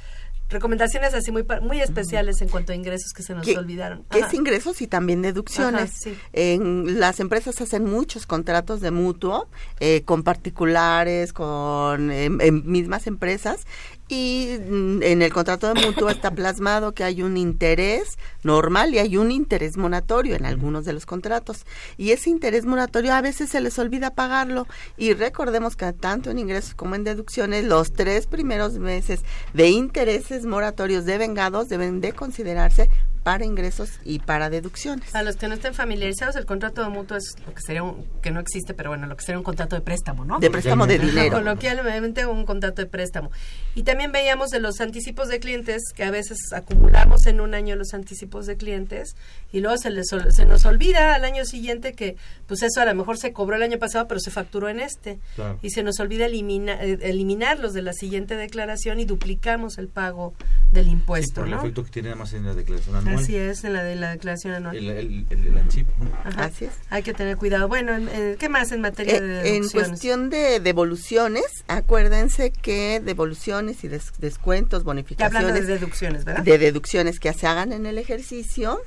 recomendaciones 0.50 1.14
así 1.14 1.32
muy 1.32 1.46
muy 1.62 1.80
especiales 1.80 2.42
en 2.42 2.48
cuanto 2.48 2.72
a 2.72 2.74
ingresos 2.74 3.12
que 3.12 3.22
se 3.22 3.34
nos 3.34 3.46
¿Qué, 3.46 3.57
olvidaron. 3.57 4.05
¿Qué 4.11 4.18
es 4.20 4.34
ingresos 4.34 4.82
y 4.82 4.88
también 4.88 5.22
deducciones? 5.22 5.82
Ajá, 5.82 5.92
sí. 5.96 6.18
En 6.32 6.98
las 6.98 7.20
empresas 7.20 7.61
hacen 7.61 7.84
muchos 7.84 8.26
contratos 8.26 8.80
de 8.80 8.90
mutuo 8.90 9.48
eh, 9.78 10.02
con 10.05 10.24
particulares, 10.24 11.32
con 11.32 12.11
eh, 12.11 12.24
en 12.24 12.66
mismas 12.66 13.07
empresas 13.07 13.66
y 14.14 14.58
mm, 14.58 15.02
en 15.02 15.22
el 15.22 15.32
contrato 15.32 15.72
de 15.72 15.86
mutuo 15.86 16.08
está 16.08 16.30
plasmado 16.30 16.92
que 16.92 17.02
hay 17.02 17.22
un 17.22 17.36
interés 17.36 18.16
normal 18.44 18.94
y 18.94 18.98
hay 18.98 19.16
un 19.16 19.32
interés 19.32 19.76
monatorio 19.76 20.36
en 20.36 20.46
algunos 20.46 20.84
de 20.84 20.92
los 20.92 21.04
contratos. 21.04 21.66
Y 21.96 22.12
ese 22.12 22.30
interés 22.30 22.64
monatorio 22.64 23.12
a 23.12 23.20
veces 23.20 23.50
se 23.50 23.60
les 23.60 23.78
olvida 23.78 24.14
pagarlo. 24.14 24.68
Y 24.96 25.14
recordemos 25.14 25.74
que 25.74 25.92
tanto 25.92 26.30
en 26.30 26.38
ingresos 26.38 26.74
como 26.74 26.94
en 26.94 27.04
deducciones, 27.04 27.64
los 27.64 27.92
tres 27.92 28.26
primeros 28.26 28.78
meses 28.78 29.22
de 29.52 29.70
intereses 29.70 30.46
moratorios 30.46 31.04
devengados 31.04 31.68
deben 31.68 32.00
de 32.00 32.12
considerarse 32.12 32.90
para 33.24 33.46
ingresos 33.46 33.90
y 34.04 34.18
para 34.18 34.50
deducciones. 34.50 35.14
A 35.14 35.22
los 35.22 35.36
que 35.36 35.48
no 35.48 35.54
estén 35.54 35.74
familiarizados, 35.74 36.36
el 36.36 36.44
contrato 36.44 36.82
de 36.82 36.90
mutuo 36.90 37.16
es 37.16 37.34
lo 37.46 37.54
que 37.54 37.62
sería 37.62 37.82
un, 37.82 38.04
que 38.22 38.30
no 38.30 38.38
existe, 38.38 38.74
pero 38.74 38.90
bueno, 38.90 39.06
lo 39.06 39.16
que 39.16 39.24
sería 39.24 39.38
un 39.38 39.44
contrato 39.44 39.74
de 39.74 39.82
préstamo, 39.82 40.26
¿no? 40.26 40.38
De 40.38 40.50
préstamo 40.50 40.86
de 40.86 40.98
dinero. 40.98 41.38
Coloquialmente 41.38 42.26
un 42.26 42.44
contrato 42.44 42.82
de 42.82 42.86
préstamo. 42.86 43.30
Y 43.74 43.82
también 43.82 44.12
veíamos 44.12 44.50
de 44.50 44.60
los 44.60 44.80
anticipos 44.82 45.28
de 45.28 45.40
clientes, 45.40 45.82
que 45.94 46.04
a 46.04 46.10
veces 46.10 46.36
acumulamos 46.52 47.26
en 47.26 47.40
un 47.40 47.54
año 47.54 47.76
los 47.76 47.94
anticipos 47.94 48.44
de 48.44 48.58
clientes 48.58 49.16
y 49.52 49.60
luego 49.60 49.78
se, 49.78 49.90
les, 49.90 50.08
se 50.08 50.44
nos 50.44 50.66
olvida 50.66 51.14
al 51.14 51.24
año 51.24 51.46
siguiente 51.46 51.94
que 51.94 52.16
pues 52.46 52.62
eso 52.62 52.82
a 52.82 52.84
lo 52.84 52.94
mejor 52.94 53.16
se 53.16 53.32
cobró 53.32 53.56
el 53.56 53.62
año 53.62 53.78
pasado, 53.78 54.06
pero 54.06 54.20
se 54.20 54.30
facturó 54.30 54.68
en 54.68 54.80
este. 54.80 55.18
Claro. 55.34 55.58
Y 55.62 55.70
se 55.70 55.82
nos 55.82 55.98
olvida 55.98 56.26
elimina, 56.26 56.74
eh, 56.74 56.98
eliminarlos 57.00 57.72
de 57.72 57.80
la 57.80 57.94
siguiente 57.94 58.36
declaración 58.36 59.00
y 59.00 59.06
duplicamos 59.06 59.78
el 59.78 59.88
pago 59.88 60.34
del 60.72 60.88
impuesto. 60.88 61.26
Sí, 61.26 61.34
por 61.40 61.48
¿no? 61.48 61.56
el 61.56 61.60
efecto 61.60 61.84
que 61.84 61.90
tiene 61.90 62.14
más 62.14 62.34
en 62.34 62.44
la 62.44 62.54
declaración 62.54 62.96
anual. 62.96 63.13
Así 63.14 63.36
es, 63.36 63.64
en 63.64 63.72
la 63.72 63.82
de 63.82 63.96
la 63.96 64.10
declaración 64.10 64.54
anual. 64.54 64.76
El, 64.76 64.90
el, 64.90 65.26
el, 65.30 65.46
el 65.46 65.58
ANSIP, 65.58 65.86
¿no? 65.98 66.10
Ajá. 66.24 66.44
Así 66.44 66.64
es. 66.66 66.72
Hay 66.90 67.02
que 67.02 67.14
tener 67.14 67.36
cuidado. 67.36 67.68
Bueno, 67.68 67.92
¿qué 68.38 68.48
más 68.48 68.72
en 68.72 68.80
materia 68.80 69.16
Eh, 69.16 69.20
de 69.20 69.38
en 69.38 69.42
deducciones? 69.62 69.88
cuestión 69.88 70.30
de 70.30 70.60
devoluciones, 70.60 71.44
acuérdense 71.68 72.50
que 72.50 73.00
devoluciones 73.04 73.84
y 73.84 73.88
des- 73.88 74.12
descuentos, 74.18 74.82
Ya 74.82 74.84
bonificaciones 74.86 75.36
hablando 75.36 75.60
de 75.60 75.66
deducciones, 75.78 76.24
¿verdad? 76.24 76.42
de 76.42 76.58
deducciones 76.58 77.20
que 77.20 77.32
se 77.32 77.46
hagan 77.46 77.72
en 77.72 77.86
el 77.86 77.98
ejercicio, 77.98 78.78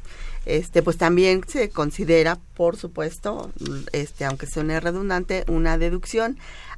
este 0.45 0.81
pues 0.81 0.97
también 0.97 1.41
se 1.47 1.69
considera, 1.69 2.37
por 2.55 2.77
supuesto, 2.77 3.51
este 3.91 4.23
aunque 4.25 4.47
suene 4.47 4.79
redundante, 4.79 5.43
una 5.47 5.77
deducción. 5.77 6.37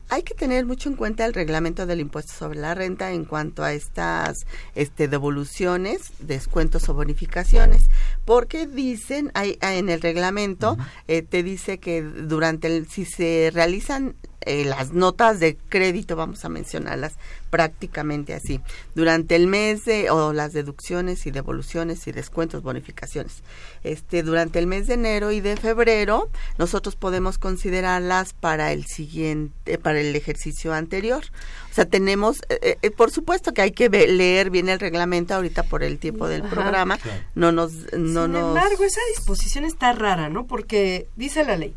Hay 0.10 0.24
que 0.24 0.34
tener 0.34 0.66
mucho 0.66 0.90
en 0.90 0.96
cuenta 0.96 1.26
el 1.26 1.34
reglamento 1.34 1.86
del 1.86 2.00
impuesto 2.00 2.34
sobre 2.34 2.60
la 2.60 2.74
renta 2.74 3.12
en 3.12 3.26
cuanto 3.26 3.64
a 3.64 3.74
estas 3.74 4.46
este, 4.74 5.08
devoluciones, 5.08 6.12
descuentos 6.20 6.90
o 6.90 6.96
bonificaciones, 6.96 7.84
porque 8.26 8.66
dicen 8.66 9.32
hay, 9.36 9.58
en 9.62 9.90
el 9.90 10.02
reglamento 10.02 10.78
eh, 11.08 11.22
te 11.22 11.44
dice 11.44 11.78
que 11.78 12.02
durante 12.02 12.68
el 12.68 12.90
si 12.90 13.06
se 13.06 13.52
realizan 13.54 14.16
eh, 14.42 14.64
las 14.66 14.94
notas 14.94 15.40
de 15.40 15.58
crédito, 15.70 16.16
vamos 16.16 16.46
a 16.46 16.50
mencionarlas 16.50 17.14
prácticamente 17.50 18.34
así, 18.34 18.62
durante 18.96 19.36
el 19.36 19.48
mes 19.48 19.84
de, 19.86 20.10
o 20.12 20.34
las 20.34 20.54
deducciones 20.54 21.26
y 21.26 21.32
devoluciones 21.32 22.06
y 22.08 22.12
descuentos, 22.12 22.62
bonificaciones, 22.62 23.44
este, 23.84 24.22
durante 24.24 24.60
el 24.60 24.68
mes 24.68 24.88
de 24.88 24.94
enero 24.94 25.32
y 25.32 25.42
de 25.42 25.58
febrero, 25.58 26.30
nosotros 26.58 26.96
podemos 26.96 27.38
considerarlas 27.38 28.34
para 28.34 28.72
el 28.72 28.86
siguiente, 28.86 29.78
para 29.78 30.00
el 30.00 30.16
ejercicio 30.16 30.74
anterior. 30.74 31.24
O 31.72 31.74
sea, 31.74 31.86
tenemos, 31.86 32.42
eh, 32.50 32.78
eh, 32.82 32.92
por 32.92 33.12
supuesto 33.12 33.54
que 33.54 33.62
hay 33.62 33.72
que 33.72 33.90
leer 33.90 34.50
bien 34.52 34.70
el 34.70 34.80
reglamento 34.80 35.34
ahorita 35.34 35.64
por 35.64 35.84
el 35.84 35.98
tiempo 36.00 36.28
del 36.28 36.42
Ajá. 36.44 36.50
programa, 36.50 36.98
Claro. 36.98 37.22
no 37.36 37.52
nos, 37.52 37.74
no 37.74 38.24
Sin 38.24 38.32
nos, 38.34 38.48
embargo, 38.58 38.84
esa 38.84 39.02
disposición 39.16 39.66
está 39.66 39.92
rara, 39.94 40.30
¿no? 40.30 40.46
Porque 40.46 41.08
dice 41.16 41.44
la 41.44 41.58
ley. 41.58 41.76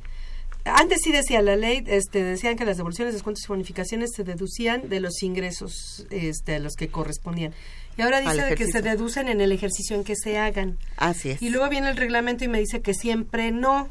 Antes 0.64 1.00
sí 1.02 1.10
decía 1.10 1.42
la 1.42 1.56
ley, 1.56 1.82
este, 1.86 2.22
decían 2.22 2.56
que 2.56 2.64
las 2.64 2.76
devoluciones, 2.76 3.14
descuentos 3.14 3.44
y 3.44 3.48
bonificaciones 3.48 4.10
se 4.14 4.22
deducían 4.22 4.88
de 4.88 5.00
los 5.00 5.22
ingresos 5.22 6.06
este, 6.10 6.56
a 6.56 6.58
los 6.60 6.74
que 6.74 6.88
correspondían. 6.88 7.52
Y 7.96 8.02
ahora 8.02 8.20
dice 8.20 8.42
de 8.42 8.54
que 8.54 8.66
se 8.66 8.80
deducen 8.80 9.28
en 9.28 9.40
el 9.40 9.52
ejercicio 9.52 9.96
en 9.96 10.04
que 10.04 10.14
se 10.16 10.38
hagan. 10.38 10.78
así 10.96 11.30
es. 11.30 11.42
Y 11.42 11.50
luego 11.50 11.68
viene 11.68 11.90
el 11.90 11.96
reglamento 11.96 12.44
y 12.44 12.48
me 12.48 12.58
dice 12.58 12.80
que 12.80 12.94
siempre 12.94 13.50
no, 13.50 13.90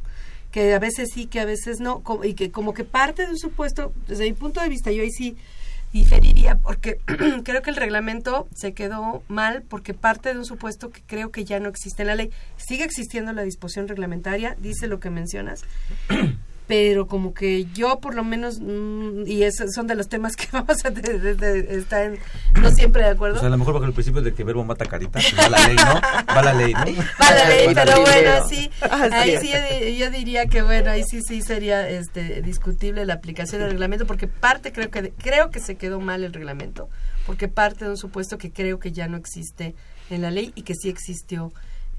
que 0.51 0.73
a 0.73 0.79
veces 0.79 1.09
sí, 1.13 1.27
que 1.27 1.39
a 1.39 1.45
veces 1.45 1.79
no, 1.79 2.01
y 2.23 2.33
que 2.33 2.51
como 2.51 2.73
que 2.73 2.83
parte 2.83 3.25
de 3.25 3.31
un 3.31 3.37
supuesto, 3.37 3.93
desde 4.07 4.23
mi 4.23 4.33
punto 4.33 4.61
de 4.61 4.69
vista, 4.69 4.91
yo 4.91 5.03
ahí 5.03 5.11
sí 5.11 5.35
diferiría 5.93 6.57
porque 6.57 6.99
creo 7.43 7.61
que 7.61 7.69
el 7.69 7.75
reglamento 7.75 8.47
se 8.55 8.73
quedó 8.73 9.23
mal 9.27 9.63
porque 9.63 9.93
parte 9.93 10.33
de 10.33 10.39
un 10.39 10.45
supuesto 10.45 10.89
que 10.89 11.01
creo 11.05 11.31
que 11.31 11.43
ya 11.43 11.59
no 11.59 11.69
existe 11.69 12.03
en 12.03 12.07
la 12.07 12.15
ley. 12.15 12.31
Sigue 12.57 12.83
existiendo 12.83 13.33
la 13.33 13.43
disposición 13.43 13.87
reglamentaria, 13.87 14.55
dice 14.59 14.87
lo 14.87 14.99
que 14.99 15.09
mencionas, 15.09 15.63
pero 16.71 17.05
como 17.05 17.33
que 17.33 17.65
yo 17.73 17.99
por 17.99 18.15
lo 18.15 18.23
menos, 18.23 18.61
mm, 18.61 19.27
y 19.27 19.43
esos 19.43 19.73
son 19.75 19.87
de 19.87 19.95
los 19.95 20.07
temas 20.07 20.37
que 20.37 20.47
vamos 20.53 20.85
a 20.85 20.91
tener, 20.91 21.19
de- 21.19 21.35
de- 21.35 21.75
estar 21.77 22.05
en- 22.05 22.17
no 22.61 22.71
siempre 22.71 23.03
de 23.03 23.09
acuerdo. 23.09 23.35
O 23.35 23.39
sea, 23.39 23.47
a 23.47 23.51
lo 23.51 23.57
mejor 23.57 23.73
bajo 23.73 23.85
el 23.87 23.91
principio 23.91 24.21
de 24.21 24.33
que 24.33 24.45
verbo 24.45 24.63
mata 24.63 24.85
carita, 24.85 25.19
pues 25.19 25.33
va 25.37 25.49
la 25.49 25.67
ley, 25.67 25.75
¿no? 25.75 26.01
Va 26.33 26.41
la 26.41 26.53
ley, 26.53 26.71
¿no? 26.73 26.79
Va 27.21 27.31
la 27.35 27.49
ley, 27.49 27.67
Va 27.67 27.73
la 27.73 27.83
pero 27.83 27.95
ley. 27.97 28.05
bueno, 28.23 28.47
sí, 28.47 28.71
Así 28.89 29.13
ahí 29.13 29.37
sí 29.41 29.49
yo, 29.51 29.57
di- 29.85 29.97
yo 29.97 30.09
diría 30.11 30.45
que 30.45 30.61
bueno, 30.61 30.91
ahí 30.91 31.03
sí 31.03 31.19
sí 31.27 31.41
sería 31.41 31.89
este 31.89 32.41
discutible 32.41 33.05
la 33.05 33.15
aplicación 33.15 33.59
del 33.61 33.71
reglamento 33.71 34.05
porque 34.07 34.27
parte 34.29 34.71
creo 34.71 34.89
que 34.89 35.11
creo 35.21 35.49
que 35.51 35.59
se 35.59 35.75
quedó 35.75 35.99
mal 35.99 36.23
el 36.23 36.31
reglamento, 36.31 36.87
porque 37.25 37.49
parte 37.49 37.83
de 37.83 37.91
un 37.91 37.97
supuesto 37.97 38.37
que 38.37 38.53
creo 38.53 38.79
que 38.79 38.93
ya 38.93 39.09
no 39.09 39.17
existe 39.17 39.75
en 40.09 40.21
la 40.21 40.31
ley 40.31 40.53
y 40.55 40.61
que 40.61 40.73
sí 40.75 40.87
existió 40.87 41.51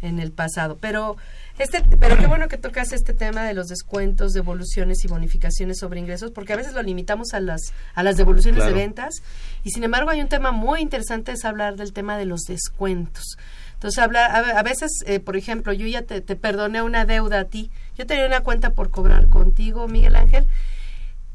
en 0.02 0.18
el 0.20 0.32
pasado. 0.32 0.76
Pero 0.80 1.16
este 1.58 1.82
pero 1.98 2.16
qué 2.18 2.26
bueno 2.26 2.48
que 2.48 2.58
tocas 2.58 2.92
este 2.92 3.14
tema 3.14 3.44
de 3.44 3.54
los 3.54 3.68
descuentos, 3.68 4.32
devoluciones 4.32 5.04
y 5.04 5.08
bonificaciones 5.08 5.78
sobre 5.78 6.00
ingresos, 6.00 6.30
porque 6.32 6.52
a 6.52 6.56
veces 6.56 6.74
lo 6.74 6.82
limitamos 6.82 7.32
a 7.32 7.40
las 7.40 7.72
a 7.94 8.02
las 8.02 8.16
devoluciones 8.16 8.58
Claro. 8.62 8.74
de 8.74 8.80
ventas 8.82 9.22
y 9.64 9.70
sin 9.70 9.84
embargo 9.84 10.10
hay 10.10 10.20
un 10.20 10.28
tema 10.28 10.52
muy 10.52 10.80
interesante 10.80 11.32
es 11.32 11.44
hablar 11.44 11.76
del 11.76 11.92
tema 11.92 12.18
de 12.18 12.26
los 12.26 12.42
descuentos. 12.42 13.36
Entonces, 13.74 13.98
habla, 13.98 14.26
a, 14.26 14.60
a 14.60 14.62
veces, 14.62 14.92
eh, 15.06 15.18
por 15.18 15.36
ejemplo, 15.36 15.72
yo 15.72 15.88
ya 15.88 16.02
te, 16.02 16.20
te 16.20 16.36
perdoné 16.36 16.82
una 16.82 17.04
deuda 17.04 17.40
a 17.40 17.44
ti, 17.46 17.72
yo 17.98 18.06
tenía 18.06 18.26
una 18.26 18.38
cuenta 18.42 18.70
por 18.70 18.90
cobrar 18.90 19.26
contigo, 19.26 19.88
Miguel 19.88 20.14
Ángel, 20.14 20.46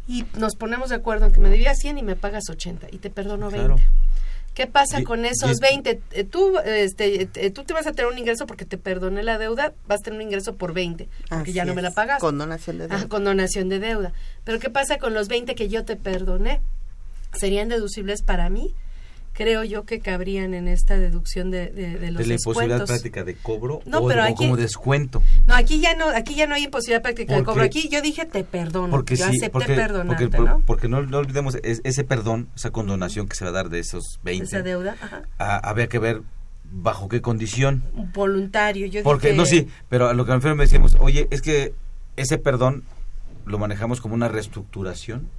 y 0.07 0.23
nos 0.37 0.55
ponemos 0.55 0.87
de 0.87 0.95
acuerdo 0.95 1.25
en 1.25 1.33
que 1.33 1.41
me 1.41 1.49
debías 1.49 1.77
100 1.79 1.97
y 1.97 2.03
me 2.03 2.15
pagas 2.15 2.45
80 2.49 2.87
y 2.89 2.99
te 2.99 3.09
perdono 3.09 3.49
20. 3.51 3.83
¿Qué 4.57 4.65
pasa 4.65 5.01
Y- 5.01 5.03
con 5.03 5.23
esos 5.23 5.51
es- 5.51 5.59
20? 5.59 6.01
Eh, 6.13 6.23
Tú, 6.23 6.57
este, 6.65 7.29
eh, 7.35 7.51
tú 7.51 7.63
te 7.63 7.73
vas 7.73 7.85
a 7.85 7.91
tener 7.91 8.11
un 8.11 8.17
ingreso 8.17 8.47
porque 8.47 8.65
te 8.65 8.79
perdoné 8.79 9.21
la 9.21 9.37
deuda, 9.37 9.73
vas 9.87 9.99
a 9.99 10.03
tener 10.05 10.17
un 10.17 10.23
ingreso 10.25 10.55
por 10.55 10.73
20, 10.73 11.07
porque 11.29 11.35
Así 11.43 11.53
ya 11.53 11.63
no 11.63 11.75
me 11.75 11.83
la 11.83 11.91
pagas. 11.91 12.19
Con 12.19 12.39
donación 12.39 12.79
de 12.79 12.87
deuda. 12.87 13.03
Ah, 13.03 13.07
con 13.07 13.23
donación 13.23 13.69
de 13.69 13.77
deuda. 13.77 14.13
Pero 14.45 14.57
¿qué 14.57 14.71
pasa 14.71 14.97
con 14.97 15.13
los 15.13 15.27
20 15.27 15.53
que 15.53 15.69
yo 15.69 15.85
te 15.85 15.95
perdoné? 15.95 16.59
¿Serían 17.39 17.69
deducibles 17.69 18.23
para 18.23 18.49
mí? 18.49 18.73
Creo 19.37 19.63
yo 19.63 19.85
que 19.85 19.99
cabrían 19.99 20.55
en 20.55 20.67
esta 20.67 20.97
deducción 20.97 21.51
de, 21.51 21.67
de, 21.67 21.99
de 21.99 22.09
los 22.11 22.17
de 22.23 22.25
la 22.27 22.33
imposibilidad 22.33 22.79
descuentos. 22.79 22.89
práctica 22.89 23.23
de 23.23 23.35
cobro 23.35 23.81
No, 23.85 23.99
o, 23.99 24.07
pero 24.07 24.23
aquí- 24.23 24.33
como 24.33 24.57
descuento. 24.57 25.21
No, 25.45 25.53
aquí 25.53 25.79
ya 25.79 25.95
no, 25.95 26.09
aquí 26.09 26.33
ya 26.33 26.47
no 26.47 26.55
hay 26.55 26.63
imposibilidad 26.63 27.03
práctica 27.03 27.33
de 27.35 27.39
Porque- 27.43 27.51
cobro. 27.53 27.63
Aquí 27.63 27.87
yo 27.87 28.01
dije 28.01 28.25
te 28.25 28.43
perdono. 28.43 28.89
Porque 28.89 29.15
yo 29.15 29.25
sí, 29.25 29.37
acepté 29.37 29.49
porque, 29.51 29.75
perdonarte, 29.75 30.27
porque, 30.29 30.49
¿no? 30.49 30.59
porque 30.65 30.87
no, 30.87 31.03
no 31.03 31.19
olvidemos 31.19 31.55
es- 31.61 31.81
ese 31.83 32.03
perdón, 32.03 32.49
esa 32.55 32.71
condonación 32.71 33.27
que 33.27 33.35
se 33.35 33.43
va 33.45 33.51
a 33.51 33.53
dar 33.53 33.69
de 33.69 33.77
esos 33.77 34.19
20. 34.23 34.45
Esa 34.45 34.63
deuda, 34.63 34.95
ajá. 34.99 35.21
a- 35.37 35.69
había 35.69 35.87
que 35.87 35.99
ver 35.99 36.23
bajo 36.71 37.07
qué 37.07 37.21
condición. 37.21 37.83
voluntario. 38.13 38.87
Yo 38.87 39.03
Porque, 39.03 39.27
dije, 39.27 39.37
no, 39.37 39.45
sí, 39.45 39.67
pero 39.87 40.09
a 40.09 40.13
lo 40.15 40.25
que 40.25 40.31
me 40.31 40.35
refiero 40.37 40.55
me 40.55 40.63
decimos, 40.63 40.97
oye, 40.99 41.27
es 41.29 41.41
que 41.43 41.73
ese 42.15 42.39
perdón 42.39 42.83
lo 43.45 43.59
manejamos 43.59 44.01
como 44.01 44.15
una 44.15 44.27
reestructuración. 44.27 45.29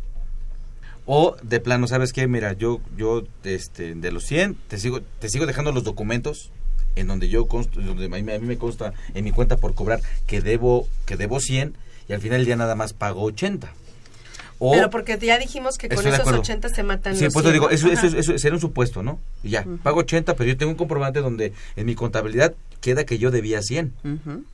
O 1.11 1.37
de 1.43 1.59
plano, 1.59 1.89
¿sabes 1.89 2.13
qué? 2.13 2.29
Mira, 2.29 2.53
yo, 2.53 2.83
yo 2.95 3.23
este, 3.43 3.95
de 3.95 4.13
los 4.13 4.25
100, 4.25 4.57
te 4.69 4.79
sigo, 4.79 5.01
te 5.01 5.31
sigo 5.31 5.47
dejando 5.47 5.73
los 5.73 5.83
documentos 5.83 6.51
en 6.97 7.07
donde 7.07 7.31
yo 7.31 7.47
consto, 7.47 7.81
donde 7.81 8.05
a 8.05 8.09
mí, 8.11 8.19
a 8.19 8.39
mí 8.39 8.47
me 8.47 8.59
consta 8.59 8.93
en 9.15 9.25
mi 9.25 9.31
cuenta 9.33 9.57
por 9.57 9.75
cobrar 9.75 10.03
que 10.27 10.43
debo, 10.43 10.87
que 11.07 11.17
debo 11.17 11.41
100 11.41 11.75
y 12.11 12.13
al 12.13 12.21
final 12.21 12.45
día 12.45 12.57
nada 12.57 12.75
más 12.75 12.93
pago 12.93 13.23
80. 13.23 13.73
O, 14.59 14.73
pero 14.73 14.91
porque 14.91 15.19
ya 15.19 15.39
dijimos 15.39 15.79
que 15.79 15.89
con 15.89 16.07
esos 16.07 16.21
acuerdo. 16.21 16.41
80 16.41 16.69
se 16.69 16.83
matan 16.83 17.17
Sí, 17.17 17.25
los 17.25 17.33
pues 17.33 17.43
te 17.43 17.53
100, 17.53 17.55
digo, 17.55 17.71
eso, 17.71 17.91
eso, 17.91 18.07
Ajá. 18.09 18.19
eso 18.19 18.39
sería 18.39 18.57
un 18.57 18.61
supuesto, 18.61 19.03
¿no? 19.03 19.19
Y 19.43 19.49
ya, 19.49 19.65
pago 19.83 20.01
80, 20.01 20.35
pero 20.37 20.47
yo 20.47 20.59
tengo 20.59 20.73
un 20.73 20.77
comprobante 20.77 21.21
donde 21.21 21.55
en 21.77 21.87
mi 21.87 21.95
contabilidad 21.95 22.55
queda 22.83 23.05
que 23.05 23.17
yo 23.17 23.31
debía 23.31 23.63
100. 23.63 23.95
Ujú. 24.05 24.45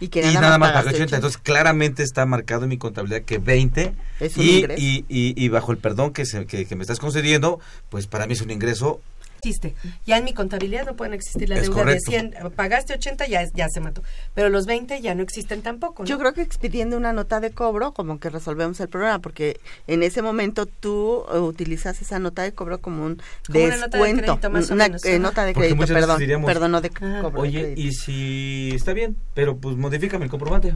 Y 0.00 0.08
que 0.08 0.20
y 0.20 0.34
nada, 0.34 0.58
más 0.58 0.70
pagué 0.70 0.84
pagaste 0.84 1.02
80. 1.02 1.16
Entonces, 1.16 1.40
claramente 1.42 2.02
está 2.02 2.24
marcado 2.24 2.62
en 2.64 2.68
mi 2.68 2.78
contabilidad 2.78 3.22
que 3.22 3.38
20. 3.38 3.94
Es 4.20 4.36
un 4.36 4.44
y, 4.44 5.04
y, 5.08 5.44
y 5.44 5.48
bajo 5.48 5.72
el 5.72 5.78
perdón 5.78 6.12
que, 6.12 6.24
se- 6.24 6.46
que, 6.46 6.66
que 6.66 6.76
me 6.76 6.82
estás 6.82 6.98
concediendo, 7.00 7.58
pues 7.88 8.06
para 8.06 8.26
mí 8.26 8.34
es 8.34 8.40
un 8.40 8.50
ingreso. 8.50 9.00
Existe. 9.38 9.74
Ya 10.06 10.18
en 10.18 10.24
mi 10.24 10.32
contabilidad 10.34 10.84
no 10.86 10.94
pueden 10.96 11.14
existir 11.14 11.48
la 11.48 11.56
Es 11.56 11.62
deuda 11.62 11.76
correcto. 11.82 12.10
de 12.10 12.18
100. 12.18 12.50
Pagaste 12.54 12.94
80, 12.94 13.26
ya, 13.26 13.44
ya 13.54 13.68
se 13.68 13.80
mató. 13.80 14.02
Pero 14.34 14.48
los 14.48 14.66
20 14.66 15.00
ya 15.00 15.14
no 15.14 15.22
existen 15.22 15.62
tampoco. 15.62 16.02
¿no? 16.02 16.08
Yo 16.08 16.18
creo 16.18 16.34
que 16.34 16.42
expidiendo 16.42 16.96
una 16.96 17.12
nota 17.12 17.40
de 17.40 17.50
cobro, 17.50 17.92
como 17.92 18.18
que 18.20 18.30
resolvemos 18.30 18.80
el 18.80 18.88
problema, 18.88 19.18
porque 19.20 19.60
en 19.86 20.02
ese 20.02 20.22
momento 20.22 20.66
tú 20.66 21.24
eh, 21.32 21.38
utilizas 21.38 22.00
esa 22.02 22.18
nota 22.18 22.42
de 22.42 22.52
cobro 22.52 22.80
como 22.80 23.04
un 23.04 23.22
Como 23.46 23.64
una 23.64 23.76
nota 23.76 23.98
de 23.98 24.04
descuento, 24.04 24.22
crédito, 24.32 24.50
más 24.50 24.70
o 24.70 24.74
una 24.74 24.84
menos, 24.84 25.04
eh, 25.04 25.18
nota 25.18 25.44
de 25.44 25.54
crédito, 25.54 25.86
perdón, 25.86 26.18
diríamos, 26.18 26.46
perdón, 26.46 26.72
no 26.72 26.80
de 26.80 26.90
cobro. 26.90 27.30
de 27.30 27.38
Oye, 27.38 27.60
crédito. 27.60 27.80
y 27.80 27.92
si 27.92 28.70
está 28.74 28.92
bien, 28.92 29.16
pero 29.34 29.56
pues 29.56 29.76
modifícame 29.76 30.24
el 30.24 30.30
comprobante. 30.30 30.74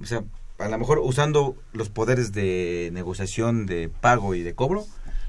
O 0.00 0.06
sea, 0.06 0.24
a 0.58 0.68
lo 0.68 0.78
mejor 0.78 0.98
usando 0.98 1.56
los 1.72 1.88
poderes 1.88 2.32
de 2.32 2.90
negociación, 2.92 3.66
de 3.66 3.88
pago 3.88 4.34
y 4.34 4.42
de 4.42 4.54
cobro, 4.54 4.84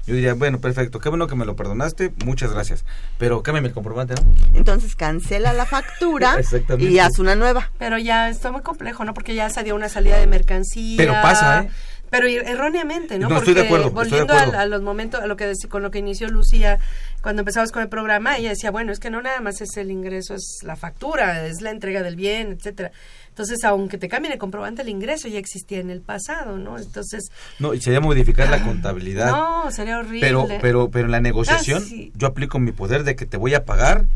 yo 0.06 0.14
diría, 0.14 0.34
bueno, 0.34 0.60
perfecto, 0.60 1.00
qué 1.00 1.08
bueno 1.08 1.26
que 1.26 1.34
me 1.34 1.44
lo 1.44 1.56
perdonaste, 1.56 2.12
muchas 2.24 2.52
gracias. 2.52 2.84
Pero 3.18 3.42
cámbiame 3.42 3.68
el 3.68 3.74
comprobante, 3.74 4.14
¿no? 4.14 4.22
Entonces 4.58 4.94
cancela 4.96 5.52
la 5.52 5.66
factura 5.66 6.36
y 6.78 6.98
haz 6.98 7.18
una 7.18 7.34
nueva. 7.34 7.70
Pero 7.78 7.98
ya 7.98 8.28
está 8.28 8.50
muy 8.52 8.62
complejo, 8.62 9.04
¿no? 9.04 9.14
Porque 9.14 9.34
ya 9.34 9.50
se 9.50 9.62
dio 9.64 9.74
una 9.74 9.88
salida 9.88 10.18
de 10.18 10.26
mercancía. 10.26 10.96
Pero 10.96 11.12
pasa, 11.22 11.62
¿eh? 11.64 11.70
Pero 12.08 12.28
er- 12.28 12.46
erróneamente, 12.46 13.18
¿no? 13.18 13.28
No, 13.28 13.34
Porque 13.34 13.50
estoy 13.50 13.62
de 13.62 13.66
acuerdo, 13.66 13.86
estoy 13.88 14.04
de 14.04 14.10
volviendo 14.10 14.32
acuerdo. 14.34 14.52
al- 14.54 14.60
a, 14.60 14.66
los 14.66 14.80
momentos, 14.82 15.20
a 15.20 15.26
lo 15.26 15.36
que 15.36 15.52
con 15.68 15.82
lo 15.82 15.90
que 15.90 15.98
inició 15.98 16.28
Lucía 16.28 16.78
cuando 17.20 17.40
empezamos 17.42 17.72
con 17.72 17.82
el 17.82 17.88
programa, 17.88 18.36
ella 18.36 18.50
decía, 18.50 18.70
bueno, 18.70 18.92
es 18.92 19.00
que 19.00 19.10
no 19.10 19.20
nada 19.20 19.40
más 19.40 19.60
es 19.60 19.76
el 19.76 19.90
ingreso, 19.90 20.34
es 20.34 20.60
la 20.62 20.76
factura, 20.76 21.46
es 21.48 21.60
la 21.62 21.70
entrega 21.72 22.02
del 22.04 22.14
bien, 22.14 22.52
etcétera. 22.52 22.92
Entonces, 23.36 23.62
aunque 23.64 23.98
te 23.98 24.08
cambien 24.08 24.32
el 24.32 24.38
comprobante, 24.38 24.80
el 24.80 24.88
ingreso 24.88 25.28
ya 25.28 25.38
existía 25.38 25.78
en 25.80 25.90
el 25.90 26.00
pasado, 26.00 26.56
¿no? 26.56 26.78
Entonces, 26.78 27.28
No, 27.58 27.74
y 27.74 27.82
sería 27.82 28.00
modificar 28.00 28.48
la 28.48 28.64
contabilidad. 28.64 29.30
no, 29.30 29.70
sería 29.70 29.98
horrible. 29.98 30.20
Pero, 30.22 30.48
pero, 30.62 30.90
pero 30.90 31.04
en 31.04 31.10
la 31.10 31.20
negociación, 31.20 31.82
Ah, 31.84 31.86
sí. 31.86 32.12
yo 32.16 32.28
aplico 32.28 32.58
mi 32.58 32.72
poder 32.72 33.04
de 33.04 33.14
que 33.14 33.26
te 33.26 33.36
voy 33.36 33.52
a 33.52 33.66
pagar, 33.66 34.06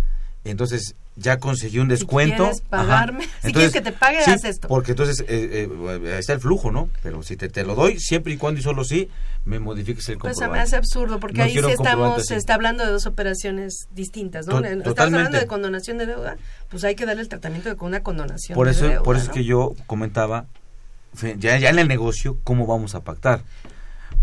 entonces 0.45 0.95
ya 1.17 1.39
conseguí 1.39 1.79
un 1.81 1.89
descuento. 1.89 2.45
quieres 2.45 2.61
pagarme, 2.63 3.29
si 3.43 3.53
quieres 3.53 3.73
que 3.73 3.81
te 3.83 3.93
pague, 3.93 4.23
sí, 4.25 4.31
haz 4.31 4.45
esto. 4.45 4.69
Porque 4.69 4.93
entonces 4.93 5.21
eh, 5.29 5.69
eh, 5.69 6.17
está 6.19 6.33
el 6.33 6.41
flujo, 6.41 6.71
¿no? 6.71 6.89
Pero 7.03 7.23
si 7.23 7.37
te, 7.37 7.49
te 7.49 7.65
lo 7.65 7.75
doy, 7.75 7.99
siempre 8.01 8.33
y 8.33 8.37
cuando 8.39 8.59
y 8.61 8.63
solo 8.63 8.85
sí, 8.85 9.11
me 9.45 9.59
modifiques 9.59 10.09
el 10.09 10.19
Pues 10.19 10.35
comprobante. 10.35 10.59
me 10.59 10.63
hace 10.63 10.77
absurdo, 10.77 11.21
porque 11.21 11.39
No 11.39 11.45
ahí 11.45 11.53
sí 11.53 11.59
estamos, 11.69 12.25
se 12.27 12.37
está 12.37 12.55
hablando 12.55 12.85
de 12.87 12.91
dos 12.93 13.07
operaciones 13.07 13.87
distintas, 13.95 14.47
¿no? 14.47 14.55
To- 14.61 14.65
Estamos 14.65 14.85
totalmente. 14.85 15.17
hablando 15.19 15.39
de 15.41 15.47
condonación 15.47 15.99
de 15.99 16.07
deuda, 16.07 16.37
pues 16.71 16.85
hay 16.85 16.95
que 16.95 17.05
darle 17.05 17.23
el 17.23 17.29
tratamiento 17.29 17.69
de 17.69 17.77
con 17.77 17.89
una 17.89 18.03
condonación 18.03 18.55
Por 18.57 18.67
de 18.67 18.73
eso, 18.73 18.85
deuda, 18.89 19.03
por 19.03 19.17
eso 19.17 19.27
¿no? 19.27 19.31
es 19.33 19.37
que 19.37 19.45
yo 19.45 19.75
comentaba, 19.87 20.47
ya, 21.39 21.59
ya 21.59 21.69
en 21.71 21.79
el 21.79 21.89
negocio, 21.89 22.39
cómo 22.45 22.67
vamos 22.67 22.95
a 22.95 23.01
pactar. 23.01 23.43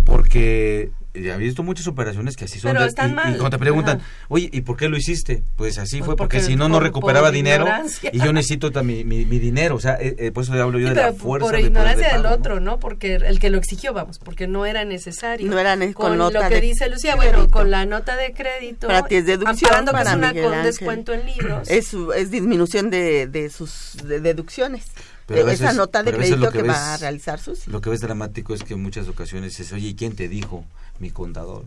Porque 0.06 0.92
he 1.18 1.38
visto 1.38 1.64
muchas 1.64 1.88
operaciones 1.88 2.36
que 2.36 2.46
así 2.46 2.60
son. 2.60 2.74
Pero 2.74 2.86
están 2.86 3.10
y, 3.10 3.12
y 3.12 3.16
mal. 3.16 3.26
cuando 3.38 3.50
te 3.52 3.58
preguntan, 3.60 3.98
Ajá. 4.00 4.08
oye, 4.30 4.50
¿y 4.52 4.62
por 4.62 4.78
qué 4.78 4.88
lo 4.90 4.98
hiciste? 4.98 5.44
Pues 5.56 5.78
así 5.78 5.98
Pues 5.98 6.06
fue, 6.06 6.16
porque, 6.16 6.38
porque 6.38 6.48
si 6.52 6.56
no, 6.56 6.70
no 6.70 6.80
recuperaba 6.80 7.32
dinero 7.32 7.66
ignorancia. 7.66 8.10
y 8.14 8.20
yo 8.20 8.34
necesito 8.34 8.72
mi, 8.84 9.04
mi, 9.04 9.26
mi 9.26 9.40
dinero. 9.40 9.76
O 9.76 9.80
sea, 9.80 9.96
eh, 10.00 10.16
eh, 10.20 10.32
por 10.32 10.44
eso 10.44 10.54
hablo 10.54 10.80
yo 10.80 10.90
Sí, 10.90 10.94
de 10.96 11.02
la 11.02 11.14
fuerza. 11.14 11.46
por 11.48 11.56
de 11.56 11.62
ignorancia 11.62 12.08
de 12.10 12.14
del 12.18 12.26
otro, 12.26 12.60
¿no? 12.60 12.80
Porque 12.80 13.16
el 13.16 13.40
que 13.40 13.50
lo 13.50 13.58
exigió, 13.58 13.94
vamos, 13.94 14.20
porque 14.20 14.48
no 14.48 14.66
era 14.66 14.86
necesario. 14.86 15.50
No 15.50 15.60
era 15.60 15.76
ne- 15.76 15.94
con 15.94 16.08
con 16.10 16.18
nota 16.18 16.44
lo 16.44 16.50
que 16.50 16.56
de 16.56 16.62
dice 16.62 16.90
Lucía, 16.90 17.14
crédito. 17.18 17.38
bueno, 17.38 17.52
con 17.52 17.72
la 17.72 17.86
nota 17.86 18.16
de 18.16 18.34
crédito. 18.34 18.88
Para 18.88 19.04
ti 19.08 19.16
es 19.16 19.26
deducción, 19.26 19.72
amparando 19.74 19.92
que 19.94 20.02
es 20.02 20.14
una 20.14 20.28
Miguel 20.30 20.44
con 20.46 20.54
Ángel. 20.54 20.66
descuento 20.66 21.14
en 21.14 21.26
libros. 21.26 21.70
Es, 21.70 21.88
su- 21.88 22.14
es 22.14 22.32
disminución 22.32 22.90
de, 22.90 23.28
de 23.28 23.50
sus 23.50 23.98
de- 24.04 24.20
deducciones. 24.22 24.86
Pero 25.28 25.46
de 25.46 25.54
esa 25.54 25.64
veces- 25.66 25.78
nota 25.78 26.04
de 26.04 26.12
veces 26.12 26.28
crédito 26.28 26.46
lo 26.46 26.52
que, 26.52 26.58
que 26.62 26.68
va 26.68 26.88
a 26.88 26.92
ves- 26.94 27.02
realizar 27.02 27.40
sus. 27.40 27.68
Lo 27.68 27.82
que 27.82 27.90
ves 27.90 28.00
dramático 28.00 28.54
es 28.56 28.64
que 28.64 28.74
en 28.76 28.82
muchas 28.82 29.08
ocasiones 29.08 29.60
es, 29.60 29.72
oye, 29.74 29.90
¿y 29.90 29.96
quién 29.96 30.16
te 30.16 30.28
dijo? 30.28 30.66
Mi 31.00 31.12
contador. 31.12 31.66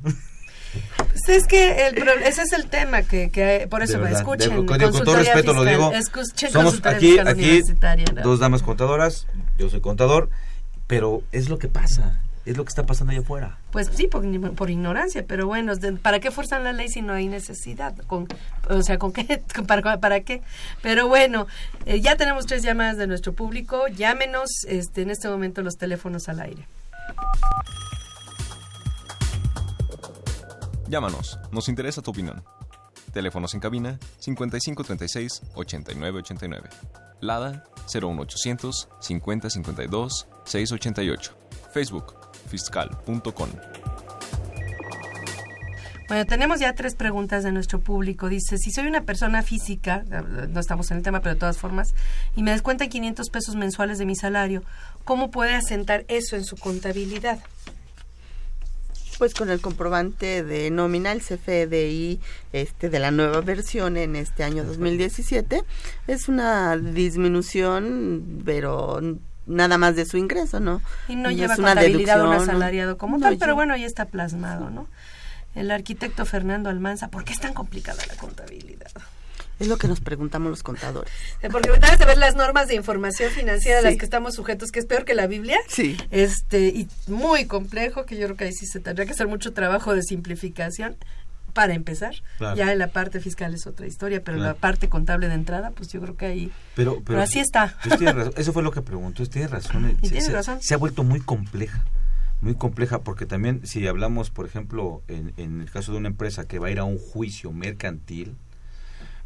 Pues 1.08 1.28
es 1.28 1.46
que 1.46 1.88
el 1.88 1.98
ese 2.24 2.42
es 2.42 2.52
el 2.52 2.66
tema 2.68 3.02
que, 3.02 3.30
que 3.30 3.66
por 3.68 3.82
eso 3.82 3.98
verdad, 3.98 4.20
escuchen. 4.20 4.50
de- 4.50 4.66
con, 4.66 4.78
con 4.78 5.04
todo 5.04 5.16
respeto 5.16 5.52
lo 5.52 5.62
fiscal, 5.62 5.76
digo. 5.76 5.92
escuchen 5.92 6.50
Somos 6.52 6.80
aquí, 6.84 7.18
aquí 7.18 7.62
¿no? 8.14 8.22
dos 8.22 8.38
damas 8.38 8.62
contadoras, 8.62 9.26
yo 9.58 9.68
soy 9.68 9.80
contador, 9.80 10.30
pero 10.86 11.22
es 11.32 11.48
lo 11.48 11.58
que 11.58 11.66
pasa, 11.68 12.22
es 12.46 12.56
lo 12.56 12.64
que 12.64 12.68
está 12.68 12.84
pasando 12.84 13.12
allá 13.12 13.20
afuera. 13.20 13.58
Pues 13.70 13.90
sí, 13.92 14.06
por, 14.06 14.24
por 14.54 14.70
ignorancia, 14.70 15.24
pero 15.26 15.46
bueno, 15.46 15.72
¿para 16.02 16.20
qué 16.20 16.30
forzan 16.30 16.64
la 16.64 16.72
ley 16.72 16.88
si 16.88 17.02
no 17.02 17.12
hay 17.12 17.28
necesidad? 17.28 17.96
Con, 18.06 18.26
o 18.68 18.82
sea, 18.82 18.98
¿con 18.98 19.12
qué? 19.12 19.42
¿Para, 19.66 19.98
para 19.98 20.20
qué? 20.20 20.42
Pero 20.82 21.08
bueno, 21.08 21.46
eh, 21.86 22.00
ya 22.00 22.16
tenemos 22.16 22.46
tres 22.46 22.62
llamadas 22.62 22.96
de 22.96 23.06
nuestro 23.06 23.32
público. 23.32 23.86
Llámenos 23.88 24.64
este, 24.66 25.02
en 25.02 25.10
este 25.10 25.28
momento 25.28 25.62
los 25.62 25.76
teléfonos 25.76 26.28
al 26.28 26.40
aire. 26.40 26.66
Llámanos, 30.88 31.38
nos 31.52 31.68
interesa 31.68 32.02
tu 32.02 32.10
opinión. 32.10 32.42
Teléfonos 33.12 33.54
en 33.54 33.60
cabina 33.60 33.98
5536 34.18 35.42
8989. 35.54 36.68
Lada 37.20 37.64
01800 37.92 38.88
5052 39.00 40.28
688. 40.44 41.36
Facebook 41.72 42.19
fiscal.com. 42.50 43.48
Bueno, 46.10 46.26
tenemos 46.26 46.58
ya 46.58 46.74
tres 46.74 46.96
preguntas 46.96 47.44
de 47.44 47.52
nuestro 47.52 47.78
público. 47.78 48.28
Dice, 48.28 48.58
si 48.58 48.72
soy 48.72 48.88
una 48.88 49.02
persona 49.02 49.44
física, 49.44 50.02
no 50.48 50.58
estamos 50.58 50.90
en 50.90 50.96
el 50.96 51.02
tema, 51.04 51.20
pero 51.20 51.34
de 51.34 51.38
todas 51.38 51.58
formas, 51.58 51.94
y 52.34 52.42
me 52.42 52.50
descuentan 52.50 52.88
500 52.88 53.30
pesos 53.30 53.54
mensuales 53.54 53.98
de 53.98 54.06
mi 54.06 54.16
salario, 54.16 54.64
¿cómo 55.04 55.30
puede 55.30 55.54
asentar 55.54 56.04
eso 56.08 56.34
en 56.34 56.44
su 56.44 56.56
contabilidad? 56.56 57.38
Pues 59.18 59.34
con 59.34 59.50
el 59.50 59.60
comprobante 59.60 60.42
de 60.42 60.68
nómina, 60.72 61.12
el 61.12 61.20
CFDI 61.20 62.18
este, 62.52 62.90
de 62.90 62.98
la 62.98 63.12
nueva 63.12 63.40
versión 63.40 63.96
en 63.96 64.16
este 64.16 64.42
año 64.42 64.64
2017, 64.64 65.62
es 66.08 66.28
una 66.28 66.76
disminución, 66.76 68.42
pero 68.44 69.00
nada 69.50 69.78
más 69.78 69.96
de 69.96 70.06
su 70.06 70.16
ingreso, 70.16 70.60
¿no? 70.60 70.80
Y 71.08 71.16
no 71.16 71.30
lleva 71.30 71.54
una 71.56 71.74
contabilidad 71.74 72.22
un 72.22 72.30
deducción, 72.30 72.46
¿no? 72.46 72.52
asalariado 72.54 72.98
como 72.98 73.18
No 73.18 73.24
tal, 73.24 73.38
pero 73.38 73.54
bueno, 73.54 73.76
ya 73.76 73.86
está 73.86 74.06
plasmado, 74.06 74.70
¿no? 74.70 74.88
El 75.54 75.70
arquitecto 75.70 76.24
Fernando 76.24 76.70
Almanza, 76.70 77.08
¿por 77.08 77.24
qué 77.24 77.32
es 77.32 77.40
tan 77.40 77.52
complicada 77.52 78.02
la 78.06 78.14
contabilidad? 78.14 78.90
Es 79.58 79.68
lo 79.68 79.76
que 79.76 79.88
nos 79.88 80.00
preguntamos 80.00 80.48
los 80.48 80.62
contadores. 80.62 81.12
Eh, 81.42 81.50
Porque 81.50 81.68
debes 81.70 81.98
de 81.98 82.06
ver 82.06 82.16
las 82.16 82.34
normas 82.34 82.68
de 82.68 82.76
información 82.76 83.30
financiera 83.30 83.80
a 83.80 83.82
las 83.82 83.98
que 83.98 84.04
estamos 84.06 84.34
sujetos, 84.34 84.70
que 84.70 84.78
es 84.80 84.86
peor 84.86 85.04
que 85.04 85.14
la 85.14 85.26
Biblia. 85.26 85.58
Sí. 85.68 85.98
Este, 86.10 86.68
y 86.68 86.88
muy 87.08 87.44
complejo, 87.44 88.06
que 88.06 88.16
yo 88.16 88.26
creo 88.26 88.36
que 88.38 88.44
ahí 88.44 88.52
sí 88.52 88.64
se 88.64 88.80
tendría 88.80 89.04
que 89.04 89.12
hacer 89.12 89.28
mucho 89.28 89.52
trabajo 89.52 89.94
de 89.94 90.02
simplificación 90.02 90.96
para 91.50 91.74
empezar. 91.74 92.14
Claro. 92.38 92.56
Ya 92.56 92.72
en 92.72 92.78
la 92.78 92.88
parte 92.88 93.20
fiscal 93.20 93.54
es 93.54 93.66
otra 93.66 93.86
historia, 93.86 94.22
pero 94.24 94.38
Claro. 94.38 94.52
la 94.54 94.58
parte 94.58 94.88
contable 94.88 95.28
de 95.28 95.34
entrada, 95.34 95.70
pues 95.70 95.88
yo 95.88 96.00
creo 96.00 96.16
que 96.16 96.26
ahí... 96.26 96.52
Pero, 96.74 96.92
pero, 96.94 97.04
Pero 97.04 97.22
así 97.22 97.38
está. 97.40 97.74
pues 97.86 98.00
razón, 98.00 98.32
Eso 98.36 98.52
fue 98.52 98.62
lo 98.62 98.70
que 98.72 98.82
preguntó, 98.82 99.24
tiene 99.26 99.48
razón. 99.48 99.96
Y 100.02 100.06
se, 100.06 100.12
tiene 100.12 100.26
se- 100.26 100.32
razón. 100.32 100.58
se 100.60 100.74
ha 100.74 100.76
vuelto 100.76 101.04
muy 101.04 101.20
compleja, 101.20 101.84
muy 102.40 102.54
compleja, 102.54 103.00
porque 103.02 103.26
también 103.26 103.66
si 103.66 103.86
hablamos, 103.86 104.30
por 104.30 104.46
ejemplo, 104.46 105.02
en, 105.08 105.32
en 105.36 105.60
el 105.60 105.70
caso 105.70 105.92
de 105.92 105.98
una 105.98 106.08
empresa 106.08 106.46
que 106.46 106.58
va 106.58 106.68
a 106.68 106.70
ir 106.70 106.78
a 106.78 106.84
un 106.84 106.98
juicio 106.98 107.52
mercantil, 107.52 108.36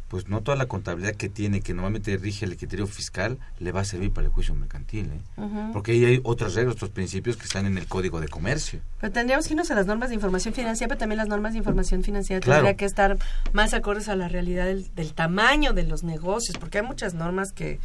pues 0.07 0.27
no 0.27 0.41
toda 0.41 0.55
la 0.55 0.67
contabilidad 0.67 1.15
que 1.15 1.29
tiene, 1.29 1.61
que 1.61 1.73
normalmente 1.73 2.15
rige 2.17 2.45
el 2.45 2.55
criterio 2.57 2.85
fiscal, 2.87 3.37
le 3.59 3.71
va 3.71 3.81
a 3.81 3.85
servir 3.85 4.11
para 4.11 4.27
el 4.27 4.33
juicio 4.33 4.53
mercantil, 4.53 5.11
¿eh? 5.11 5.41
Porque 5.73 5.93
ahí 5.93 6.05
hay 6.05 6.21
otras 6.23 6.53
reglas, 6.53 6.75
otros 6.75 6.91
principios 6.91 7.37
que 7.37 7.45
están 7.45 7.65
en 7.65 7.77
el 7.77 7.87
Código 7.87 8.21
de 8.21 8.27
Comercio. 8.27 8.79
Pero 9.01 9.11
tendríamos 9.11 9.47
que 9.47 9.53
irnos 9.53 9.71
a 9.71 9.75
las 9.75 9.87
normas 9.87 10.09
de 10.09 10.15
información 10.15 10.53
financiera, 10.53 10.89
pero 10.89 10.99
también 10.99 11.17
las 11.17 11.27
normas 11.27 11.53
de 11.53 11.57
información 11.59 12.03
financiera 12.03 12.39
Claro. 12.39 12.59
tendría 12.61 12.77
que 12.77 12.85
estar 12.85 13.17
más 13.53 13.73
acordes 13.73 14.07
a 14.07 14.15
la 14.15 14.27
realidad 14.27 14.65
del, 14.65 14.93
del 14.95 15.13
tamaño 15.13 15.73
de 15.73 15.83
los 15.83 16.03
negocios, 16.03 16.57
porque 16.59 16.79
hay 16.79 16.85
muchas 16.85 17.13
normas 17.15 17.51
que 17.51 17.79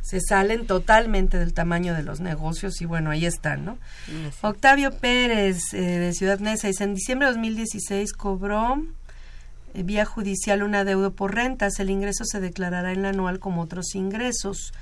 se 0.00 0.20
salen 0.20 0.66
totalmente 0.66 1.38
del 1.38 1.54
tamaño 1.54 1.94
de 1.94 2.02
los 2.02 2.20
negocios 2.20 2.80
y 2.82 2.84
bueno, 2.84 3.10
ahí 3.10 3.24
están, 3.24 3.64
¿no? 3.64 3.78
Octavio 4.42 4.90
Pérez, 4.92 5.72
eh, 5.72 5.80
de 5.80 6.12
Ciudad 6.12 6.38
Neza, 6.40 6.68
dice, 6.68 6.84
en 6.84 6.94
diciembre 6.94 7.26
de 7.26 7.32
2016 7.32 8.12
cobró 8.12 8.82
vía 9.74 10.04
judicial 10.04 10.62
un 10.62 10.74
adeudo 10.74 11.12
por 11.12 11.34
rentas. 11.34 11.78
El 11.80 11.90
ingreso 11.90 12.24
se 12.24 12.40
declarará 12.40 12.92
en 12.92 13.02
la 13.02 13.08
anual 13.10 13.38
como 13.40 13.62
otros 13.62 13.94
ingresos. 13.94 14.72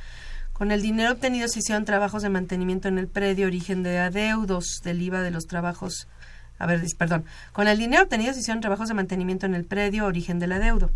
Con 0.52 0.70
el 0.70 0.82
dinero 0.82 1.12
obtenido 1.12 1.48
se 1.48 1.60
hicieron 1.60 1.84
trabajos 1.84 2.22
de 2.22 2.28
mantenimiento 2.28 2.88
en 2.88 2.98
el 2.98 3.08
predio, 3.08 3.46
origen 3.46 3.82
de 3.82 3.98
adeudos 3.98 4.80
del 4.84 5.00
IVA 5.02 5.22
de 5.22 5.30
los 5.30 5.46
trabajos. 5.46 6.06
A 6.58 6.66
ver, 6.66 6.82
perdón. 6.98 7.24
Con 7.52 7.66
el 7.66 7.78
dinero 7.78 8.02
obtenido 8.04 8.32
se 8.34 8.40
hicieron 8.40 8.60
trabajos 8.60 8.88
de 8.88 8.94
mantenimiento 8.94 9.46
en 9.46 9.54
el 9.54 9.64
predio, 9.64 10.04
origen 10.06 10.38
del 10.38 10.52
adeudo. 10.52 10.90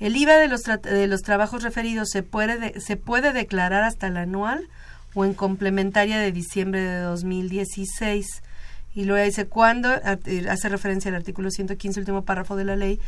El 0.00 0.16
IVA 0.16 0.36
de 0.38 0.48
los, 0.48 0.62
de 0.62 1.06
los 1.06 1.22
trabajos 1.22 1.62
referidos 1.62 2.08
se 2.10 2.22
puede, 2.22 2.58
de- 2.58 2.80
se 2.80 2.96
puede 2.96 3.32
declarar 3.32 3.84
hasta 3.84 4.06
el 4.08 4.16
anual 4.16 4.68
o 5.14 5.24
en 5.24 5.34
complementaria 5.34 6.18
de 6.18 6.32
diciembre 6.32 6.80
de 6.80 7.00
2016. 7.00 8.26
Y 8.98 9.04
luego 9.04 9.24
dice 9.24 9.46
cuándo, 9.46 9.90
eh, 9.94 10.46
hace 10.50 10.68
referencia 10.68 11.08
al 11.10 11.14
artículo 11.14 11.52
115, 11.52 12.00
último 12.00 12.24
párrafo 12.24 12.56
de 12.56 12.64
la 12.64 12.74
ley, 12.74 12.98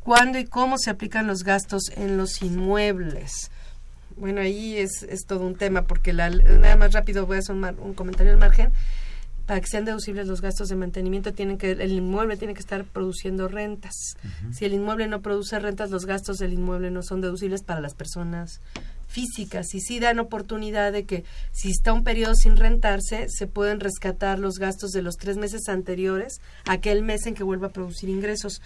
cuándo 0.00 0.38
y 0.38 0.44
cómo 0.44 0.76
se 0.76 0.90
aplican 0.90 1.26
los 1.26 1.42
gastos 1.42 1.84
en 1.96 2.18
los 2.18 2.42
inmuebles. 2.42 3.50
Bueno, 4.18 4.42
ahí 4.42 4.76
es, 4.76 5.04
es 5.04 5.24
todo 5.26 5.46
un 5.46 5.54
tema, 5.56 5.82
porque 5.86 6.12
la, 6.12 6.28
nada 6.28 6.76
más 6.76 6.92
rápido 6.92 7.24
voy 7.24 7.36
a 7.36 7.38
hacer 7.38 7.54
un, 7.54 7.62
mar- 7.62 7.76
un 7.80 7.94
comentario 7.94 8.30
al 8.30 8.38
margen. 8.38 8.72
Para 9.46 9.62
que 9.62 9.68
sean 9.68 9.86
deducibles 9.86 10.26
los 10.26 10.42
gastos 10.42 10.68
de 10.68 10.76
mantenimiento, 10.76 11.32
tienen 11.32 11.56
que 11.56 11.70
el 11.72 11.92
inmueble 11.92 12.36
tiene 12.36 12.52
que 12.52 12.60
estar 12.60 12.84
produciendo 12.84 13.48
rentas. 13.48 13.94
Si 14.52 14.66
el 14.66 14.74
inmueble 14.74 15.06
no 15.06 15.22
produce 15.22 15.58
rentas, 15.58 15.90
los 15.90 16.04
gastos 16.04 16.36
del 16.36 16.52
inmueble 16.52 16.90
no 16.90 17.02
son 17.02 17.22
deducibles 17.22 17.62
para 17.62 17.80
las 17.80 17.94
personas 17.94 18.60
físicas 19.08 19.74
y 19.74 19.80
sí 19.80 19.98
dan 19.98 20.18
oportunidad 20.20 20.92
de 20.92 21.04
que 21.04 21.24
si 21.52 21.70
está 21.70 21.92
un 21.92 22.04
periodo 22.04 22.34
sin 22.34 22.56
rentarse, 22.56 23.26
se 23.28 23.46
pueden 23.48 23.80
rescatar 23.80 24.38
los 24.38 24.58
gastos 24.58 24.92
de 24.92 25.02
los 25.02 25.16
tres 25.16 25.36
meses 25.36 25.68
anteriores 25.68 26.40
a 26.66 26.72
aquel 26.74 27.02
mes 27.02 27.26
en 27.26 27.34
que 27.34 27.42
vuelva 27.42 27.68
a 27.68 27.70
producir 27.72 28.08
ingresos. 28.08 28.60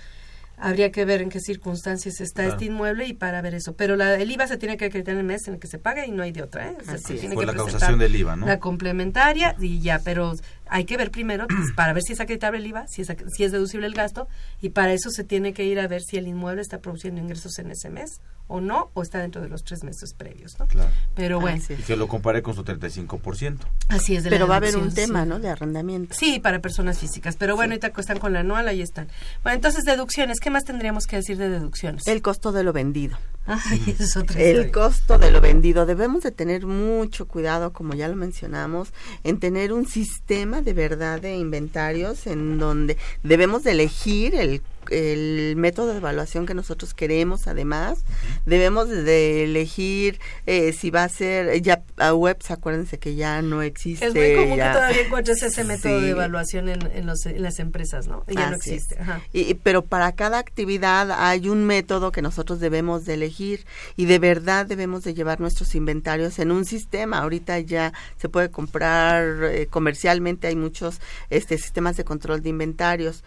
Habría 0.59 0.93
que 0.93 1.05
ver 1.05 1.22
en 1.22 1.28
qué 1.30 1.40
circunstancias 1.40 2.20
está 2.20 2.43
Claro. 2.43 2.53
este 2.53 2.66
inmueble 2.66 3.07
y 3.07 3.14
para 3.14 3.40
ver 3.40 3.55
eso. 3.55 3.72
Pero 3.74 3.97
la, 3.97 4.14
el 4.16 4.30
IVA 4.30 4.47
se 4.47 4.59
tiene 4.59 4.76
que 4.76 4.84
acreditar 4.84 5.14
en 5.14 5.20
el 5.20 5.24
mes 5.26 5.49
en 5.49 5.55
el 5.55 5.61
que 5.61 5.66
se 5.66 5.78
paga 5.78 6.07
y 6.07 6.11
no 6.12 6.22
hay 6.22 6.30
de 6.30 6.43
otra. 6.43 6.68
¿eh? 6.70 6.76
O 6.80 6.84
sea, 6.84 6.95
Así 6.95 7.05
se 7.05 7.14
es. 7.14 7.20
tiene 7.20 7.34
Por 7.34 7.45
que 7.45 7.51
la 7.53 7.57
causación 7.57 7.99
del 7.99 8.14
IVA, 8.14 8.36
¿no? 8.36 8.47
La 8.47 8.61
complementaria 8.61 9.57
y 9.59 9.80
ya, 9.80 10.01
pero 10.05 10.34
hay 10.72 10.84
que 10.84 10.96
ver 10.96 11.10
primero 11.10 11.46
pues, 11.46 11.72
para 11.76 11.92
ver 11.92 12.02
si 12.02 12.14
es 12.14 12.20
acreditable 12.20 12.58
el 12.58 12.66
IVA, 12.66 12.86
si 12.88 13.02
es, 13.02 13.14
si 13.34 13.44
es 13.44 13.52
deducible 13.52 13.86
el 13.86 13.94
gasto 13.94 14.28
y 14.60 14.70
para 14.70 14.92
eso 14.92 15.10
se 15.10 15.22
tiene 15.22 15.52
que 15.52 15.64
ir 15.64 15.78
a 15.78 15.86
ver 15.86 16.02
si 16.02 16.16
el 16.16 16.26
inmueble 16.26 16.62
está 16.62 16.80
produciendo 16.80 17.20
ingresos 17.20 17.58
en 17.58 17.70
ese 17.70 17.90
mes 17.90 18.20
o 18.48 18.60
no, 18.60 18.90
o 18.92 19.02
está 19.02 19.18
dentro 19.18 19.40
de 19.40 19.48
los 19.48 19.64
tres 19.64 19.82
meses 19.82 20.12
previos, 20.12 20.58
¿no? 20.58 20.66
Claro. 20.66 20.90
Pero 21.14 21.40
bueno, 21.40 21.62
Y 21.70 21.82
que 21.82 21.96
lo 21.96 22.06
compare 22.06 22.42
con 22.42 22.54
su 22.54 22.64
35%. 22.64 23.58
así 23.88 24.14
es 24.14 24.24
de 24.24 24.30
la 24.30 24.34
Pero 24.36 24.46
va 24.46 24.54
a 24.54 24.56
haber 24.58 24.76
un 24.76 24.92
tema, 24.92 25.22
sí. 25.22 25.28
¿no? 25.28 25.38
De 25.38 25.48
arrendamiento. 25.48 26.14
Sí, 26.14 26.38
para 26.38 26.60
personas 26.60 26.98
físicas, 26.98 27.36
pero 27.36 27.56
bueno, 27.56 27.72
ahorita 27.72 27.92
están 27.98 28.18
con 28.18 28.32
la 28.34 28.40
anual, 28.40 28.68
ahí 28.68 28.82
están. 28.82 29.08
Bueno, 29.42 29.56
entonces 29.56 29.84
deducciones, 29.84 30.38
¿qué 30.38 30.50
más 30.50 30.64
tendríamos 30.64 31.06
que 31.06 31.16
decir 31.16 31.38
de 31.38 31.48
deducciones? 31.48 32.06
El 32.06 32.20
costo 32.20 32.52
de 32.52 32.62
lo 32.62 32.72
vendido. 32.74 33.16
Ay, 33.47 33.82
esa 33.88 34.05
es 34.05 34.16
otra 34.16 34.40
El 34.40 34.70
costo 34.70 35.18
de 35.18 35.30
lo 35.30 35.40
vendido. 35.40 35.84
Debemos 35.84 36.22
de 36.22 36.30
tener 36.30 36.66
mucho 36.66 37.26
cuidado, 37.26 37.72
como 37.72 37.95
ya 37.95 38.09
lo 38.09 38.14
mencionamos, 38.14 38.93
en 39.24 39.40
tener 39.40 39.72
un 39.72 39.86
sistema 39.86 40.62
de 40.62 40.72
verdad 40.72 41.20
de 41.20 41.36
inventarios 41.36 42.26
en 42.26 42.59
donde 42.59 42.97
debemos 43.22 43.64
de 43.64 43.72
elegir 43.72 44.34
el, 44.34 44.62
el 44.90 45.54
método 45.56 45.92
de 45.92 45.98
evaluación 45.98 46.46
que 46.46 46.54
nosotros 46.54 46.94
queremos. 46.94 47.46
Además, 47.46 48.04
debemos 48.46 48.88
de 48.88 49.44
elegir 49.44 50.18
eh, 50.46 50.72
si 50.72 50.90
va 50.90 51.04
a 51.04 51.08
ser 51.08 51.60
ya 51.62 51.82
a 51.98 52.14
webs. 52.14 52.50
Acuérdense 52.50 52.98
que 52.98 53.14
ya 53.14 53.42
no 53.42 53.62
existe. 53.62 54.06
Es 54.06 54.14
muy 54.14 54.34
común 54.36 54.56
ya- 54.56 54.68
que 54.72 54.78
todavía 54.78 55.00
encuentres 55.02 55.42
ese 55.42 55.64
método 55.64 55.98
Sí. 55.98 56.04
de 56.06 56.10
evaluación 56.10 56.68
en, 56.68 56.80
en 56.92 57.06
los- 57.06 57.26
en 57.26 57.42
las 57.42 57.58
empresas, 57.58 58.08
¿no? 58.08 58.24
Ya 58.28 58.50
no 58.50 58.56
Así 58.56 58.70
existe. 58.74 58.98
Ajá. 59.00 59.20
Y- 59.32 59.54
pero 59.54 59.82
para 59.84 60.12
cada 60.12 60.38
actividad 60.38 61.10
hay 61.12 61.48
un 61.48 61.64
método 61.64 62.12
que 62.12 62.22
nosotros 62.22 62.60
debemos 62.60 63.04
de 63.04 63.14
elegir 63.14 63.64
y 63.96 64.06
de 64.06 64.18
verdad 64.18 64.66
debemos 64.66 65.04
de 65.04 65.14
llevar 65.14 65.40
nuestros 65.40 65.74
inventarios 65.74 66.38
en 66.38 66.50
un 66.50 66.64
sistema. 66.64 67.18
Ahorita 67.18 67.58
ya 67.60 67.92
se 68.18 68.28
puede 68.28 68.50
comprar 68.50 69.44
eh, 69.44 69.66
comercialmente, 69.70 70.46
hay 70.48 70.56
muchos 70.56 71.00
este, 71.30 71.58
sistemas 71.58 71.96
de 71.96 72.04
control 72.04 72.42
de 72.42 72.48
inventarios. 72.50 73.24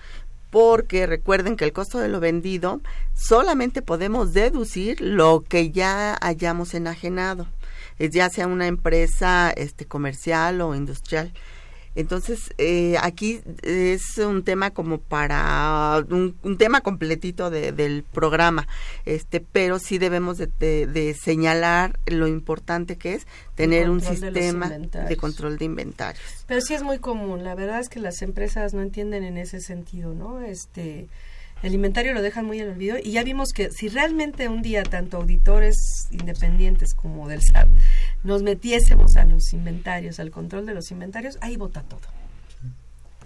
Porque 0.49 1.05
recuerden 1.05 1.55
que 1.55 1.65
el 1.65 1.73
costo 1.73 1.99
de 1.99 2.07
lo 2.07 2.19
vendido 2.19 2.81
solamente 3.13 3.81
podemos 3.81 4.33
deducir 4.33 5.01
lo 5.01 5.43
que 5.47 5.71
ya 5.71 6.17
hayamos 6.21 6.73
enajenado, 6.73 7.47
eh, 7.99 8.09
ya 8.09 8.29
sea 8.29 8.47
una 8.47 8.67
empresa 8.67 9.51
este, 9.55 9.85
comercial 9.85 10.61
o 10.61 10.75
industrial. 10.75 11.33
Entonces, 11.95 12.53
eh, 12.57 12.97
aquí 13.01 13.39
es 13.63 14.17
un 14.17 14.43
tema 14.43 14.71
como 14.71 14.99
para 14.99 16.03
un, 16.09 16.35
un 16.43 16.57
tema 16.57 16.81
completito 16.81 17.49
de- 17.49 17.71
del 17.71 18.03
programa, 18.03 18.67
este, 19.05 19.39
pero 19.39 19.79
sí 19.79 19.97
debemos 19.97 20.37
de, 20.37 20.47
de- 20.59 20.87
de 20.87 21.13
señalar 21.13 21.97
lo 22.05 22.27
importante 22.27 22.97
que 22.97 23.13
es 23.15 23.27
tener 23.55 23.89
un 23.89 24.01
sistema 24.33 24.67
de, 25.07 25.17
control 25.17 25.57
de 25.57 25.65
inventarios. 25.65 26.23
Pero 26.47 26.61
sí 26.61 26.73
es 26.73 26.83
muy 26.83 26.99
común. 26.99 27.43
La 27.43 27.55
verdad 27.55 27.79
es 27.79 27.89
que 27.89 27.99
las 27.99 28.21
empresas 28.21 28.73
no 28.73 28.81
entienden 28.81 29.23
en 29.23 29.37
ese 29.37 29.61
sentido, 29.61 30.13
¿no? 30.13 30.41
Este, 30.41 31.07
el 31.63 31.73
inventario 31.73 32.13
lo 32.13 32.21
dejan 32.21 32.45
muy 32.45 32.59
al 32.59 32.69
olvido 32.69 32.97
y 33.01 33.11
ya 33.11 33.23
vimos 33.23 33.49
que 33.53 33.71
si 33.71 33.87
realmente 33.87 34.49
un 34.49 34.61
día 34.61 34.83
tanto 34.83 35.17
auditores 35.17 35.75
independientes 36.11 36.93
como 36.93 37.27
del 37.29 37.41
SAT 37.41 37.69
nos 38.26 38.43
metiésemos 38.43 39.15
a 39.15 39.23
los 39.26 39.53
inventarios, 39.53 40.19
al 40.19 40.32
control 40.32 40.65
de 40.65 40.73
los 40.73 40.91
inventarios, 40.91 41.38
ahí 41.41 41.55
vota 41.55 41.82
todo. 41.84 42.01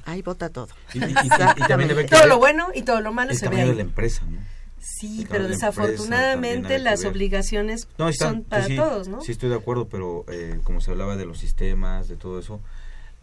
Ahí 0.06 0.22
vota 0.22 0.50
todo. 0.50 0.68
Y- 0.93 1.00
y- 1.00 1.02
y- 1.04 1.14
y 1.26 1.68
también 1.68 1.88
debe 1.89 2.04
que 2.06 2.16
todo 2.16 2.26
lo 2.28 2.38
bueno 2.38 2.68
y 2.74 2.82
todo 2.84 3.02
lo 3.02 3.12
malo 3.14 3.32
el 3.32 3.38
se 3.38 3.47
ve 3.50 3.62
ahí. 3.62 3.70
de 3.70 3.76
la 3.76 3.82
empresa, 3.82 4.24
¿no? 4.30 4.39
Sí, 4.82 5.22
El 5.24 5.28
pero 5.28 5.43
de 5.43 5.50
la 5.50 5.56
desafortunadamente 5.56 6.80
las 6.80 7.04
obligaciones 7.06 7.88
No, 7.97 8.08
está- 8.10 8.30
son 8.30 8.43
para 8.43 8.66
sí, 8.66 8.76
todos, 8.76 9.08
¿no? 9.08 9.22
Sí, 9.22 9.32
estoy 9.34 9.50
de 9.50 9.56
acuerdo, 9.56 9.88
pero 9.89 10.26
eh, 10.30 10.60
como 10.64 10.80
se 10.82 10.91
hablaba 10.91 11.16
de 11.18 11.26
los 11.26 11.38
sistemas, 11.38 12.08
de 12.08 12.16
todo 12.16 12.39
eso, 12.39 12.60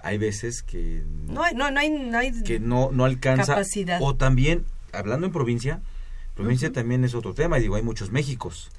hay 0.02 0.18
veces 0.18 0.62
que 0.62 1.02
No 1.26 1.42
no, 1.54 1.70
no 1.70 1.80
hay, 1.80 1.90
no 1.90 2.18
hay 2.18 2.42
que 2.42 2.60
no, 2.60 2.90
no 2.92 3.04
alcanza. 3.04 3.46
capacidad. 3.54 3.98
O 4.02 4.14
también, 4.14 4.64
hablando 4.92 5.26
en 5.26 5.32
provincia, 5.32 5.80
provincia 6.34 6.70
también 6.72 7.04
es 7.04 7.14
otro 7.14 7.32
tema, 7.34 7.58
y 7.58 7.62
digo, 7.62 7.74
hay 7.76 7.82
muchos 7.82 8.10
Méxicos. 8.10 8.70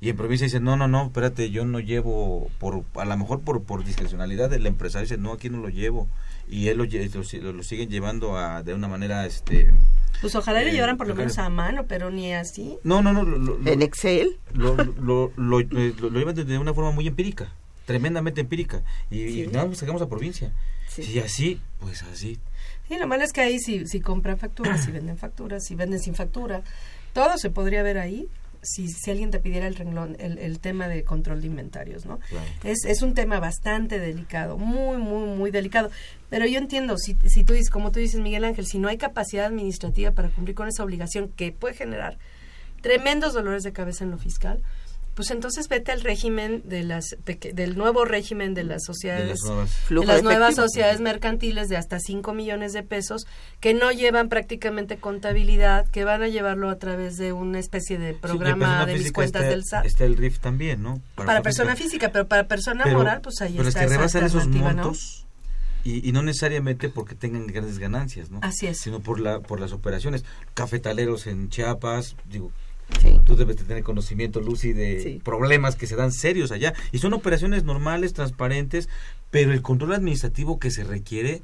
Y 0.00 0.10
en 0.10 0.16
provincia 0.16 0.44
dicen, 0.44 0.62
no, 0.62 0.76
no, 0.76 0.86
no, 0.86 1.06
espérate, 1.06 1.50
yo 1.50 1.64
no 1.64 1.80
llevo, 1.80 2.48
por 2.58 2.84
a 2.94 3.04
lo 3.04 3.16
mejor 3.16 3.40
por, 3.40 3.62
por 3.64 3.84
discrecionalidad 3.84 4.48
del 4.48 4.66
empresario, 4.66 5.02
dice, 5.08 5.18
no, 5.20 5.32
aquí 5.32 5.50
no 5.50 5.58
lo 5.58 5.68
llevo. 5.70 6.08
Y 6.48 6.68
él 6.68 6.78
lo, 6.78 6.84
lo, 6.84 7.42
lo- 7.42 7.52
lo 7.52 7.62
siguen 7.64 7.88
llevando 7.90 8.38
a, 8.38 8.62
de 8.62 8.74
una 8.74 8.86
manera, 8.86 9.26
este... 9.26 9.72
Pues 10.20 10.34
ojalá 10.34 10.62
le 10.62 10.70
eh, 10.70 10.72
llevaran 10.72 10.96
por 10.96 11.06
lo 11.08 11.14
menos 11.14 11.38
a 11.38 11.48
mano, 11.48 11.86
pero 11.86 12.10
ni 12.10 12.32
así. 12.32 12.78
No, 12.84 13.02
no, 13.02 13.12
no. 13.12 13.22
Lo, 13.24 13.38
lo- 13.38 13.58
lo- 13.58 13.70
¿En 13.70 13.82
Excel? 13.82 14.38
Lo, 14.54 14.76
lo, 14.76 14.84
lo, 14.96 15.32
lo- 15.36 15.60
lo 15.60 16.18
llevan 16.18 16.34
de- 16.34 16.44
de 16.44 16.58
una 16.58 16.74
forma 16.74 16.90
muy 16.92 17.06
empírica, 17.06 17.52
tremendamente 17.84 18.40
empírica. 18.40 18.82
Y, 19.10 19.42
y 19.42 19.46
nada 19.48 19.66
más 19.66 19.78
sacamos 19.78 20.00
a 20.02 20.08
provincia. 20.08 20.52
Si 20.88 21.18
así, 21.20 21.60
pues 21.80 22.02
así. 22.04 22.38
Sí, 22.88 22.96
lo 22.98 23.06
malo 23.06 23.22
es 23.24 23.32
que 23.32 23.40
ahí 23.42 23.58
si, 23.58 23.86
si 23.86 24.00
compran 24.00 24.38
facturas, 24.38 24.82
si 24.84 24.90
venden 24.90 25.18
facturas, 25.18 25.64
si 25.64 25.74
venden 25.74 26.00
sin 26.00 26.14
factura, 26.14 26.62
todo 27.12 27.36
se 27.36 27.50
podría 27.50 27.82
ver 27.82 27.98
ahí 27.98 28.26
si, 28.62 28.88
si 28.88 29.10
alguien 29.10 29.30
te 29.30 29.38
pidiera 29.38 29.66
el 29.66 29.74
renglón, 29.74 30.16
el, 30.18 30.38
el 30.38 30.58
tema 30.60 30.88
de 30.88 31.04
control 31.04 31.40
de 31.40 31.46
inventarios, 31.46 32.06
¿no? 32.06 32.18
Es, 32.64 32.84
es 32.84 33.02
un 33.02 33.14
tema 33.14 33.40
bastante 33.40 33.98
delicado, 33.98 34.58
muy, 34.58 34.98
muy, 34.98 35.26
muy 35.36 35.50
delicado. 35.50 35.90
Pero 36.30 36.46
yo 36.46 36.58
entiendo, 36.58 36.96
si, 36.98 37.16
si 37.26 37.44
tú 37.44 37.52
dices, 37.52 37.70
como 37.70 37.92
tú 37.92 38.00
dices, 38.00 38.20
Miguel 38.20 38.44
Ángel, 38.44 38.66
si 38.66 38.78
no 38.78 38.88
hay 38.88 38.98
capacidad 38.98 39.46
administrativa 39.46 40.10
para 40.10 40.28
cumplir 40.28 40.54
con 40.54 40.68
esa 40.68 40.84
obligación 40.84 41.28
que 41.28 41.52
puede 41.52 41.74
generar 41.74 42.18
tremendos 42.80 43.34
dolores 43.34 43.62
de 43.62 43.72
cabeza 43.72 44.04
en 44.04 44.10
lo 44.10 44.18
fiscal, 44.18 44.62
pues 45.18 45.32
entonces 45.32 45.66
vete 45.66 45.90
al 45.90 46.00
régimen 46.02 46.62
de 46.64 46.84
las 46.84 47.16
peque- 47.24 47.52
del 47.52 47.76
nuevo 47.76 48.04
régimen 48.04 48.54
de 48.54 48.62
las 48.62 48.84
sociedades 48.84 49.40
nuevas. 49.44 49.76
de 49.88 49.94
las 50.06 50.16
de 50.18 50.22
nuevas 50.22 50.54
sociedades 50.54 51.00
mercantiles 51.00 51.68
de 51.68 51.76
hasta 51.76 51.98
5 51.98 52.32
millones 52.34 52.72
de 52.72 52.84
pesos 52.84 53.26
que 53.58 53.74
no 53.74 53.90
llevan 53.90 54.28
prácticamente 54.28 54.98
contabilidad, 54.98 55.88
que 55.88 56.04
van 56.04 56.22
a 56.22 56.28
llevarlo 56.28 56.70
a 56.70 56.76
través 56.78 57.16
de 57.16 57.32
una 57.32 57.58
especie 57.58 57.98
de 57.98 58.14
programa 58.14 58.66
persona 58.84 58.86
de 58.86 58.94
mis 58.94 59.10
cuentas 59.12 59.42
está, 59.42 59.50
del 59.50 59.64
SAT. 59.64 59.86
Está 59.86 60.04
el 60.04 60.16
RIF 60.16 60.38
también, 60.38 60.84
¿no? 60.84 61.00
para 61.16 61.42
persona 61.42 61.74
física, 61.74 62.10
pero 62.12 62.28
para 62.28 62.46
persona 62.46 62.84
Pero- 62.84 62.98
moral, 62.98 63.20
pues 63.20 63.40
ahí 63.40 63.54
pero 63.56 63.68
está 63.68 63.80
es 63.80 63.86
que 63.86 63.92
esa 63.92 63.98
rebasan 63.98 64.24
esos 64.24 64.46
montos 64.46 65.26
y, 65.82 66.08
y 66.08 66.12
no 66.12 66.22
necesariamente 66.22 66.88
porque 66.90 67.16
tengan 67.16 67.48
grandes 67.48 67.80
ganancias, 67.80 68.30
¿no? 68.30 68.38
Así 68.42 68.68
es. 68.68 68.78
Sino 68.78 69.00
por 69.00 69.18
la 69.18 69.40
por 69.40 69.58
las 69.58 69.72
operaciones. 69.72 70.24
Cafetaleros 70.54 71.26
en 71.26 71.48
Chiapas, 71.48 72.14
digo, 72.30 72.52
Tú 73.24 73.36
debes 73.36 73.56
de 73.56 73.64
tener 73.64 73.82
conocimiento, 73.82 74.40
Lucy, 74.40 74.72
de 74.72 75.20
problemas 75.22 75.76
que 75.76 75.86
se 75.86 75.96
dan 75.96 76.12
serios 76.12 76.50
allá. 76.50 76.72
Y 76.92 76.98
son 76.98 77.12
operaciones 77.12 77.64
normales, 77.64 78.14
transparentes, 78.14 78.88
pero 79.30 79.52
el 79.52 79.62
control 79.62 79.94
administrativo 79.94 80.58
que 80.58 80.70
se 80.70 80.84
requiere 80.84 81.42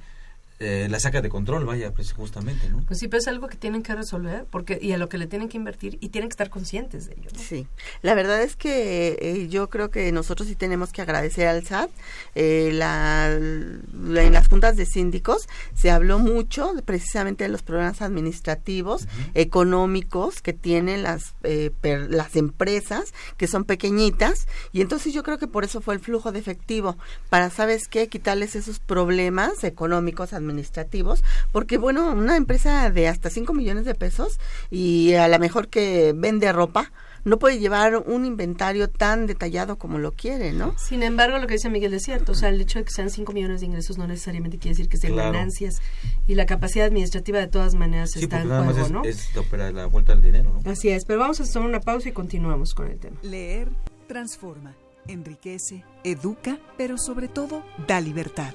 eh, 0.60 0.86
la 0.88 1.00
saca 1.00 1.20
de 1.20 1.28
control, 1.28 1.64
vaya, 1.64 1.92
pues 1.92 2.12
justamente, 2.12 2.68
¿no? 2.68 2.80
Pues 2.86 3.00
sí, 3.00 3.08
pero 3.08 3.20
es 3.20 3.26
algo 3.26 3.48
que 3.48 3.56
tienen 3.56 3.82
que 3.82 3.92
resolver 3.92 4.46
porque 4.48 4.78
y 4.80 4.92
a 4.92 4.98
lo 4.98 5.08
que 5.08 5.18
le 5.18 5.26
tienen 5.26 5.48
que 5.48 5.56
invertir 5.56 5.98
y 6.00 6.10
tienen 6.10 6.28
que 6.28 6.34
estar 6.34 6.48
conscientes 6.48 7.06
de 7.06 7.14
ello. 7.14 7.28
Sí, 7.36 7.66
la 8.02 8.14
verdad 8.14 8.40
es 8.40 8.54
que 8.54 9.18
eh, 9.20 9.48
yo 9.48 9.68
creo 9.68 9.90
que 9.90 10.12
nosotros 10.12 10.46
sí 10.46 10.54
tenemos 10.54 10.92
que 10.92 11.02
agradecer 11.02 11.48
al 11.48 11.66
SAT. 11.66 11.90
Eh, 12.36 12.70
la, 12.72 13.32
en 13.32 14.32
las 14.32 14.46
juntas 14.46 14.76
de 14.76 14.86
síndicos 14.86 15.48
se 15.74 15.90
habló 15.90 16.20
mucho 16.20 16.72
precisamente 16.84 17.42
de 17.42 17.50
los 17.50 17.62
problemas 17.62 18.00
administrativos, 18.00 19.08
económicos 19.34 20.40
que 20.40 20.52
tienen 20.52 21.02
las, 21.02 21.34
las 21.42 22.36
empresas 22.36 23.12
que 23.36 23.48
son 23.48 23.64
pequeñitas 23.64 24.46
y 24.72 24.82
entonces 24.82 25.12
yo 25.12 25.24
creo 25.24 25.38
que 25.38 25.48
por 25.48 25.64
eso 25.64 25.80
fue 25.80 25.94
el 25.94 26.00
flujo 26.00 26.30
de 26.30 26.38
efectivo, 26.38 26.96
para, 27.28 27.50
¿sabes 27.50 27.88
qué? 27.88 28.08
Quitarles 28.08 28.54
esos 28.54 28.78
problemas 28.78 29.64
económicos 29.64 30.32
administrativos 30.32 30.43
administrativos, 30.44 31.24
porque 31.52 31.78
bueno, 31.78 32.12
una 32.12 32.36
empresa 32.36 32.90
de 32.90 33.08
hasta 33.08 33.30
5 33.30 33.52
millones 33.54 33.84
de 33.84 33.94
pesos 33.94 34.38
y 34.70 35.14
a 35.14 35.28
lo 35.28 35.38
mejor 35.38 35.68
que 35.68 36.12
vende 36.14 36.52
ropa, 36.52 36.92
no 37.24 37.38
puede 37.38 37.58
llevar 37.58 37.96
un 37.96 38.26
inventario 38.26 38.88
tan 38.88 39.26
detallado 39.26 39.76
como 39.76 39.98
lo 39.98 40.12
quiere, 40.12 40.52
¿no? 40.52 40.76
Sin 40.78 41.02
embargo, 41.02 41.38
lo 41.38 41.46
que 41.46 41.54
dice 41.54 41.70
Miguel 41.70 41.94
es 41.94 42.02
cierto, 42.02 42.32
o 42.32 42.34
sea, 42.34 42.50
el 42.50 42.60
hecho 42.60 42.78
de 42.78 42.84
que 42.84 42.92
sean 42.92 43.10
5 43.10 43.32
millones 43.32 43.60
de 43.60 43.66
ingresos 43.66 43.98
no 43.98 44.06
necesariamente 44.06 44.58
quiere 44.58 44.76
decir 44.76 44.88
que 44.88 44.98
sean 44.98 45.16
ganancias 45.16 45.80
y 46.26 46.34
la 46.34 46.46
capacidad 46.46 46.86
administrativa 46.86 47.38
de 47.38 47.48
todas 47.48 47.74
maneras 47.74 48.14
está 48.16 48.42
en 48.42 48.48
juego, 48.48 48.70
es, 48.70 48.90
¿no? 48.90 49.04
Es 49.04 49.30
la, 49.52 49.72
la 49.72 49.86
vuelta 49.86 50.12
al 50.12 50.22
dinero, 50.22 50.60
¿no? 50.62 50.70
Así 50.70 50.90
es, 50.90 51.04
pero 51.04 51.18
vamos 51.18 51.40
a 51.40 51.44
hacer 51.44 51.62
una 51.62 51.80
pausa 51.80 52.10
y 52.10 52.12
continuamos 52.12 52.74
con 52.74 52.90
el 52.90 52.98
tema. 52.98 53.16
Leer 53.22 53.70
transforma, 54.06 54.74
enriquece, 55.08 55.84
educa, 56.04 56.58
pero 56.76 56.98
sobre 56.98 57.28
todo 57.28 57.62
da 57.86 58.00
libertad. 58.00 58.54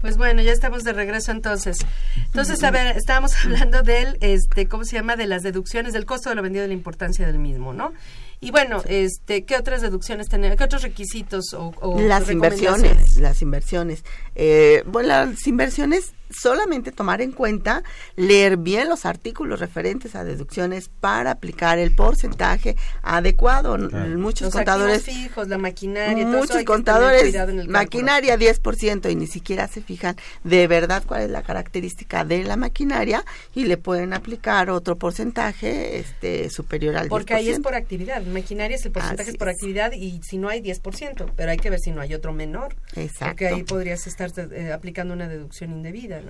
Pues 0.00 0.16
bueno, 0.16 0.42
ya 0.42 0.52
estamos 0.52 0.82
de 0.82 0.92
regreso 0.92 1.30
entonces. 1.30 1.78
Entonces, 2.16 2.62
a 2.64 2.70
ver, 2.70 2.96
estábamos 2.96 3.34
hablando 3.44 3.82
del, 3.82 4.18
este, 4.20 4.66
¿cómo 4.66 4.84
se 4.84 4.96
llama? 4.96 5.16
De 5.16 5.26
las 5.26 5.42
deducciones, 5.42 5.92
del 5.92 6.06
costo 6.06 6.28
de 6.28 6.34
lo 6.34 6.42
vendido 6.42 6.64
y 6.64 6.68
la 6.68 6.74
importancia 6.74 7.26
del 7.26 7.38
mismo, 7.38 7.72
¿no? 7.72 7.92
Y 8.40 8.50
bueno, 8.50 8.82
este, 8.88 9.44
¿qué 9.44 9.56
otras 9.56 9.82
deducciones 9.82 10.28
tenemos? 10.28 10.56
¿Qué 10.56 10.64
otros 10.64 10.82
requisitos 10.82 11.54
o, 11.54 12.00
las 12.00 12.28
inversiones? 12.28 13.16
Las 13.16 13.40
inversiones. 13.40 14.04
Eh, 14.34 14.82
bueno, 14.86 15.08
las 15.08 15.46
inversiones 15.46 16.12
solamente 16.32 16.92
tomar 16.92 17.20
en 17.20 17.32
cuenta, 17.32 17.82
leer 18.16 18.56
bien 18.56 18.88
los 18.88 19.06
artículos 19.06 19.60
referentes 19.60 20.14
a 20.14 20.24
deducciones 20.24 20.88
para 20.88 21.32
aplicar 21.32 21.78
el 21.78 21.94
porcentaje 21.94 22.76
adecuado. 23.02 23.76
Muchos 23.78 24.46
los 24.46 24.54
contadores 24.54 25.04
fijos, 25.04 25.48
la 25.48 25.58
maquinaria, 25.58 26.26
muchos 26.26 26.62
contadores 26.64 27.34
maquinaria 27.68 28.36
10% 28.36 29.10
y 29.10 29.16
ni 29.16 29.26
siquiera 29.26 29.68
se 29.68 29.80
fijan 29.82 30.16
de 30.44 30.66
verdad 30.66 31.02
cuál 31.06 31.22
es 31.22 31.30
la 31.30 31.42
característica 31.42 32.24
de 32.24 32.44
la 32.44 32.56
maquinaria 32.56 33.24
y 33.54 33.64
le 33.64 33.76
pueden 33.76 34.12
aplicar 34.12 34.70
otro 34.70 34.96
porcentaje 34.96 35.98
este 35.98 36.50
superior 36.50 36.96
al 36.96 37.08
Porque 37.08 37.34
ahí 37.34 37.48
es 37.48 37.60
por 37.60 37.74
actividad, 37.74 38.22
maquinaria 38.24 38.76
es 38.76 38.84
el 38.84 38.92
porcentaje 38.92 39.30
es 39.30 39.36
por 39.36 39.48
actividad 39.48 39.92
y 39.92 40.20
si 40.22 40.38
no 40.38 40.48
hay 40.48 40.60
10%, 40.60 41.32
pero 41.36 41.50
hay 41.50 41.58
que 41.58 41.70
ver 41.70 41.80
si 41.80 41.90
no 41.90 42.00
hay 42.00 42.14
otro 42.14 42.32
menor. 42.32 42.74
Exacto. 42.94 43.26
Porque 43.26 43.48
ahí 43.48 43.62
podrías 43.62 44.06
estar 44.06 44.30
eh, 44.36 44.72
aplicando 44.72 45.14
una 45.14 45.28
deducción 45.28 45.72
indebida. 45.72 46.21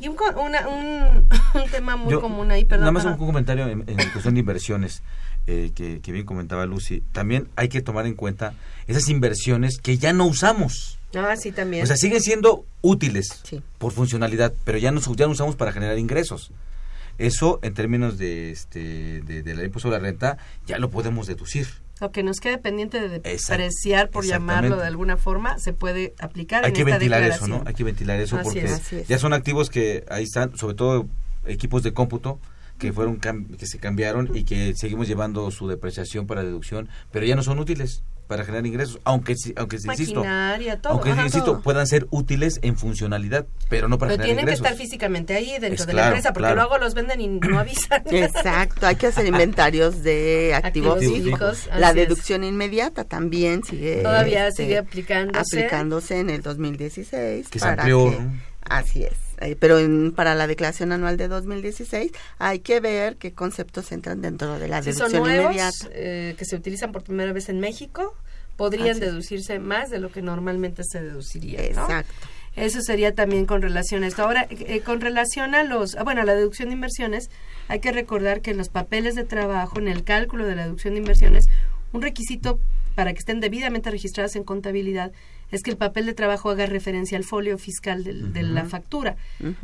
Y 0.00 0.08
un, 0.08 0.16
un, 1.54 1.70
tema 1.70 1.96
muy 1.96 2.14
común 2.14 2.50
ahí, 2.50 2.64
perdón. 2.64 2.82
Nada 2.82 2.92
más 2.92 3.04
un 3.04 3.16
comentario 3.16 3.66
en, 3.68 3.84
cuestión 3.84 4.34
de 4.34 4.40
inversiones. 4.40 5.02
Eh, 5.46 5.72
que, 5.74 6.12
bien 6.12 6.26
comentaba 6.26 6.66
Lucy, 6.66 7.02
también 7.12 7.48
hay 7.56 7.70
que 7.70 7.80
tomar 7.80 8.06
en 8.06 8.14
cuenta 8.14 8.52
esas 8.86 9.08
inversiones 9.08 9.78
que 9.78 9.96
ya 9.96 10.12
no 10.12 10.26
usamos. 10.26 10.98
Ah, 11.14 11.36
sí, 11.36 11.52
también. 11.52 11.84
O 11.84 11.86
sea, 11.86 11.96
siguen 11.96 12.20
siendo 12.20 12.66
útiles 12.82 13.42
por 13.78 13.92
funcionalidad, 13.92 14.52
pero 14.64 14.76
ya 14.76 14.90
no, 14.92 15.00
ya 15.00 15.24
no 15.24 15.32
usamos 15.32 15.56
para 15.56 15.72
generar 15.72 15.98
ingresos. 15.98 16.50
Eso, 17.16 17.58
en 17.62 17.72
términos 17.72 18.18
de, 18.18 18.50
este, 18.50 19.22
de, 19.22 19.42
de 19.42 19.54
la 19.54 19.64
impuesto 19.64 19.88
sobre 19.88 19.98
la 19.98 20.04
renta, 20.04 20.38
ya 20.66 20.78
lo 20.78 20.90
podemos 20.90 21.26
deducir. 21.26 21.66
Lo 22.00 22.12
que 22.12 22.22
nos 22.22 22.40
quede 22.40 22.58
pendiente 22.58 23.00
de 23.00 23.08
depreciar, 23.08 24.10
por 24.10 24.24
llamarlo 24.24 24.76
de 24.76 24.86
alguna 24.86 25.16
forma, 25.16 25.58
se 25.58 25.72
puede 25.72 26.14
aplicar 26.18 26.64
Hay 26.64 26.70
en 26.70 26.74
que 26.74 26.80
esta 26.82 26.92
ventilar 26.92 27.22
eso, 27.22 27.48
¿no? 27.48 27.62
Hay 27.66 27.74
que 27.74 27.84
ventilar 27.84 28.20
eso 28.20 28.38
porque 28.42 28.68
ya 29.08 29.18
son 29.18 29.32
activos 29.32 29.70
que 29.70 30.04
ahí 30.08 30.24
están, 30.24 30.56
sobre 30.56 30.74
todo 30.74 31.06
equipos 31.46 31.82
de 31.82 31.92
cómputo 31.92 32.40
que 32.78 32.92
fueron 32.92 33.18
que 33.18 33.66
se 33.66 33.78
cambiaron 33.78 34.30
y 34.34 34.44
que 34.44 34.74
seguimos 34.76 35.08
llevando 35.08 35.50
su 35.50 35.66
depreciación 35.66 36.26
para 36.26 36.44
deducción, 36.44 36.88
pero 37.10 37.26
ya 37.26 37.34
no 37.34 37.42
son 37.42 37.58
útiles 37.58 38.04
para 38.28 38.44
generar 38.44 38.66
ingresos, 38.66 39.00
aunque 39.04 39.34
aunque 39.56 39.76
insisto, 39.76 40.22
aunque 40.84 41.10
insisto 41.10 41.62
puedan 41.62 41.86
ser 41.86 42.06
útiles 42.10 42.60
en 42.62 42.76
funcionalidad, 42.76 43.46
pero 43.68 43.88
no 43.88 43.98
para 43.98 44.10
pero 44.12 44.22
generar 44.22 44.42
ingresos. 44.42 44.60
tienen 44.60 44.62
que 44.62 44.68
estar 44.68 44.76
físicamente 44.76 45.34
ahí 45.34 45.58
dentro 45.58 45.86
de 45.86 45.92
la 45.94 46.06
empresa, 46.08 46.32
porque 46.32 46.54
luego 46.54 46.78
los 46.78 46.94
venden 46.94 47.20
y 47.20 47.28
no 47.28 47.58
avisan. 47.58 48.02
Exacto, 48.10 48.86
hay 48.86 48.96
que 48.96 49.06
hacer 49.08 49.26
inventarios 49.26 50.02
de 50.02 50.54
activos, 50.54 51.00
físicos. 51.00 51.68
La 51.76 51.92
deducción 51.92 52.44
inmediata 52.44 53.04
también 53.04 53.64
sigue 53.64 54.02
todavía 54.02 54.48
este, 54.48 54.64
sigue 54.64 54.78
aplicándose 54.78 55.58
aplicándose 55.60 56.20
en 56.20 56.30
el 56.30 56.42
2016 56.42 57.48
que 57.48 57.58
se 57.58 57.66
amplió, 57.66 58.14
Así 58.68 59.02
es. 59.02 59.27
Eh, 59.40 59.56
pero 59.58 59.78
para 60.14 60.34
la 60.34 60.46
declaración 60.46 60.92
anual 60.92 61.16
de 61.16 61.28
2016 61.28 62.12
hay 62.38 62.58
que 62.58 62.80
ver 62.80 63.16
qué 63.16 63.32
conceptos 63.32 63.92
entran 63.92 64.20
dentro 64.20 64.58
de 64.58 64.68
la 64.68 64.80
deducción 64.80 65.10
son 65.10 65.22
nuevos, 65.22 65.52
inmediata. 65.52 65.88
Eh, 65.92 66.34
que 66.36 66.44
se 66.44 66.56
utilizan 66.56 66.92
por 66.92 67.04
primera 67.04 67.32
vez 67.32 67.48
en 67.48 67.60
México, 67.60 68.14
podrían 68.56 68.98
deducirse 68.98 69.58
más 69.60 69.90
de 69.90 70.00
lo 70.00 70.10
que 70.10 70.22
normalmente 70.22 70.82
se 70.84 71.00
deduciría. 71.00 71.64
Exacto. 71.64 72.12
Eso 72.56 72.80
sería 72.82 73.14
también 73.14 73.46
con 73.46 73.62
relación 73.62 74.02
a 74.02 74.08
esto. 74.08 74.24
Ahora, 74.24 74.48
eh, 74.50 74.80
con 74.80 75.00
relación 75.00 75.54
a 75.54 75.62
los, 75.62 75.94
ah, 75.94 76.02
bueno, 76.02 76.22
a 76.22 76.24
la 76.24 76.34
deducción 76.34 76.70
de 76.70 76.74
inversiones, 76.74 77.30
hay 77.68 77.78
que 77.78 77.92
recordar 77.92 78.40
que 78.40 78.50
en 78.50 78.58
los 78.58 78.68
papeles 78.68 79.14
de 79.14 79.22
trabajo, 79.22 79.78
en 79.78 79.86
el 79.86 80.02
cálculo 80.02 80.44
de 80.44 80.56
la 80.56 80.64
deducción 80.64 80.94
de 80.94 81.00
inversiones, 81.00 81.48
un 81.92 82.02
requisito 82.02 82.58
para 82.96 83.12
que 83.12 83.20
estén 83.20 83.38
debidamente 83.38 83.92
registradas 83.92 84.34
en 84.34 84.42
contabilidad 84.42 85.12
es 85.50 85.62
que 85.62 85.70
el 85.70 85.76
papel 85.76 86.06
de 86.06 86.14
trabajo 86.14 86.50
haga 86.50 86.66
referencia 86.66 87.16
al 87.16 87.24
folio 87.24 87.58
fiscal 87.58 88.04
de 88.04 88.42
la 88.42 88.64
factura. 88.64 89.16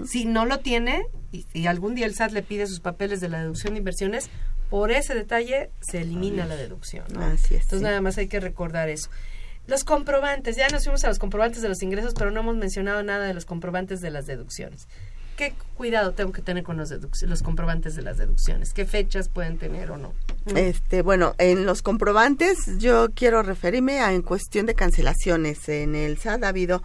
Si 0.04 0.24
no 0.24 0.46
lo 0.46 0.60
tiene 0.60 1.04
y, 1.32 1.66
algún 1.66 1.94
día 1.94 2.06
el 2.06 2.14
SAT 2.14 2.32
le 2.32 2.42
pide 2.42 2.66
sus 2.66 2.80
papeles 2.80 3.20
de 3.20 3.28
la 3.28 3.40
deducción 3.40 3.74
de 3.74 3.78
inversiones, 3.78 4.30
por 4.70 4.90
ese 4.90 5.14
detalle 5.14 5.70
se 5.80 6.00
elimina 6.00 6.46
la 6.46 6.56
deducción. 6.56 7.04
Entonces 7.08 7.82
nada 7.82 8.00
más 8.00 8.18
hay 8.18 8.28
que 8.28 8.40
recordar 8.40 8.88
eso. 8.88 9.10
Los 9.66 9.84
comprobantes, 9.84 10.56
ya 10.56 10.68
nos 10.68 10.84
fuimos 10.84 11.04
a 11.04 11.08
los 11.08 11.18
comprobantes 11.18 11.62
de 11.62 11.68
los 11.68 11.82
ingresos, 11.82 12.12
pero 12.14 12.30
no 12.30 12.40
hemos 12.40 12.56
mencionado 12.56 13.02
nada 13.02 13.26
de 13.26 13.32
los 13.32 13.46
comprobantes 13.46 14.00
de 14.02 14.10
las 14.10 14.26
deducciones. 14.26 14.88
¿Qué 15.36 15.54
cuidado 15.76 16.12
tengo 16.12 16.32
que 16.32 16.42
tener 16.42 16.62
con 16.62 16.76
los, 16.76 16.90
los 17.22 17.42
comprobantes 17.42 17.96
de 17.96 18.02
las 18.02 18.18
deducciones? 18.18 18.72
¿Qué 18.72 18.86
fechas 18.86 19.28
pueden 19.28 19.58
tener 19.58 19.90
o 19.90 19.96
no? 19.96 20.14
Este, 20.54 21.02
bueno, 21.02 21.34
en 21.38 21.66
los 21.66 21.82
comprobantes 21.82 22.78
yo 22.78 23.08
quiero 23.14 23.42
referirme 23.42 24.00
a 24.00 24.12
en 24.12 24.22
cuestión 24.22 24.66
de 24.66 24.74
cancelaciones. 24.74 25.68
En 25.68 25.94
el 25.94 26.18
SAT 26.18 26.44
ha 26.44 26.48
habido 26.48 26.82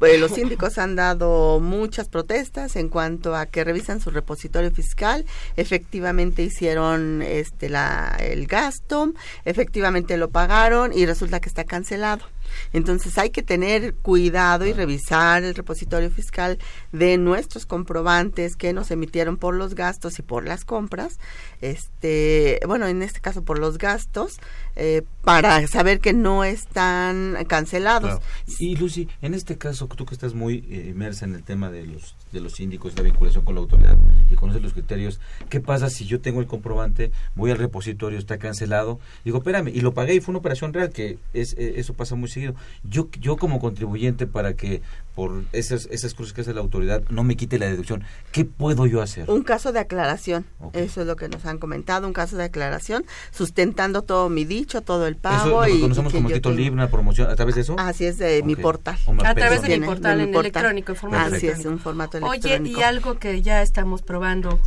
eh, 0.00 0.18
los 0.18 0.32
síndicos 0.32 0.78
han 0.78 0.96
dado 0.96 1.60
muchas 1.60 2.08
protestas 2.08 2.76
en 2.76 2.88
cuanto 2.88 3.34
a 3.34 3.46
que 3.46 3.64
revisan 3.64 4.00
su 4.00 4.10
repositorio 4.10 4.70
fiscal, 4.70 5.24
efectivamente 5.56 6.42
hicieron 6.42 7.22
este 7.22 7.68
la 7.68 8.16
el 8.20 8.46
gasto, 8.46 9.12
efectivamente 9.44 10.16
lo 10.16 10.30
pagaron 10.30 10.92
y 10.92 11.06
resulta 11.06 11.40
que 11.40 11.48
está 11.48 11.64
cancelado. 11.64 12.24
Entonces 12.72 13.18
hay 13.18 13.30
que 13.30 13.42
tener 13.42 13.94
cuidado 13.94 14.66
y 14.66 14.72
revisar 14.72 15.44
el 15.44 15.54
repositorio 15.54 16.10
fiscal 16.10 16.58
de 16.92 17.18
nuestros 17.18 17.66
comprobantes 17.66 18.56
que 18.56 18.72
nos 18.72 18.90
emitieron 18.90 19.36
por 19.36 19.54
los 19.54 19.74
gastos 19.74 20.18
y 20.18 20.22
por 20.22 20.46
las 20.46 20.64
compras, 20.64 21.18
este, 21.60 22.60
bueno, 22.66 22.86
en 22.86 23.02
este 23.02 23.20
caso 23.20 23.42
por 23.42 23.58
los 23.58 23.78
gastos, 23.78 24.38
eh, 24.76 25.02
para 25.22 25.66
saber 25.66 26.00
que 26.00 26.12
no 26.12 26.44
están 26.44 27.36
cancelados. 27.46 28.20
Y 28.58 28.76
Lucy, 28.76 29.08
en 29.20 29.34
este 29.34 29.58
caso, 29.58 29.86
tú 29.88 30.06
que 30.06 30.14
estás 30.14 30.34
muy 30.34 30.64
eh, 30.68 30.88
inmersa 30.90 31.24
en 31.24 31.34
el 31.34 31.42
tema 31.42 31.70
de 31.70 31.86
los 31.86 32.16
de 32.32 32.40
los 32.40 32.54
síndicos, 32.54 32.96
la 32.96 33.02
vinculación 33.02 33.44
con 33.44 33.54
la 33.54 33.60
autoridad 33.60 33.96
y 34.30 34.34
conoces 34.34 34.62
los 34.62 34.72
criterios, 34.72 35.20
¿qué 35.48 35.60
pasa 35.60 35.90
si 35.90 36.06
yo 36.06 36.20
tengo 36.20 36.40
el 36.40 36.46
comprobante, 36.46 37.12
voy 37.34 37.50
al 37.50 37.58
repositorio, 37.58 38.18
está 38.18 38.38
cancelado? 38.38 38.98
Digo, 39.24 39.38
espérame, 39.38 39.68
y 39.68 39.80
lo 39.80 39.92
pagué 39.92 40.14
y 40.14 40.20
fue 40.20 40.32
una 40.32 40.38
operación 40.38 40.72
real, 40.72 40.90
que 40.90 41.18
es, 41.34 41.54
eh, 41.54 41.74
eso 41.76 41.94
pasa 41.94 42.14
muy 42.14 42.28
seguido. 42.28 42.54
Yo, 42.84 43.08
yo 43.20 43.36
como 43.36 43.60
contribuyente 43.60 44.26
para 44.26 44.54
que 44.54 44.82
por 45.14 45.44
esas, 45.52 45.86
esas 45.90 46.14
cosas 46.14 46.32
que 46.32 46.40
hace 46.40 46.54
la 46.54 46.60
autoridad 46.60 47.02
no 47.10 47.22
me 47.24 47.36
quite 47.36 47.58
la 47.58 47.66
deducción, 47.66 48.04
¿qué 48.30 48.44
puedo 48.44 48.86
yo 48.86 49.02
hacer? 49.02 49.30
Un 49.30 49.42
caso 49.42 49.72
de 49.72 49.80
aclaración, 49.80 50.46
eso 50.72 51.02
es 51.02 51.06
lo 51.06 51.16
que 51.16 51.28
nos 51.28 51.44
han 51.44 51.58
comentado, 51.58 52.06
un 52.06 52.12
caso 52.12 52.36
de 52.36 52.44
aclaración, 52.44 53.04
sustentando 53.30 54.02
todo 54.02 54.28
mi 54.28 54.44
dicho, 54.44 54.80
todo 54.80 55.06
el 55.06 55.16
pago. 55.16 55.64
Eso 55.64 55.74
lo 55.74 55.80
conocemos 55.80 56.12
como 56.12 56.30
título 56.30 56.54
libre, 56.54 56.72
una 56.72 56.90
promoción, 56.90 57.30
¿a 57.30 57.36
través 57.36 57.54
de 57.56 57.60
eso? 57.62 57.76
Así 57.78 58.06
es, 58.06 58.18
de 58.18 58.42
mi 58.42 58.56
portal. 58.56 58.98
A 59.24 59.34
través 59.34 59.62
de 59.62 59.78
mi 59.78 59.86
portal, 59.86 60.20
en 60.20 60.34
electrónico, 60.34 60.94
Así 61.12 61.46
es, 61.46 61.64
un 61.64 61.78
formato 61.78 62.18
electrónico. 62.18 62.48
Oye, 62.48 62.70
y 62.70 62.82
algo 62.82 63.18
que 63.18 63.42
ya 63.42 63.62
estamos 63.62 64.02
probando 64.02 64.58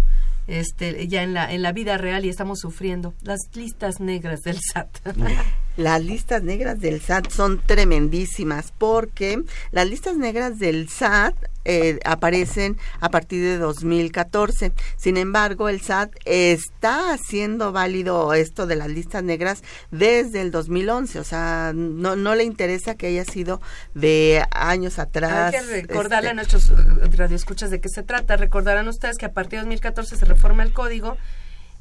este, 0.48 1.08
ya 1.08 1.24
en 1.24 1.34
la, 1.34 1.52
en 1.52 1.62
la 1.62 1.72
vida 1.72 1.98
real 1.98 2.26
y 2.26 2.30
estamos 2.30 2.60
sufriendo, 2.60 3.14
las 3.22 3.50
listas 3.56 4.00
negras 4.00 4.42
del 4.44 4.60
SAT. 4.74 4.90
Las 5.78 6.04
listas 6.04 6.44
negras 6.44 6.80
del 6.80 7.02
SAT 7.02 7.30
son 7.30 7.62
tremendísimas 7.66 8.74
porque 8.78 9.44
las 9.72 9.90
listas 9.90 10.16
negras 10.18 10.58
del 10.58 10.90
SAT 10.90 11.36
eh, 11.68 12.00
aparecen 12.06 12.78
a 13.00 13.10
partir 13.10 13.42
de 13.42 13.58
2014. 13.58 14.72
Sin 14.98 15.18
embargo, 15.18 15.68
el 15.68 15.82
SAT 15.82 16.14
está 16.26 17.12
haciendo 17.12 17.72
válido 17.72 18.34
esto 18.34 18.68
de 18.68 18.76
las 18.76 18.88
listas 18.88 19.24
negras 19.24 19.64
desde 19.92 20.42
el 20.42 20.52
2011. 20.52 21.20
O 21.20 21.24
sea, 21.24 21.72
no, 21.76 22.16
no 22.16 22.36
le 22.36 22.44
interesa 22.44 22.96
que 22.96 23.08
haya 23.08 23.26
sido 23.26 23.62
de 23.96 24.46
años 24.52 25.00
atrás. 25.00 25.54
Hay 25.56 25.60
que 25.60 25.82
recordarle 25.82 26.30
a 26.30 26.42
este 26.42 26.58
nuestros 26.58 27.18
radioescuchas 27.18 27.72
de 27.72 27.82
qué 27.82 27.90
se 27.90 28.04
trata. 28.04 28.38
Recordarán 28.38 28.88
ustedes 28.88 29.18
que 29.18 29.26
a 29.26 29.34
partir 29.34 29.60
de 29.60 29.64
2014 29.64 30.16
se 30.16 30.26
reforma 30.26 30.64
el 30.64 30.72
código 30.72 31.18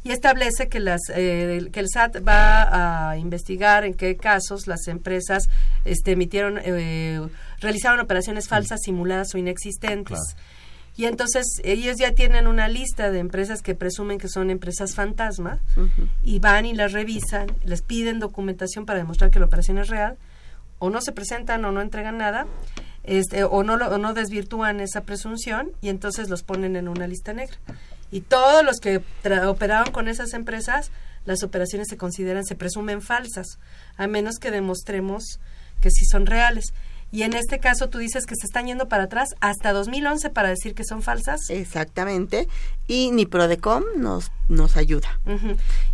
y 0.05 0.13
establece 0.13 0.69
que 0.69 0.81
las 0.81 1.01
eh, 1.15 1.71
que 1.73 1.81
el 1.81 1.89
SAT 1.89 2.17
va 2.27 3.11
a 3.11 3.17
investigar 3.17 3.85
en 3.85 3.95
qué 3.95 4.17
casos 4.17 4.67
las 4.67 4.87
empresas 4.87 5.49
este, 5.87 6.13
emitieron 6.13 6.61
eh, 6.63 7.27
realizaron 7.59 8.01
operaciones 8.01 8.47
falsas 8.47 8.81
simuladas 8.83 9.35
o 9.35 9.39
inexistentes. 9.39 10.19
Y 10.97 11.07
entonces 11.07 11.45
ellos 11.65 11.97
ya 11.99 12.13
tienen 12.13 12.47
una 12.47 12.69
lista 12.69 13.11
de 13.11 13.19
empresas 13.19 13.63
que 13.63 13.75
presumen 13.75 14.19
que 14.19 14.29
son 14.29 14.51
empresas 14.51 14.95
fantasma 14.95 15.59
y 16.23 16.39
van 16.39 16.67
y 16.67 16.75
las 16.75 16.93
revisan 16.93 17.49
les 17.65 17.83
piden 17.83 18.21
documentación 18.21 18.87
para 18.87 19.01
demostrar 19.01 19.31
que 19.31 19.41
la 19.41 19.47
operación 19.47 19.79
es 19.79 19.89
real 19.89 20.17
o 20.79 20.91
no 20.91 21.01
se 21.01 21.11
presentan 21.11 21.65
o 21.65 21.73
no 21.73 21.81
entregan 21.81 22.19
nada 22.19 22.47
este, 23.03 23.43
o 23.43 23.65
no 23.65 23.75
o 23.75 23.99
no 23.99 24.15
desvirtúan 24.15 24.81
esa 24.81 25.01
presunción 25.01 25.73
y 25.81 25.89
entonces 25.89 26.29
los 26.29 26.45
ponen 26.45 26.77
en 26.77 26.87
una 26.87 27.09
lista 27.09 27.33
negra 27.33 27.57
y 28.15 28.21
todos 28.21 28.65
los 28.65 28.79
que 28.79 29.03
operaron 29.45 29.93
con 29.93 30.07
esas 30.07 30.35
empresas, 30.35 30.93
las 31.25 31.43
operaciones 31.43 31.89
se 31.89 31.97
consideran, 31.97 32.45
se 32.45 32.55
presumen 32.55 33.03
falsas, 33.03 33.59
a 33.97 34.07
menos 34.07 34.37
que 34.39 34.53
demostremos 34.53 35.41
que 35.81 35.91
sí 35.91 36.05
son 36.05 36.25
reales. 36.25 36.67
Y 37.11 37.25
en 37.25 37.33
este 37.35 37.59
caso 37.59 37.89
tú 37.89 37.99
dices 37.99 38.25
que 38.27 38.37
se 38.37 38.47
están 38.47 38.69
yendo 38.69 38.87
para 38.87 39.05
atrás 39.05 39.31
hasta 39.41 39.73
2011 39.73 40.31
para 40.31 40.51
decir 40.51 40.77
que 40.77 40.85
son 40.85 41.03
falsas. 41.03 41.51
Exactamente. 41.51 42.47
Y 42.87 43.11
ni 43.11 43.27
Prodecom 43.27 43.83
nos, 43.97 44.31
nos 44.49 44.77
ayuda. 44.77 45.19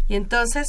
Y 0.07 0.15
entonces... 0.15 0.67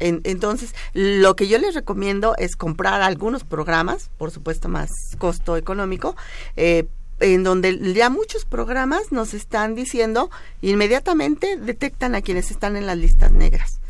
entonces, 0.00 0.74
lo 0.92 1.36
que 1.36 1.46
yo 1.46 1.58
les 1.58 1.76
recomiendo 1.76 2.34
es 2.36 2.56
comprar 2.56 3.00
algunos 3.00 3.44
programas, 3.44 4.10
por 4.18 4.32
supuesto 4.32 4.68
más 4.68 4.90
costo 5.18 5.56
económico, 5.56 6.16
eh, 6.56 6.88
en 7.20 7.44
donde 7.44 7.94
ya 7.94 8.10
muchos 8.10 8.44
programas 8.44 9.12
nos 9.12 9.34
están 9.34 9.74
diciendo 9.74 10.30
inmediatamente 10.62 11.56
detectan 11.56 12.14
a 12.14 12.22
quienes 12.22 12.50
están 12.50 12.76
en 12.76 12.86
las 12.86 12.98
listas 12.98 13.30
negras. 13.32 13.80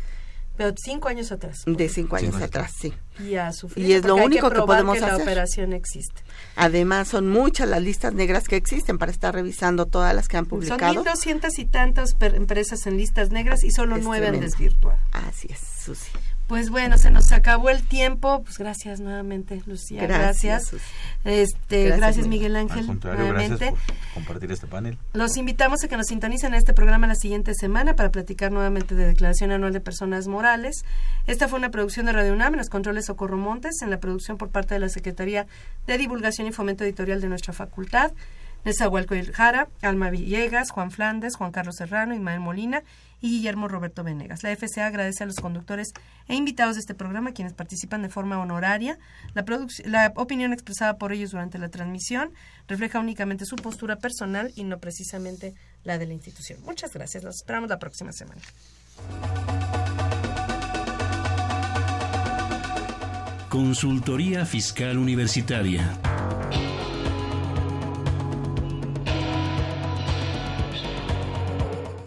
Pero 0.57 0.75
cinco 0.77 1.07
años 1.07 1.31
atrás. 1.31 1.63
De 1.65 1.89
cinco 1.89 2.17
años 2.17 2.35
atrás, 2.35 2.73
sí. 2.77 2.93
Y, 3.19 3.35
a 3.35 3.51
sufrir, 3.51 3.85
y 3.85 3.93
es 3.93 4.05
lo 4.05 4.15
único 4.15 4.49
que, 4.49 4.61
podemos 4.61 4.97
que 4.97 5.03
hacer. 5.03 5.17
La 5.17 5.23
operación 5.23 5.73
existe. 5.73 6.21
Además, 6.55 7.07
son 7.07 7.29
muchas 7.29 7.67
las 7.67 7.81
listas 7.81 8.13
negras 8.13 8.47
que 8.47 8.57
existen 8.57 8.97
para 8.97 9.11
estar 9.11 9.33
revisando 9.33 9.85
todas 9.85 10.13
las 10.13 10.27
que 10.27 10.37
han 10.37 10.45
publicado. 10.45 10.93
Son 10.93 11.05
1.200 11.05 11.57
y 11.57 11.65
tantas 11.65 12.15
empresas 12.19 12.85
en 12.85 12.97
listas 12.97 13.31
negras 13.31 13.63
y 13.63 13.71
solo 13.71 13.97
nueve 13.97 14.27
han 14.27 14.39
desvirtuado. 14.39 14.99
Así 15.13 15.47
es, 15.49 15.59
Susi. 15.83 16.11
Pues 16.51 16.69
bueno, 16.69 16.97
se 16.97 17.11
nos 17.11 17.31
acabó 17.31 17.69
el 17.69 17.81
tiempo. 17.81 18.43
Pues 18.43 18.57
gracias 18.57 18.99
nuevamente, 18.99 19.63
Lucía. 19.67 20.05
Gracias. 20.05 20.75
Este, 21.23 21.85
gracias, 21.91 22.27
Miguel 22.27 22.57
Ángel. 22.57 22.87
nuevamente. 22.87 23.67
Gracias 23.67 23.73
por 23.85 24.13
compartir 24.15 24.51
este 24.51 24.67
panel. 24.67 24.97
Los 25.13 25.37
invitamos 25.37 25.81
a 25.81 25.87
que 25.87 25.95
nos 25.95 26.07
sintonicen 26.07 26.53
a 26.53 26.57
este 26.57 26.73
programa 26.73 27.07
la 27.07 27.15
siguiente 27.15 27.53
semana 27.53 27.95
para 27.95 28.11
platicar 28.11 28.51
nuevamente 28.51 28.95
de 28.95 29.05
Declaración 29.05 29.51
Anual 29.51 29.71
de 29.71 29.79
Personas 29.79 30.27
Morales. 30.27 30.83
Esta 31.25 31.47
fue 31.47 31.57
una 31.57 31.71
producción 31.71 32.07
de 32.07 32.11
Radio 32.11 32.33
UNAM 32.33 32.55
en 32.55 32.57
los 32.57 32.69
controles 32.69 33.05
Socorro 33.05 33.37
Montes, 33.37 33.81
en 33.81 33.89
la 33.89 34.01
producción 34.01 34.37
por 34.37 34.49
parte 34.49 34.73
de 34.73 34.81
la 34.81 34.89
Secretaría 34.89 35.47
de 35.87 35.97
Divulgación 35.97 36.47
y 36.47 36.51
Fomento 36.51 36.83
Editorial 36.83 37.21
de 37.21 37.29
nuestra 37.29 37.53
facultad. 37.53 38.11
Nezahualcóyotl 38.65 39.31
Jara, 39.31 39.69
Alma 39.81 40.09
Villegas, 40.09 40.69
Juan 40.71 40.91
Flandes, 40.91 41.37
Juan 41.37 41.53
Carlos 41.53 41.77
Serrano, 41.77 42.13
Ismael 42.13 42.41
Molina 42.41 42.83
y 43.21 43.29
Guillermo 43.29 43.67
Roberto 43.67 44.03
Venegas. 44.03 44.43
La 44.43 44.55
FCA 44.55 44.87
agradece 44.87 45.23
a 45.23 45.27
los 45.27 45.37
conductores 45.37 45.93
e 46.27 46.35
invitados 46.35 46.75
de 46.75 46.81
este 46.81 46.95
programa 46.95 47.31
quienes 47.31 47.53
participan 47.53 48.01
de 48.01 48.09
forma 48.09 48.39
honoraria. 48.39 48.97
La, 49.33 50.13
opinión 50.15 50.53
expresada 50.53 50.97
por 50.97 51.13
ellos 51.13 51.31
durante 51.31 51.57
la 51.59 51.69
transmisión 51.69 52.33
refleja 52.67 52.99
únicamente 52.99 53.45
su 53.45 53.55
postura 53.55 53.97
personal 53.97 54.51
y 54.55 54.63
no 54.63 54.79
precisamente 54.79 55.53
la 55.83 55.97
de 55.97 56.07
la 56.07 56.13
institución. 56.13 56.59
Muchas 56.63 56.93
gracias. 56.93 57.23
Los 57.23 57.35
esperamos 57.37 57.69
la 57.69 57.79
próxima 57.79 58.11
semana. 58.11 58.41
Consultoría 63.49 64.45
Fiscal 64.45 64.97
Universitaria. 64.97 65.97